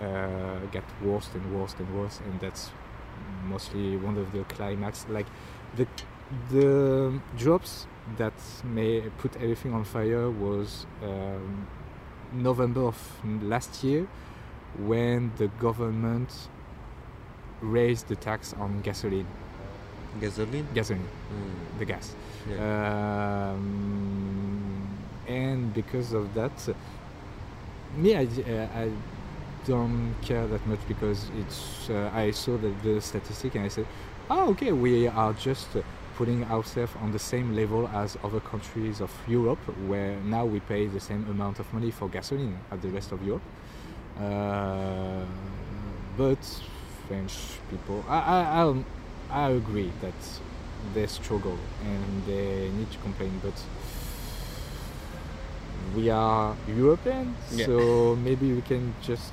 uh, 0.00 0.58
get 0.72 0.84
worse 1.02 1.28
and 1.34 1.54
worse 1.58 1.74
and 1.78 1.88
worse, 1.98 2.20
and 2.24 2.40
that's 2.40 2.70
mostly 3.46 3.96
one 3.96 4.16
of 4.18 4.30
the 4.32 4.44
climax. 4.44 5.06
Like 5.08 5.26
the 5.76 5.86
the 6.50 7.20
drops 7.36 7.86
that 8.16 8.34
may 8.64 9.00
put 9.18 9.34
everything 9.36 9.72
on 9.74 9.84
fire 9.84 10.30
was 10.30 10.86
um, 11.02 11.66
November 12.32 12.82
of 12.86 12.98
last 13.42 13.82
year 13.82 14.06
when 14.78 15.32
the 15.38 15.48
government 15.58 16.48
raised 17.62 18.08
the 18.08 18.16
tax 18.16 18.54
on 18.60 18.80
gasoline, 18.82 19.26
Gasoline? 20.20 20.66
gasoline, 20.74 21.08
Mm. 21.32 21.78
the 21.78 21.84
gas. 21.84 22.14
Yeah. 22.48 23.52
Um, 23.52 24.86
and 25.26 25.72
because 25.74 26.12
of 26.12 26.32
that, 26.34 26.52
me, 27.96 28.14
I, 28.14 28.24
uh, 28.24 28.68
I 28.82 28.90
don't 29.68 30.14
care 30.22 30.46
that 30.52 30.66
much 30.66 30.80
because 30.88 31.20
it's. 31.40 31.90
Uh, 31.90 32.10
I 32.24 32.32
saw 32.32 32.56
the, 32.64 32.72
the 32.82 33.00
statistic 33.00 33.54
and 33.56 33.64
I 33.64 33.68
said, 33.68 33.86
"Oh, 34.30 34.50
okay, 34.52 34.72
we 34.72 35.08
are 35.08 35.32
just 35.34 35.68
putting 36.16 36.42
ourselves 36.44 36.92
on 37.02 37.12
the 37.12 37.18
same 37.18 37.54
level 37.54 37.86
as 38.02 38.16
other 38.24 38.40
countries 38.40 39.00
of 39.00 39.12
Europe, 39.28 39.62
where 39.90 40.16
now 40.36 40.44
we 40.54 40.60
pay 40.60 40.86
the 40.88 41.00
same 41.00 41.24
amount 41.30 41.60
of 41.60 41.66
money 41.72 41.90
for 41.90 42.08
gasoline 42.08 42.58
as 42.72 42.80
the 42.80 42.88
rest 42.88 43.12
of 43.12 43.18
Europe." 43.26 43.46
Uh, 44.20 45.24
but 46.16 46.42
French 47.06 47.34
people, 47.70 48.04
I, 48.08 48.18
I, 48.18 48.40
I, 48.62 49.44
I 49.46 49.50
agree 49.50 49.92
that 50.00 50.20
they 50.94 51.06
struggle 51.06 51.56
and 51.84 52.26
they 52.26 52.68
need 52.76 52.90
to 52.90 52.98
complain, 52.98 53.40
but 53.44 53.54
we 55.96 56.10
are 56.10 56.56
European, 56.76 57.34
Yeah. 57.52 57.66
so 57.66 58.16
maybe 58.24 58.52
we 58.52 58.62
can 58.62 58.94
just 59.02 59.32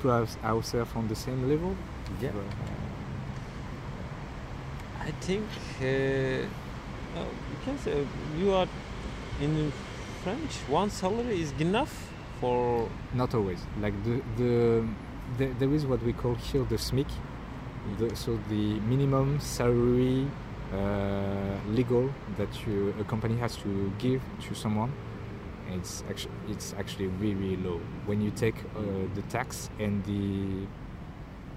put 0.00 0.10
ourselves 0.44 0.90
on 0.94 1.08
the 1.08 1.14
same 1.14 1.48
level. 1.48 1.76
Yeah. 2.20 2.30
But, 2.32 2.44
I 5.00 5.10
think 5.22 5.44
uh, 5.80 5.84
uh, 5.84 7.24
you 7.50 7.58
can 7.64 7.78
say 7.78 8.06
you 8.38 8.52
are 8.52 8.68
in 9.40 9.72
French. 10.22 10.52
One 10.68 10.90
salary 10.90 11.40
is 11.40 11.52
enough 11.58 12.10
for. 12.40 12.88
not 13.14 13.34
always. 13.34 13.60
Like 13.80 13.94
the 14.04 14.20
the, 14.36 14.86
the 15.38 15.46
there 15.58 15.72
is 15.72 15.86
what 15.86 16.02
we 16.02 16.12
call 16.12 16.34
here 16.34 16.64
the 16.64 16.76
SMIC, 16.76 17.06
the, 17.98 18.14
so 18.16 18.38
the 18.48 18.80
minimum 18.80 19.40
salary 19.40 20.26
uh, 20.72 21.56
legal 21.68 22.12
that 22.36 22.48
you, 22.66 22.94
a 23.00 23.04
company 23.04 23.36
has 23.36 23.56
to 23.56 23.92
give 23.98 24.20
to 24.46 24.54
someone. 24.54 24.92
It's 25.76 26.02
actually 26.08 26.32
it's 26.48 26.74
actually 26.78 27.06
really, 27.20 27.34
really 27.34 27.56
low 27.56 27.80
when 28.06 28.20
you 28.20 28.30
take 28.30 28.56
uh, 28.76 28.80
the 29.14 29.22
tax 29.28 29.70
and 29.78 30.02
the 30.04 30.66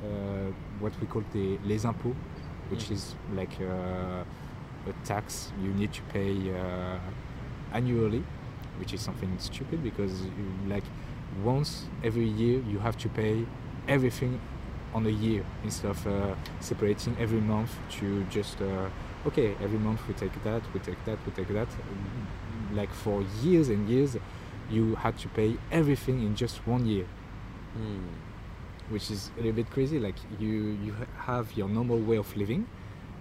uh, 0.05 0.51
what 0.79 0.93
we 0.99 1.07
call 1.07 1.23
the 1.33 1.57
les 1.63 1.85
impôts, 1.85 2.15
which 2.69 2.85
Mm. 2.89 2.91
is 2.95 3.15
like 3.35 3.55
uh, 3.61 4.23
a 4.89 4.93
tax 5.05 5.51
you 5.63 5.69
need 5.73 5.91
to 5.93 6.01
pay 6.13 6.33
uh, 6.51 6.97
annually, 7.73 8.23
which 8.79 8.93
is 8.93 9.01
something 9.01 9.29
stupid 9.39 9.81
because 9.83 10.21
you, 10.23 10.45
like 10.67 10.83
once 11.43 11.85
every 12.03 12.27
year 12.27 12.61
you 12.71 12.79
have 12.79 12.97
to 12.97 13.07
pay 13.09 13.45
everything 13.87 14.39
on 14.93 15.05
a 15.05 15.09
year 15.09 15.43
instead 15.63 15.91
of 15.91 16.05
uh, 16.07 16.35
separating 16.59 17.15
every 17.19 17.39
month 17.39 17.71
to 17.89 18.23
just 18.29 18.59
uh, 18.61 18.89
okay 19.27 19.55
every 19.63 19.79
month 19.79 20.01
we 20.07 20.13
take 20.13 20.33
that 20.43 20.61
we 20.73 20.79
take 20.81 20.99
that 21.05 21.17
we 21.25 21.31
take 21.31 21.47
that 21.53 21.67
like 22.73 22.91
for 22.93 23.23
years 23.43 23.69
and 23.69 23.87
years 23.89 24.17
you 24.69 24.95
had 24.95 25.17
to 25.19 25.27
pay 25.29 25.57
everything 25.71 26.21
in 26.23 26.35
just 26.35 26.65
one 26.67 26.85
year. 26.85 27.05
Mm. 27.77 28.03
which 28.89 29.09
is 29.09 29.31
a 29.37 29.39
little 29.39 29.53
bit 29.53 29.69
crazy 29.69 29.97
like 29.97 30.15
you 30.39 30.77
you 30.85 30.93
have 31.27 31.45
your 31.55 31.69
normal 31.69 31.97
way 32.09 32.17
of 32.17 32.35
living 32.35 32.65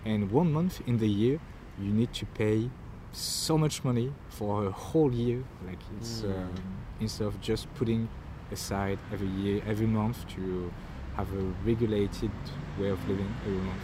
and 0.04 0.20
one 0.32 0.52
month 0.52 0.80
in 0.88 0.98
the 0.98 1.06
year 1.08 1.38
you 1.78 1.92
need 1.92 2.12
to 2.12 2.26
pay 2.26 2.68
so 3.12 3.56
much 3.56 3.84
money 3.84 4.12
for 4.28 4.66
a 4.66 4.70
whole 4.70 5.12
year. 5.12 5.42
Like 5.66 5.78
it's 5.96 6.22
Mm. 6.22 6.30
um, 6.30 6.52
instead 7.00 7.26
of 7.30 7.40
just 7.40 7.72
putting 7.78 8.08
aside 8.52 8.98
every 9.12 9.28
year 9.42 9.62
every 9.72 9.86
month 9.86 10.18
to 10.34 10.72
have 11.16 11.28
a 11.42 11.44
regulated 11.70 12.32
way 12.78 12.88
of 12.96 13.00
living 13.08 13.30
every 13.46 13.62
month. 13.70 13.82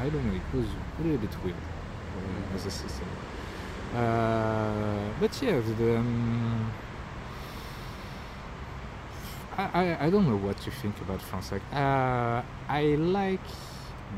I, 0.00 0.08
don't 0.12 0.24
know 0.26 0.34
it 0.42 0.48
was 0.56 0.66
a 0.98 1.02
little 1.04 1.18
bit 1.26 1.34
weird 1.44 1.62
uh, 2.18 2.54
as 2.56 2.66
a 2.66 2.70
system 2.70 3.08
uh, 3.94 5.08
but 5.20 5.42
yeah 5.42 5.60
the 5.78 5.96
um, 5.96 6.72
I, 9.56 9.68
I, 9.72 10.06
I 10.06 10.10
don't 10.10 10.28
know 10.28 10.36
what 10.36 10.58
to 10.62 10.70
think 10.70 11.00
about 11.00 11.22
France. 11.22 11.52
Like, 11.52 11.62
uh, 11.72 12.42
I 12.68 12.96
like 12.98 13.40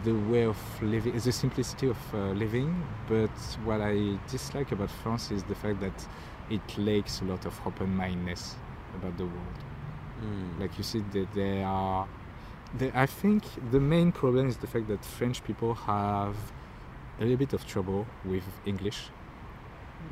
the 0.05 0.15
way 0.15 0.45
of 0.45 0.57
living, 0.83 1.19
the 1.19 1.33
simplicity 1.33 1.89
of 1.89 1.99
uh, 2.15 2.31
living, 2.31 2.83
but 3.09 3.31
what 3.65 3.81
I 3.81 4.19
dislike 4.31 4.73
about 4.73 4.91
France 4.91 5.31
is 5.31 5.43
the 5.45 5.55
fact 5.55 5.81
that 5.81 6.07
it 6.51 6.79
lacks 6.79 7.21
a 7.21 7.25
lot 7.25 7.45
of 7.45 7.61
open-mindedness 7.67 8.57
about 8.95 9.17
the 9.19 9.25
world. 9.25 9.59
Mm. 10.23 10.61
Like 10.61 10.79
you 10.79 10.85
see, 10.85 11.03
that 11.13 11.33
they 11.35 11.63
are. 11.63 12.09
They, 12.79 12.91
I 12.95 13.07
think 13.07 13.45
the 13.71 13.81
main 13.81 14.13
problem 14.13 14.49
is 14.49 14.57
the 14.57 14.67
fact 14.67 14.89
that 14.89 15.05
French 15.05 15.45
people 15.45 15.75
have 15.75 16.35
a 17.19 17.23
little 17.23 17.37
bit 17.37 17.53
of 17.53 17.67
trouble 17.67 18.07
with 18.25 18.45
English, 18.65 19.11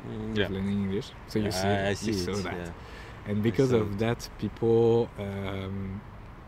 Mm, 0.07 0.37
yeah. 0.37 0.47
learning 0.49 0.83
English. 0.83 1.11
So 1.27 1.39
you 1.39 1.45
Yeah, 1.45 1.51
see, 1.51 1.67
I, 1.67 1.85
I 1.85 1.89
you 1.89 1.95
see 1.95 2.13
saw 2.13 2.31
it. 2.31 2.43
that 2.43 2.53
Yeah. 2.53 2.71
and 3.27 3.41
because 3.41 3.71
of 3.71 3.97
that 3.99 4.29
people 4.37 5.09
um, 5.19 6.01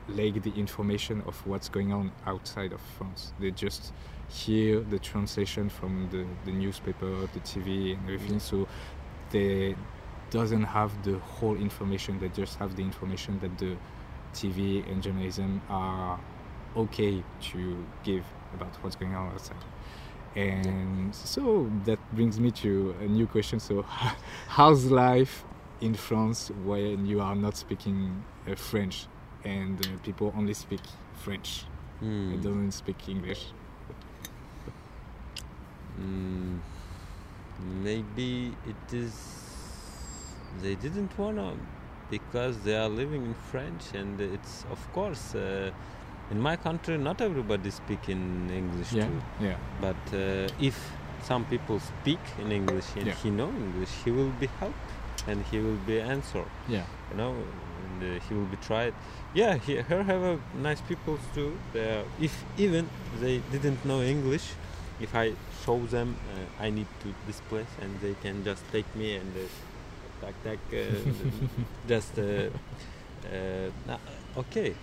lack 0.07 0.41
the 0.43 0.53
information 0.55 1.21
of 1.25 1.35
what's 1.47 1.69
going 1.69 1.91
on 1.91 2.11
outside 2.25 2.71
of 2.71 2.79
france 2.97 3.33
they 3.39 3.51
just 3.51 3.91
hear 4.29 4.79
the 4.81 4.99
translation 4.99 5.69
from 5.69 6.07
the, 6.11 6.23
the 6.45 6.51
newspaper 6.51 7.09
the 7.33 7.39
tv 7.41 7.93
and 7.97 8.03
everything 8.09 8.33
Yeah. 8.33 8.51
so 8.51 8.67
they 9.31 9.75
doesn't 10.29 10.63
have 10.63 10.91
the 11.03 11.17
whole 11.19 11.55
information 11.55 12.19
they 12.19 12.29
just 12.29 12.57
have 12.59 12.75
the 12.75 12.83
information 12.83 13.39
that 13.39 13.57
the 13.57 13.75
tv 14.33 14.89
and 14.89 15.01
journalism 15.01 15.61
are 15.69 16.19
okay 16.75 17.23
to 17.51 17.59
give 18.03 18.23
about 18.53 18.73
what's 18.81 18.95
going 18.95 19.15
on 19.15 19.31
outside 19.33 19.63
and 20.37 21.13
so 21.15 21.69
that 21.85 21.99
brings 22.13 22.39
me 22.39 22.51
to 22.51 22.95
a 23.01 23.05
new 23.05 23.25
question 23.25 23.59
so 23.59 23.81
how's 24.57 24.85
life 24.85 25.43
in 25.81 25.93
France 25.95 26.51
when 26.63 27.05
you 27.07 27.19
are 27.21 27.35
not 27.35 27.55
speaking 27.57 28.23
uh, 28.47 28.53
French 28.55 29.07
and 29.43 29.75
uh, 29.85 29.89
people 30.03 30.31
only 30.37 30.53
speak 30.53 30.81
French 31.15 31.65
Mm. 31.99 32.33
and 32.33 32.43
doesn't 32.43 32.73
speak 32.73 33.09
English. 33.09 33.45
Mm, 35.99 36.59
maybe 37.83 38.53
it 38.67 38.93
is 38.93 39.15
they 40.61 40.75
didn't 40.75 41.17
wanna 41.17 41.55
because 42.11 42.59
they 42.59 42.77
are 42.77 42.87
living 42.87 43.25
in 43.25 43.33
French 43.51 43.83
and 43.95 44.21
it's 44.21 44.63
of 44.71 44.79
course 44.93 45.33
uh, 45.33 45.71
in 46.31 46.39
my 46.41 46.55
country 46.57 46.97
not 46.97 47.21
everybody 47.21 47.71
speak 47.71 48.09
in 48.09 48.49
English 48.49 48.91
Yeah, 48.93 49.07
too 49.07 49.21
yeah, 49.47 49.57
but 49.81 50.01
uh, 50.13 50.47
if 50.69 50.75
some 51.23 51.45
people 51.45 51.79
speak 51.79 52.19
in 52.41 52.51
English 52.51 52.85
and 52.95 53.07
Yeah. 53.07 53.15
he 53.23 53.29
know 53.29 53.49
English 53.49 53.91
he 54.05 54.11
will 54.11 54.33
be 54.39 54.47
helped 54.59 54.89
and 55.27 55.43
he 55.51 55.57
will 55.59 55.79
be 55.85 55.99
answer. 55.99 56.45
Yeah. 56.69 56.85
You 57.11 57.17
know, 57.17 57.33
and 57.83 58.03
uh, 58.03 58.07
he 58.27 58.33
will 58.33 58.45
be 58.45 58.57
tried. 58.67 58.93
Yeah, 59.33 59.57
he, 59.57 59.81
here 59.81 60.03
have 60.03 60.21
a 60.33 60.39
nice 60.55 60.81
people 60.81 61.17
too. 61.35 61.51
They 61.73 61.83
are, 61.95 62.05
if 62.21 62.33
even 62.57 62.87
they 63.19 63.41
didn't 63.51 63.83
know 63.83 64.01
English, 64.01 64.45
if 65.01 65.13
I 65.15 65.33
show 65.65 65.79
them 65.95 66.15
uh, 66.15 66.63
I 66.65 66.69
need 66.69 66.87
to 67.03 67.07
this 67.25 67.41
place 67.49 67.71
and 67.81 67.91
they 68.01 68.15
can 68.23 68.43
just 68.45 68.63
take 68.71 68.85
me 68.95 69.15
and 69.19 69.31
uh, 69.35 69.45
tack 70.21 70.35
tack 70.43 70.59
uh, 70.71 70.77
just 71.93 72.17
uh, 72.19 72.49
uh, 73.27 73.97
okay. 74.41 74.73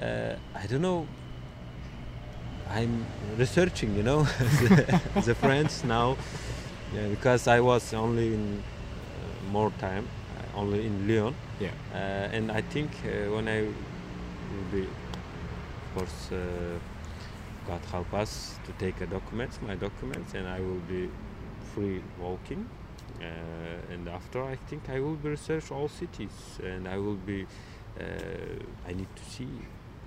Uh, 0.00 0.36
I 0.54 0.66
don't 0.66 0.82
know. 0.82 1.06
I'm 2.70 3.04
researching, 3.38 3.96
you 3.96 4.02
know, 4.02 4.22
the, 4.62 5.00
the 5.24 5.34
French 5.34 5.84
now, 5.84 6.16
yeah, 6.94 7.08
because 7.08 7.48
I 7.48 7.60
was 7.60 7.94
only 7.94 8.34
in 8.34 8.62
uh, 8.62 9.50
more 9.50 9.72
time, 9.78 10.06
uh, 10.36 10.58
only 10.58 10.86
in 10.86 11.08
Lyon, 11.08 11.34
Yeah. 11.60 11.70
uh, 11.94 11.96
and 12.36 12.52
I 12.52 12.60
think 12.60 12.90
uh, 13.04 13.32
when 13.32 13.48
I 13.48 13.62
will 13.62 14.68
be, 14.70 14.82
of 14.82 15.94
course, 15.94 16.30
uh, 16.30 16.78
God 17.66 17.80
help 17.90 18.12
us 18.12 18.58
to 18.66 18.72
take 18.72 19.00
a 19.00 19.06
documents, 19.06 19.58
my 19.66 19.74
documents, 19.74 20.34
and 20.34 20.46
I 20.46 20.60
will 20.60 20.82
be 20.88 21.08
free 21.74 22.02
walking. 22.20 22.68
Uh, 23.20 23.92
and 23.92 24.08
after, 24.08 24.44
I 24.44 24.56
think 24.68 24.90
I 24.90 25.00
will 25.00 25.16
be 25.16 25.30
research 25.30 25.72
all 25.72 25.88
cities, 25.88 26.58
and 26.62 26.86
I 26.86 26.98
will 26.98 27.16
be. 27.26 27.46
Uh, 27.98 28.04
I 28.86 28.92
need 28.92 29.08
to 29.16 29.24
see 29.24 29.48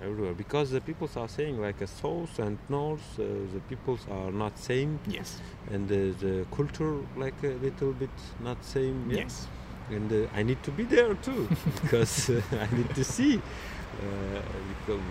everywhere 0.04 0.34
because 0.34 0.70
the 0.70 0.80
peoples 0.80 1.16
are 1.16 1.28
saying 1.28 1.60
like 1.60 1.80
a 1.80 1.86
south 1.86 2.38
and 2.38 2.58
north. 2.68 3.18
Uh, 3.18 3.24
the 3.54 3.60
peoples 3.68 4.06
are 4.10 4.30
not 4.32 4.58
same, 4.58 4.98
Yes. 5.06 5.40
and 5.70 5.90
uh, 5.90 5.96
the 6.20 6.46
culture 6.56 6.96
like 7.16 7.34
a 7.42 7.54
little 7.66 7.92
bit 7.92 8.10
not 8.40 8.58
same. 8.64 8.96
yeah 9.10 9.18
Yes. 9.22 9.46
and 9.90 10.12
uh, 10.12 10.38
I 10.38 10.42
need 10.42 10.62
to 10.62 10.70
be 10.70 10.84
there 10.84 11.14
too 11.14 11.48
because 11.82 12.30
uh, 12.30 12.40
I 12.52 12.68
need 12.76 12.94
to 12.94 13.04
see 13.04 13.36
uh, 13.36 14.40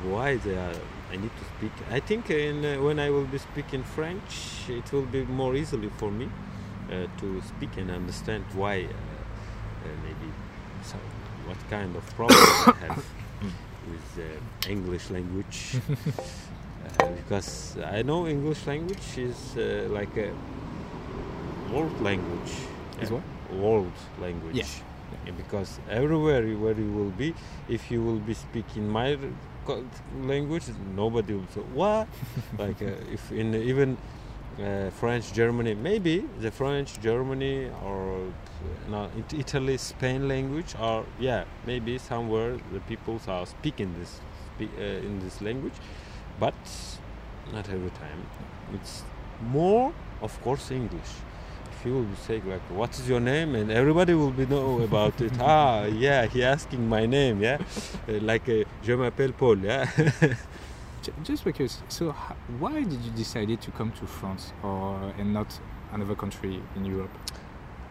why 0.09 0.37
they 0.37 0.55
are. 0.55 0.75
I 1.13 1.17
need 1.17 1.31
to 1.39 1.45
speak. 1.57 1.71
I 1.91 1.99
think 1.99 2.29
in, 2.29 2.63
uh, 2.65 2.81
when 2.81 2.97
I 2.99 3.09
will 3.09 3.25
be 3.25 3.37
speaking 3.37 3.83
French, 3.83 4.69
it 4.69 4.91
will 4.93 5.05
be 5.17 5.23
more 5.25 5.55
easily 5.55 5.89
for 5.97 6.09
me 6.11 6.27
uh, 6.89 7.07
to 7.19 7.41
speak 7.41 7.77
and 7.77 7.91
understand 7.91 8.45
why 8.53 8.83
uh, 8.83 8.87
uh, 8.87 9.89
maybe 10.03 10.31
so 10.83 10.95
what 11.45 11.57
kind 11.69 11.95
of 11.95 12.05
problem 12.15 12.39
I 12.39 12.85
have 12.87 13.05
with 13.89 14.25
uh, 14.25 14.69
English 14.69 15.09
language. 15.09 15.75
uh, 16.99 17.07
because 17.09 17.77
I 17.85 18.01
know 18.01 18.27
English 18.27 18.65
language 18.67 19.17
is 19.17 19.57
uh, 19.57 19.87
like 19.89 20.15
a 20.17 20.31
world 21.73 21.99
language. 22.01 22.51
Is 23.01 23.09
what? 23.11 23.23
world 23.51 23.93
language. 24.19 24.55
Yeah. 24.55 24.65
Yeah, 25.25 25.33
Because 25.35 25.79
everywhere 25.89 26.41
where 26.55 26.73
you 26.73 26.91
will 26.91 27.11
be, 27.11 27.33
if 27.67 27.91
you 27.91 28.01
will 28.01 28.19
be 28.19 28.33
speaking 28.33 28.87
my 28.87 29.17
language, 30.21 30.63
nobody 30.95 31.33
will 31.33 31.47
say 31.53 31.61
what. 31.73 32.07
like 32.57 32.81
uh, 32.81 33.13
if 33.13 33.31
in 33.31 33.53
even 33.55 33.97
uh, 34.59 34.89
French, 34.91 35.33
Germany, 35.33 35.75
maybe 35.75 36.25
the 36.39 36.51
French, 36.51 36.99
Germany, 37.01 37.69
or 37.85 38.31
no, 38.89 39.09
It- 39.17 39.33
Italy, 39.39 39.77
Spain 39.77 40.27
language, 40.27 40.75
or 40.79 41.05
yeah, 41.19 41.43
maybe 41.65 41.97
somewhere 41.97 42.57
the 42.73 42.79
people 42.81 43.19
are 43.27 43.45
speaking 43.45 43.93
this 43.99 44.19
spe- 44.55 44.77
uh, 44.79 45.07
in 45.07 45.19
this 45.19 45.41
language, 45.41 45.73
but 46.39 46.53
not 47.53 47.67
every 47.69 47.89
time. 47.91 48.19
It's 48.73 49.03
more, 49.51 49.91
of 50.21 50.39
course, 50.41 50.71
English. 50.71 51.11
If 51.71 51.85
you 51.87 51.93
will 51.93 52.15
say 52.27 52.39
like 52.45 52.61
what 52.69 52.91
is 52.99 53.09
your 53.09 53.19
name? 53.19 53.55
and 53.55 53.71
everybody 53.71 54.13
will 54.13 54.29
be 54.31 54.45
know 54.45 54.81
about 54.81 55.19
it. 55.21 55.31
Ah 55.41 55.85
yeah 55.85 56.27
he 56.27 56.43
asking 56.43 56.87
my 56.87 57.07
name 57.07 57.41
yeah? 57.41 57.57
Uh, 58.07 58.19
like 58.21 58.47
uh, 58.49 58.63
je 58.83 58.93
m'appelle 58.95 59.33
Paul 59.33 59.57
yeah? 59.63 59.87
Just 61.23 61.43
because, 61.43 61.79
so 61.89 62.11
why 62.59 62.83
did 62.83 63.01
you 63.01 63.11
decide 63.15 63.59
to 63.61 63.71
come 63.71 63.91
to 63.93 64.05
France 64.05 64.53
or 64.61 65.11
and 65.17 65.33
not 65.33 65.59
another 65.91 66.13
country 66.15 66.61
in 66.75 66.85
Europe? 66.85 67.09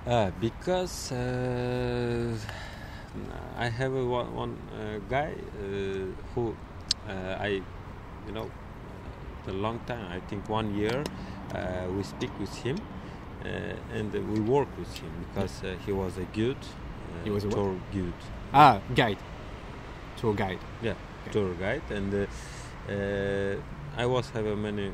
Uh, 0.07 0.31
because 0.41 1.13
uh, 1.13 2.37
I 3.59 3.69
have 3.69 3.95
a 3.95 4.05
one, 4.07 4.35
one 4.35 4.57
uh, 4.73 4.99
guy 5.09 5.33
uh, 5.35 6.07
who 6.35 6.55
uh, 7.09 7.37
I 7.41 7.61
you 8.27 8.33
know 8.33 8.45
uh, 9.47 9.51
a 9.51 9.53
long 9.53 9.81
time 9.87 10.07
I 10.11 10.21
think 10.21 10.49
one 10.49 10.75
year 10.75 11.03
uh, 11.55 11.87
we 11.97 12.03
speak 12.03 12.31
with 12.39 12.55
him 12.57 12.79
uh, 13.45 13.49
and 13.97 14.13
we 14.13 14.41
work 14.41 14.69
with 14.79 14.93
him 14.99 15.11
because 15.29 15.63
uh, 15.65 15.77
he 15.85 15.93
was 15.93 16.17
a 16.19 16.25
good 16.33 16.57
uh, 16.57 17.25
He 17.25 17.31
was 17.31 17.45
a 17.45 17.49
what? 17.49 17.57
tour 17.57 17.75
guide 17.93 18.15
Ah, 18.53 18.81
guide, 18.95 19.19
tour 20.17 20.35
guide. 20.35 20.59
yeah 20.83 20.95
Okay. 21.23 21.33
tour 21.33 21.55
guide 21.55 21.83
and 21.91 22.15
uh, 22.15 22.27
uh, 22.93 23.57
I 23.97 24.07
was 24.07 24.31
having 24.31 24.61
many 24.63 24.93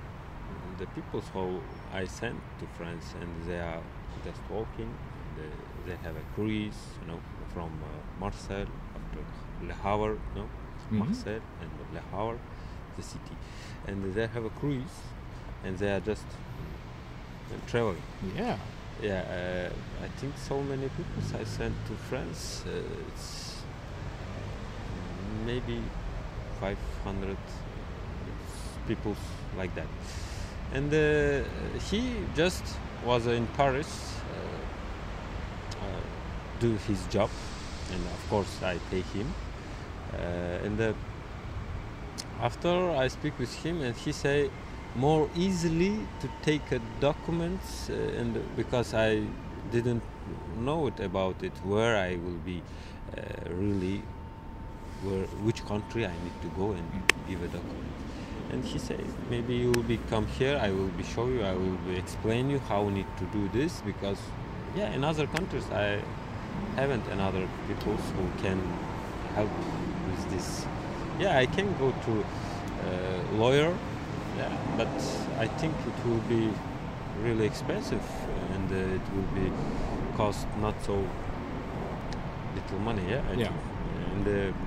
the 0.79 0.87
people 0.89 1.21
who 1.33 1.61
I 1.95 2.05
sent 2.07 2.37
to 2.61 2.67
France 2.77 3.15
and 3.21 3.31
they 3.49 3.61
are 3.61 3.81
just 4.25 4.41
walking 4.51 4.91
they, 5.37 5.51
they 5.87 5.97
have 6.03 6.17
a 6.17 6.25
cruise 6.35 6.81
you 7.01 7.09
know 7.11 7.21
from 7.53 7.71
uh, 7.83 8.21
Marseille 8.21 8.67
after 8.97 9.21
Le 9.67 9.75
Havre 9.75 10.19
no 10.35 10.45
Mhm. 10.91 10.99
Marseille 10.99 11.43
and 11.61 11.71
Le 11.95 12.01
Havre 12.13 12.39
the 12.97 13.03
city 13.03 13.37
and 13.89 14.15
they 14.15 14.27
have 14.29 14.45
a 14.45 14.51
cruise 14.61 14.97
and 15.65 15.77
they 15.79 15.91
are 15.93 16.01
just 16.01 16.27
traveling 17.67 18.03
Yeah. 18.37 18.57
yeah, 19.03 19.23
uh, 19.71 20.05
I 20.05 20.09
think 20.21 20.33
so 20.39 20.63
many 20.63 20.89
people 20.99 21.23
I 21.41 21.45
sent 21.45 21.75
to 21.89 21.95
France. 22.09 22.65
Uh, 22.67 22.81
it's 23.09 23.63
maybe 25.45 25.81
500 26.61 27.37
people 28.89 29.15
like 29.57 29.75
that. 29.75 29.87
And 30.73 30.93
uh, 30.93 31.45
he 31.91 32.15
just 32.35 32.65
was 33.07 33.27
in 33.29 33.47
Paris, 33.57 34.15
uh, 34.19 35.85
uh, 35.85 36.01
do 36.59 36.77
his 36.89 37.07
job, 37.07 37.31
and 37.93 38.03
of 38.07 38.29
course 38.29 38.61
I 38.63 38.79
pay 38.91 39.03
him. 39.03 39.33
Uh, 40.13 40.67
and 40.67 40.81
uh, 40.81 40.93
after 42.41 42.91
I 42.91 43.07
speak 43.09 43.39
with 43.39 43.55
him, 43.63 43.81
and 43.81 43.95
he 43.95 44.11
say 44.11 44.51
more 44.97 45.31
easily 45.37 45.95
to 46.21 46.29
take 46.43 46.73
a 46.73 46.81
documents, 47.01 47.89
and 47.91 48.43
because 48.57 48.93
I 48.93 49.23
didn't 49.71 50.03
know 50.59 50.89
it 50.89 50.99
about 50.99 51.43
it, 51.45 51.53
where 51.63 51.97
I 51.97 52.17
will 52.17 52.41
be 52.45 52.63
really, 53.51 54.03
where 55.05 55.27
which 55.45 55.65
country 55.65 56.07
I 56.07 56.15
need 56.25 56.37
to 56.43 56.49
go 56.59 56.73
and 56.73 56.85
give 57.29 57.43
a 57.43 57.49
document. 57.49 58.06
And 58.53 58.65
he 58.65 58.79
said, 58.79 59.05
maybe 59.29 59.55
you 59.55 59.73
will 59.73 59.83
be 59.83 59.99
come 60.09 60.27
here. 60.27 60.57
I 60.63 60.71
will 60.71 60.89
be 60.89 61.03
show 61.03 61.27
you. 61.29 61.43
I 61.43 61.53
will 61.53 61.77
be 61.89 61.97
explain 61.97 62.49
you 62.51 62.59
how 62.61 62.85
you 62.85 62.91
need 62.93 63.07
to 63.19 63.25
do 63.27 63.49
this 63.49 63.81
because, 63.81 64.19
yeah, 64.77 64.93
in 64.93 65.03
other 65.05 65.27
countries 65.27 65.65
I 65.73 66.01
haven't 66.77 67.07
another 67.09 67.49
people 67.67 67.95
who 67.95 68.43
can 68.43 68.61
help 69.35 69.51
with 70.09 70.31
this. 70.31 70.65
Yeah, 71.19 71.39
I 71.39 71.47
can 71.47 71.77
go 71.79 71.91
to 72.07 72.13
uh, 72.21 73.37
lawyer, 73.37 73.75
yeah, 74.39 74.53
but 74.77 74.89
I 75.39 75.47
think 75.59 75.75
it 75.87 76.09
will 76.09 76.23
be 76.29 76.51
really 77.23 77.47
expensive 77.47 78.03
and 78.55 78.71
uh, 78.71 78.95
it 78.95 79.03
will 79.15 79.31
be 79.43 79.51
cost 80.17 80.47
not 80.61 80.75
so 80.85 81.05
little 82.55 82.79
money. 82.81 83.03
Yeah, 83.11 83.23
I 83.31 83.35
Yeah. 83.35 83.49
think. 83.49 83.61
and. 84.15 84.29
Uh, 84.29 84.66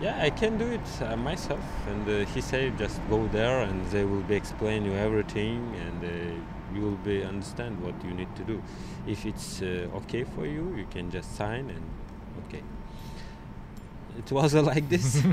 yeah, 0.00 0.18
I 0.22 0.30
can 0.30 0.58
do 0.58 0.66
it 0.66 1.02
uh, 1.02 1.16
myself. 1.16 1.64
And 1.88 2.08
uh, 2.08 2.26
he 2.32 2.40
said, 2.40 2.78
just 2.78 3.00
go 3.08 3.26
there, 3.28 3.60
and 3.62 3.84
they 3.90 4.04
will 4.04 4.22
be 4.22 4.34
explain 4.34 4.84
you 4.84 4.92
everything, 4.92 5.74
and 5.86 6.04
uh, 6.04 6.74
you 6.74 6.82
will 6.82 6.98
be 7.04 7.24
understand 7.24 7.82
what 7.82 7.94
you 8.04 8.12
need 8.12 8.34
to 8.36 8.42
do. 8.44 8.62
If 9.06 9.24
it's 9.24 9.62
uh, 9.62 9.88
okay 9.98 10.24
for 10.24 10.46
you, 10.46 10.74
you 10.76 10.86
can 10.90 11.10
just 11.10 11.34
sign 11.36 11.70
and 11.70 11.82
okay. 12.46 12.62
It 14.18 14.32
was 14.32 14.54
uh, 14.54 14.62
like 14.72 14.88
this. 14.88 15.22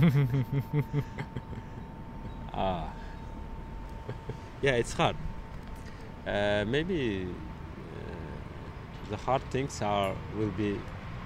ah, 2.54 2.90
yeah, 4.62 4.72
it's 4.74 4.94
hard. 4.94 5.16
Uh, 6.26 6.64
maybe 6.68 7.28
uh, 7.28 9.10
the 9.10 9.18
hard 9.18 9.42
things 9.52 9.82
are 9.82 10.16
will 10.38 10.52
be 10.52 10.80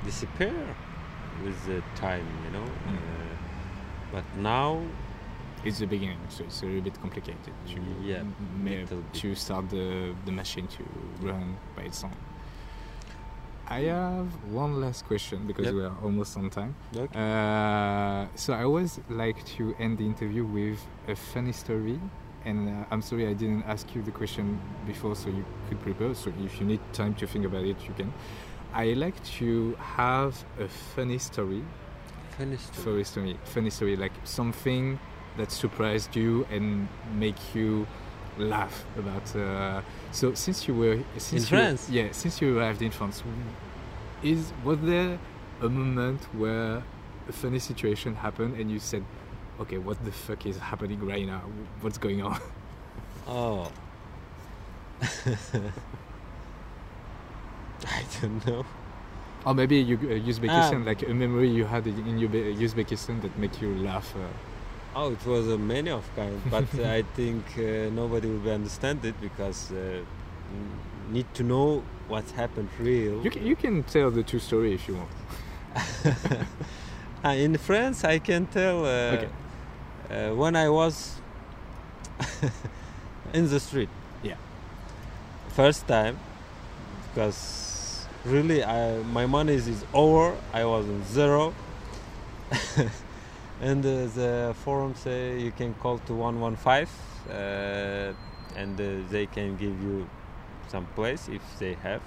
disappear 0.04 0.76
with 1.44 1.66
the 1.66 1.84
time, 1.96 2.26
you 2.46 2.52
know. 2.52 2.66
Uh, 2.66 3.27
but 4.12 4.24
now, 4.38 4.82
It's 5.66 5.80
the 5.80 5.88
beginning, 5.88 6.20
so 6.30 6.44
it's 6.44 6.62
a 6.62 6.66
little 6.66 6.82
bit 6.82 7.02
complicated 7.02 7.52
to 7.74 7.80
Yeah, 8.04 8.18
m- 8.20 8.36
ma- 8.64 8.70
little 8.70 9.02
bit. 9.02 9.14
to 9.22 9.36
start 9.36 9.70
the 9.70 10.14
the 10.26 10.32
machine 10.32 10.68
to 10.78 10.84
run 11.28 11.58
by 11.76 11.84
its 11.90 12.04
own. 12.04 12.14
I 13.68 13.82
have 13.90 14.28
one 14.54 14.80
last 14.80 15.06
question 15.08 15.46
because 15.48 15.66
Yep. 15.66 15.74
we 15.76 15.84
are 15.84 15.96
almost 16.04 16.38
on 16.38 16.50
time. 16.50 16.74
Uh, 16.96 18.28
so 18.36 18.54
I 18.54 18.64
always 18.64 19.00
like 19.10 19.44
to 19.58 19.74
end 19.80 19.98
the 19.98 20.06
interview 20.06 20.46
with 20.46 20.80
a 21.08 21.16
funny 21.16 21.52
story, 21.52 22.00
and 22.46 22.70
uh, 22.70 22.86
I'm 22.92 23.02
sorry 23.02 23.28
I 23.28 23.34
didn't 23.34 23.64
ask 23.68 23.94
you 23.96 24.02
the 24.04 24.12
question 24.12 24.60
before, 24.86 25.16
so 25.16 25.28
you 25.30 25.44
could 25.68 25.82
prepare. 25.82 26.14
So 26.14 26.32
if 26.46 26.60
you 26.62 26.66
need 26.68 26.80
time 26.94 27.14
to 27.16 27.26
think 27.28 27.46
about 27.46 27.66
it, 27.66 27.78
you 27.88 27.94
can. 27.98 28.14
I 28.74 28.94
like 28.94 29.18
to 29.40 29.76
have 29.98 30.32
a 30.60 30.68
funny 30.96 31.18
story. 31.18 31.64
Funny 32.38 32.58
story. 32.58 32.84
Funny 32.84 33.04
story. 33.04 33.38
Funny 33.46 33.70
story. 33.70 33.96
Like 33.96 34.12
something 34.24 35.00
that 35.38 35.52
surprised 35.52 36.16
you 36.16 36.46
and 36.52 36.88
make 37.16 37.56
you 37.56 37.88
laugh 38.38 38.86
about. 38.98 39.36
Uh, 39.36 39.82
so 40.12 40.34
since 40.34 40.68
you 40.68 40.76
were 40.76 41.00
since 41.18 41.32
In 41.34 41.40
you, 41.40 41.46
France? 41.64 41.90
yeah, 41.90 42.08
since 42.12 42.42
you 42.42 42.58
arrived 42.58 42.82
in 42.82 42.92
France, 42.92 43.24
is 44.24 44.52
was 44.64 44.80
there 44.82 45.18
a 45.62 45.70
moment 45.70 46.22
where 46.34 46.84
a 47.28 47.32
funny 47.32 47.60
situation 47.60 48.16
happened 48.16 48.56
and 48.60 48.70
you 48.72 48.80
said, 48.80 49.04
"Okay, 49.60 49.78
what 49.78 50.04
the 50.06 50.12
fuck 50.12 50.46
is 50.46 50.58
happening 50.58 51.00
right 51.06 51.26
now? 51.26 51.42
What's 51.82 51.98
going 51.98 52.22
on?" 52.22 52.40
Oh. 53.30 53.70
I 57.86 58.04
don't 58.22 58.46
know. 58.48 58.66
Or 59.48 59.54
maybe 59.54 59.78
you 59.78 59.96
uh, 59.96 60.30
Uzbekistan, 60.32 60.82
Ah. 60.82 60.90
like 60.92 61.02
a 61.08 61.14
memory 61.14 61.50
you 61.60 61.66
had 61.66 61.88
in 61.88 62.20
Uzbekistan 62.66 63.22
that 63.22 63.34
make 63.40 63.62
you 63.62 63.70
laugh. 63.90 64.14
Uh, 64.16 64.20
Oh, 65.00 65.12
it 65.12 65.24
was 65.28 65.48
a 65.48 65.58
many 65.58 65.92
of 65.92 66.04
kind, 66.16 66.42
but 66.50 66.68
I 66.98 67.04
think 67.16 67.44
uh, 67.58 67.64
nobody 68.02 68.28
will 68.28 68.52
understand 68.52 69.06
it 69.06 69.16
because 69.22 69.72
uh, 69.72 70.02
need 71.16 71.28
to 71.36 71.44
know 71.44 71.84
what's 72.08 72.32
happened 72.32 72.70
real. 72.80 73.22
you 73.24 73.30
can, 73.30 73.46
you 73.46 73.56
can 73.56 73.84
tell 73.84 74.10
the 74.12 74.24
true 74.24 74.40
story 74.40 74.74
if 74.74 74.88
you 74.88 74.96
want. 74.96 75.12
Ah, 77.24 77.34
in 77.34 77.58
France, 77.58 78.04
I 78.04 78.20
can 78.20 78.46
tell 78.48 78.78
uh, 78.86 79.16
Okay. 79.16 79.30
uh, 80.10 80.36
when 80.36 80.56
I 80.56 80.68
was 80.70 80.96
in 83.34 83.50
the 83.50 83.60
street. 83.60 83.90
Yeah. 84.24 84.38
First 85.56 85.88
time, 85.88 86.16
because 87.08 87.67
really, 88.28 88.64
I, 88.64 88.98
my 89.04 89.26
money 89.26 89.54
is, 89.54 89.84
over. 89.94 90.36
I 90.54 90.66
was 90.66 90.86
in 90.86 91.04
zero. 91.06 91.54
and 93.62 93.86
uh, 93.86 94.06
the 94.16 94.56
forum 94.64 94.96
say 94.96 95.40
you 95.40 95.52
can 95.52 95.74
call 95.76 95.98
to 96.00 96.14
115 96.14 96.88
uh, 97.30 98.14
and 98.56 98.80
uh, 98.80 99.10
they 99.10 99.26
can 99.26 99.58
give 99.58 99.82
you 99.84 100.08
some 100.68 100.86
place 100.96 101.28
if 101.28 101.42
they 101.60 101.74
have 101.74 102.02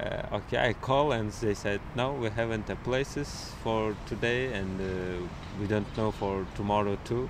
uh, 0.00 0.36
okay 0.36 0.68
i 0.68 0.72
call 0.72 1.12
and 1.12 1.32
they 1.32 1.52
said 1.52 1.80
no 1.96 2.12
we 2.12 2.30
haven't 2.30 2.66
places 2.82 3.52
for 3.62 3.94
today 4.06 4.52
and 4.54 4.80
uh, 4.80 5.26
we 5.60 5.66
don't 5.66 5.96
know 5.98 6.10
for 6.12 6.46
tomorrow 6.54 6.96
too 7.04 7.28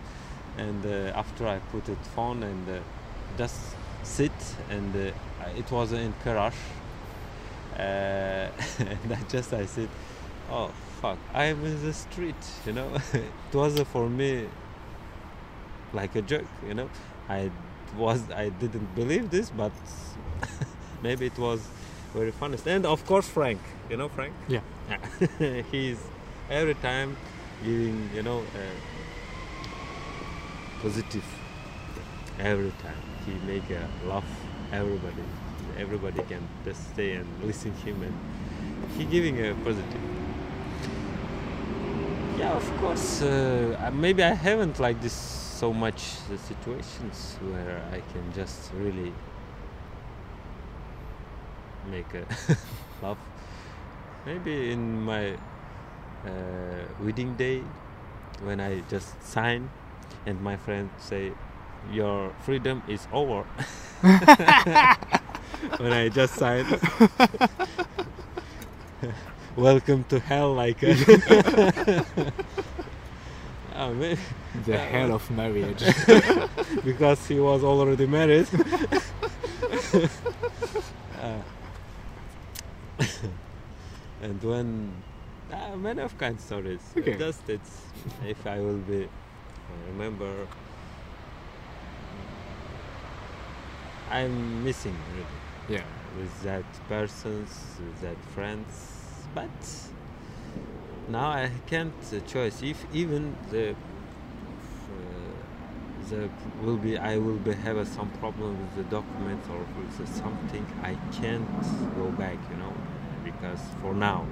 and 0.59 0.85
uh, 0.87 1.19
after 1.19 1.49
i 1.49 1.59
put 1.73 1.89
it 1.89 1.99
phone 2.15 2.43
and 2.43 2.83
just 3.37 3.61
sit 4.05 4.33
and 4.71 4.95
it 4.95 5.71
was 5.71 5.93
in 5.93 6.15
Karash 6.25 6.55
uh, 7.79 7.81
and 8.79 9.13
i 9.13 9.21
just 9.29 9.53
i 9.53 9.67
said 9.67 9.89
oh 10.51 10.71
fuck 11.01 11.19
i'm 11.35 11.65
in 11.65 11.83
the 11.83 11.93
street 11.93 12.35
you 12.67 12.73
know? 12.73 12.91
It 13.15 13.55
was 13.55 13.79
for 13.93 14.09
me 14.09 14.49
like 15.93 16.15
a 16.17 16.23
joke 16.23 16.47
you 16.67 16.75
know? 16.75 16.89
I 17.29 17.51
was 17.97 18.21
i 18.31 18.49
didn't 18.49 18.95
believe 18.95 19.31
this 19.31 19.51
but 19.51 19.73
maybe 21.03 21.27
it 21.27 21.39
was 21.39 21.61
very 22.15 22.31
funny. 22.31 22.57
And 22.67 22.87
of 22.87 23.05
course 23.07 23.29
frank 23.29 23.61
you 23.91 23.97
know 23.97 24.09
frank? 24.09 24.33
Yeah. 24.49 24.61
he's 25.71 25.99
every 26.51 26.75
time 26.75 27.17
giving 27.65 28.11
you 28.15 28.23
know 28.23 28.39
uh, 28.39 28.59
positive 30.83 31.25
every 32.39 32.73
time 32.83 33.03
he 33.25 33.33
make 33.47 33.69
a 33.71 33.89
laugh 34.09 34.25
everybody 34.73 35.25
everybody 35.79 36.23
can 36.23 36.47
just 36.65 36.91
stay 36.93 37.13
and 37.15 37.27
listen 37.45 37.73
to 37.73 37.81
him 37.81 38.03
and 38.03 38.15
he 38.97 39.05
giving 39.05 39.39
a 39.45 39.55
positive. 39.65 40.01
Yeah 42.39 42.53
of 42.57 42.77
course 42.79 43.23
uh, 43.23 43.77
uh, 43.81 43.91
maybe 43.91 44.23
i 44.23 44.35
haven't 44.35 44.79
like 44.79 45.01
this 45.01 45.15
so 45.15 45.73
much 45.73 46.03
the 46.29 46.37
situations 46.39 47.37
where 47.51 47.83
i 47.93 48.01
can 48.13 48.25
just 48.35 48.73
really 48.75 49.13
make 51.91 52.13
a 52.15 52.27
laugh. 53.03 53.19
Maybe 54.27 54.73
in 54.73 55.03
my 55.03 55.35
uh, 56.27 56.85
wedding 57.01 57.37
day 57.37 57.63
when 58.43 58.61
i 58.61 58.81
just 58.91 59.23
sign 59.23 59.71
and 60.27 60.41
my 60.43 60.57
friend 60.57 60.91
say 60.99 61.33
your 61.93 62.33
freedom 62.45 62.83
is 62.89 63.07
over 63.13 63.45
when 65.79 65.93
i 65.93 66.09
just 66.09 66.35
signed. 66.35 66.67
Welcome 69.57 70.05
to 70.11 70.19
hell 70.21 70.53
like 70.53 70.85
uh, 70.85 70.89
oh, 73.75 73.95
The 73.95 74.75
Uh, 74.75 74.79
hell 74.79 75.13
of 75.15 75.31
marriage. 75.31 75.83
because 76.85 77.27
he 77.27 77.41
was 77.41 77.65
already 77.65 78.07
married. 78.07 78.47
Uh, 81.19 81.41
and 84.23 84.43
when 84.43 84.93
uh, 85.51 85.77
many 85.77 86.03
of 86.03 86.19
kind 86.19 86.39
stories. 86.39 86.81
Okay. 86.97 87.17
just 87.17 87.49
it's 87.49 87.81
if 88.27 88.47
i 88.47 88.59
will 88.61 88.83
be 88.85 89.05
I 89.05 89.89
remember 89.89 90.47
i'm 94.11 94.65
missing 94.65 94.97
really 95.13 95.27
yeah. 95.69 95.83
with 96.17 96.43
that 96.43 96.65
persons 96.89 97.51
with 97.79 98.01
that 98.01 98.17
friends 98.35 99.27
but 99.35 99.51
now 101.09 101.31
i 101.31 101.51
can't 101.67 101.93
uh, 102.13 102.21
choice 102.21 102.63
if 102.63 102.87
even 102.93 103.37
the 103.51 103.71
uh, 103.71 103.75
the 106.11 106.29
will 106.63 106.77
be 106.77 106.97
i 106.99 107.19
will 107.19 107.39
be 107.39 107.53
have 107.53 107.77
uh, 107.77 107.85
some 107.85 108.09
problem 108.21 108.57
with 108.59 108.75
the 108.77 108.85
documents 108.85 109.49
or 109.51 109.67
with 109.79 110.09
something 110.09 110.65
i 110.83 110.97
can't 111.21 111.49
go 111.97 112.11
back 112.13 112.39
you 112.51 112.57
know 112.57 112.73
because 113.25 113.61
for 113.81 113.95
now 113.95 114.25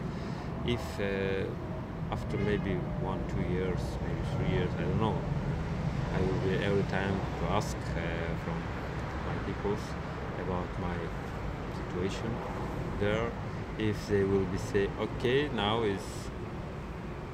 if 0.66 1.01
uh, 1.01 1.45
after 2.12 2.37
maybe 2.39 2.75
one 3.03 3.20
two 3.35 3.43
years 3.53 3.81
maybe 4.03 4.22
three 4.37 4.57
years 4.57 4.70
i 4.79 4.83
don't 4.83 5.01
know 5.01 5.16
i 6.14 6.20
will 6.20 6.41
be 6.49 6.55
every 6.64 6.85
time 6.85 7.14
to 7.41 7.47
ask 7.47 7.77
from 9.65 9.73
my 9.73 9.77
peoples 9.77 9.81
about 10.47 10.81
my 10.81 10.97
situation 11.77 12.31
there 13.01 13.31
if 13.79 14.09
they 14.09 14.23
will 14.23 14.45
be 14.47 14.59
say 14.59 14.89
okay 15.01 15.49
now 15.49 15.83
is 15.83 16.03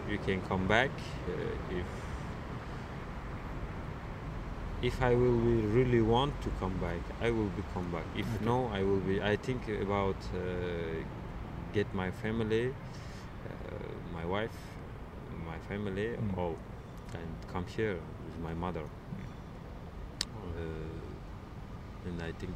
you 0.09 0.19
can 0.19 0.41
come 0.49 0.67
back 0.67 0.91
uh, 1.29 1.77
if 1.77 1.87
if 4.83 5.03
I 5.03 5.15
will 5.15 5.37
be 5.37 5.67
really 5.67 6.01
want 6.01 6.41
to 6.41 6.49
come 6.59 6.73
back, 6.79 7.01
I 7.21 7.31
will 7.31 7.51
be 7.55 7.63
come 7.75 7.91
back. 7.93 8.05
If 8.17 8.25
Okay. 8.37 8.45
no, 8.47 8.71
I 8.73 8.83
will 8.83 9.01
be. 9.01 9.21
I 9.21 9.37
think 9.37 9.69
about 9.69 10.17
uh, 10.35 11.05
get 11.75 11.93
my 11.95 12.11
family, 12.11 12.69
uh, 12.71 13.53
my 14.15 14.25
wife, 14.25 14.57
my 15.47 15.59
family, 15.69 16.17
Mm. 16.17 16.39
all, 16.39 16.57
and 17.13 17.29
come 17.53 17.67
here 17.67 17.99
with 18.25 18.39
my 18.43 18.55
mother. 18.55 18.85
Uh, 20.33 21.00
and 22.07 22.23
I 22.23 22.33
think 22.33 22.55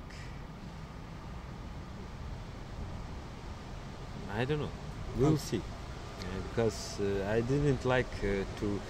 I 4.36 4.44
don't 4.44 4.60
know. 4.60 4.70
We'll 5.16 5.36
see. 5.38 5.58
Uh, 5.58 6.24
because 6.48 6.98
uh, 7.00 7.30
I 7.30 7.40
didn't 7.40 7.84
like 7.84 8.12
uh, 8.24 8.42
to 8.60 8.80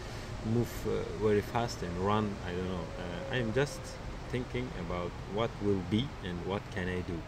move 0.47 0.73
uh, 0.87 1.03
very 1.23 1.43
fast 1.43 1.83
and 1.83 1.97
run. 1.99 2.35
I 2.49 2.53
don't 2.53 2.69
know. 2.69 2.87
Uh, 2.99 3.35
I'm 3.35 3.53
just 3.53 3.81
thinking 4.31 4.69
about 4.81 5.11
what 5.35 5.51
will 5.63 5.83
be 5.91 6.09
and 6.25 6.47
what 6.47 6.63
can 6.75 6.89
I 6.89 7.01
do. 7.03 7.19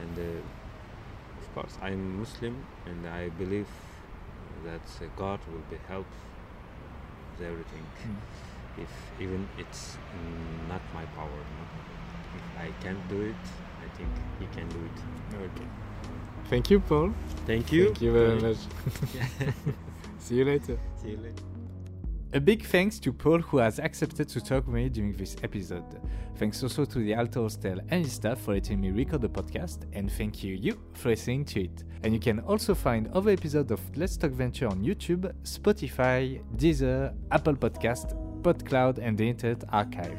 And 0.00 0.18
uh, 0.18 1.42
of 1.42 1.54
course, 1.54 1.76
I'm 1.82 2.20
Muslim 2.20 2.64
and 2.86 3.08
I 3.08 3.28
believe 3.30 3.68
that 4.64 4.86
uh, 5.00 5.06
God 5.16 5.40
will 5.50 5.64
be 5.68 5.78
help 5.88 6.06
with 7.32 7.46
everything. 7.46 7.84
Mm. 8.06 8.82
If 8.84 8.92
even 9.20 9.48
it's 9.58 9.96
mm, 9.96 10.68
not 10.68 10.80
my 10.94 11.04
power. 11.16 11.42
No? 12.32 12.64
If 12.64 12.74
I 12.74 12.82
can't 12.82 13.08
do 13.08 13.22
it, 13.22 13.34
I 13.84 13.96
think 13.96 14.08
He 14.38 14.46
can 14.46 14.68
do 14.68 14.78
it. 14.78 15.36
Okay. 15.36 15.66
Thank 16.48 16.70
you, 16.70 16.80
Paul. 16.80 17.12
Thank 17.46 17.72
you. 17.72 17.86
Thank 17.86 18.02
you 18.02 18.12
very 18.12 18.40
Tony. 18.40 18.42
much. 18.42 18.58
See 20.18 20.36
you 20.36 20.44
later. 20.44 20.78
See 20.96 21.10
you 21.10 21.16
later. 21.16 21.42
A 22.34 22.40
big 22.40 22.64
thanks 22.64 22.98
to 23.00 23.12
Paul 23.12 23.40
who 23.40 23.58
has 23.58 23.78
accepted 23.78 24.26
to 24.28 24.40
talk 24.40 24.66
with 24.66 24.74
me 24.74 24.88
during 24.88 25.12
this 25.12 25.36
episode. 25.42 25.84
Thanks 26.36 26.62
also 26.62 26.86
to 26.86 26.98
the 26.98 27.12
Alto 27.12 27.42
Hostel 27.42 27.78
and 27.90 28.04
his 28.04 28.14
staff 28.14 28.40
for 28.40 28.54
letting 28.54 28.80
me 28.80 28.90
record 28.90 29.20
the 29.20 29.28
podcast, 29.28 29.84
and 29.92 30.10
thank 30.10 30.42
you, 30.42 30.54
you, 30.54 30.80
for 30.94 31.10
listening 31.10 31.44
to 31.44 31.64
it. 31.64 31.84
And 32.02 32.14
you 32.14 32.20
can 32.20 32.40
also 32.40 32.74
find 32.74 33.08
other 33.12 33.32
episodes 33.32 33.70
of 33.70 33.80
Let's 33.96 34.16
Talk 34.16 34.30
Venture 34.30 34.66
on 34.66 34.82
YouTube, 34.82 35.30
Spotify, 35.42 36.42
Deezer, 36.56 37.14
Apple 37.30 37.54
Podcast, 37.54 38.16
PodCloud, 38.42 38.98
and 38.98 39.16
the 39.18 39.28
Internet 39.28 39.64
Archive. 39.70 40.18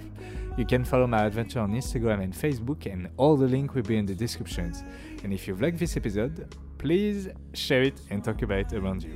You 0.55 0.65
can 0.65 0.83
follow 0.85 1.07
my 1.07 1.25
adventure 1.25 1.59
on 1.59 1.73
Instagram 1.73 2.21
and 2.23 2.31
Facebook, 2.31 2.85
and 2.91 3.09
all 3.17 3.35
the 3.35 3.47
link 3.47 3.73
will 3.73 3.81
be 3.81 3.97
in 3.97 4.05
the 4.05 4.13
descriptions. 4.13 4.83
And 5.23 5.33
if 5.33 5.47
you've 5.47 5.61
liked 5.61 5.79
this 5.79 5.97
episode, 5.97 6.55
please 6.77 7.29
share 7.53 7.81
it 7.83 7.99
and 8.09 8.23
talk 8.23 8.41
about 8.43 8.59
it 8.59 8.73
around 8.73 9.03
you. 9.03 9.15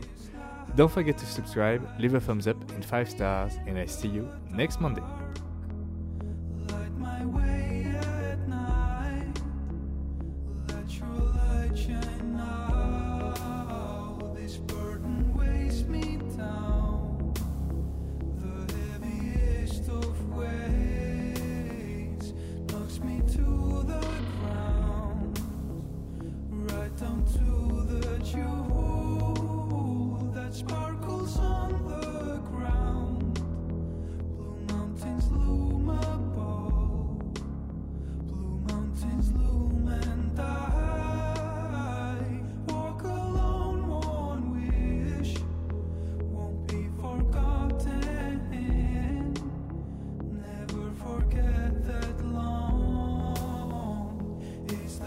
Don't 0.75 0.91
forget 0.91 1.17
to 1.19 1.25
subscribe, 1.25 1.87
leave 1.99 2.13
a 2.15 2.19
thumbs 2.19 2.47
up 2.47 2.57
and 2.71 2.83
5 2.83 3.09
stars, 3.09 3.57
and 3.67 3.77
I 3.77 3.85
see 3.85 4.07
you 4.07 4.29
next 4.51 4.81
Monday. 4.81 5.03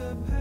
the 0.01 0.16
past. 0.30 0.39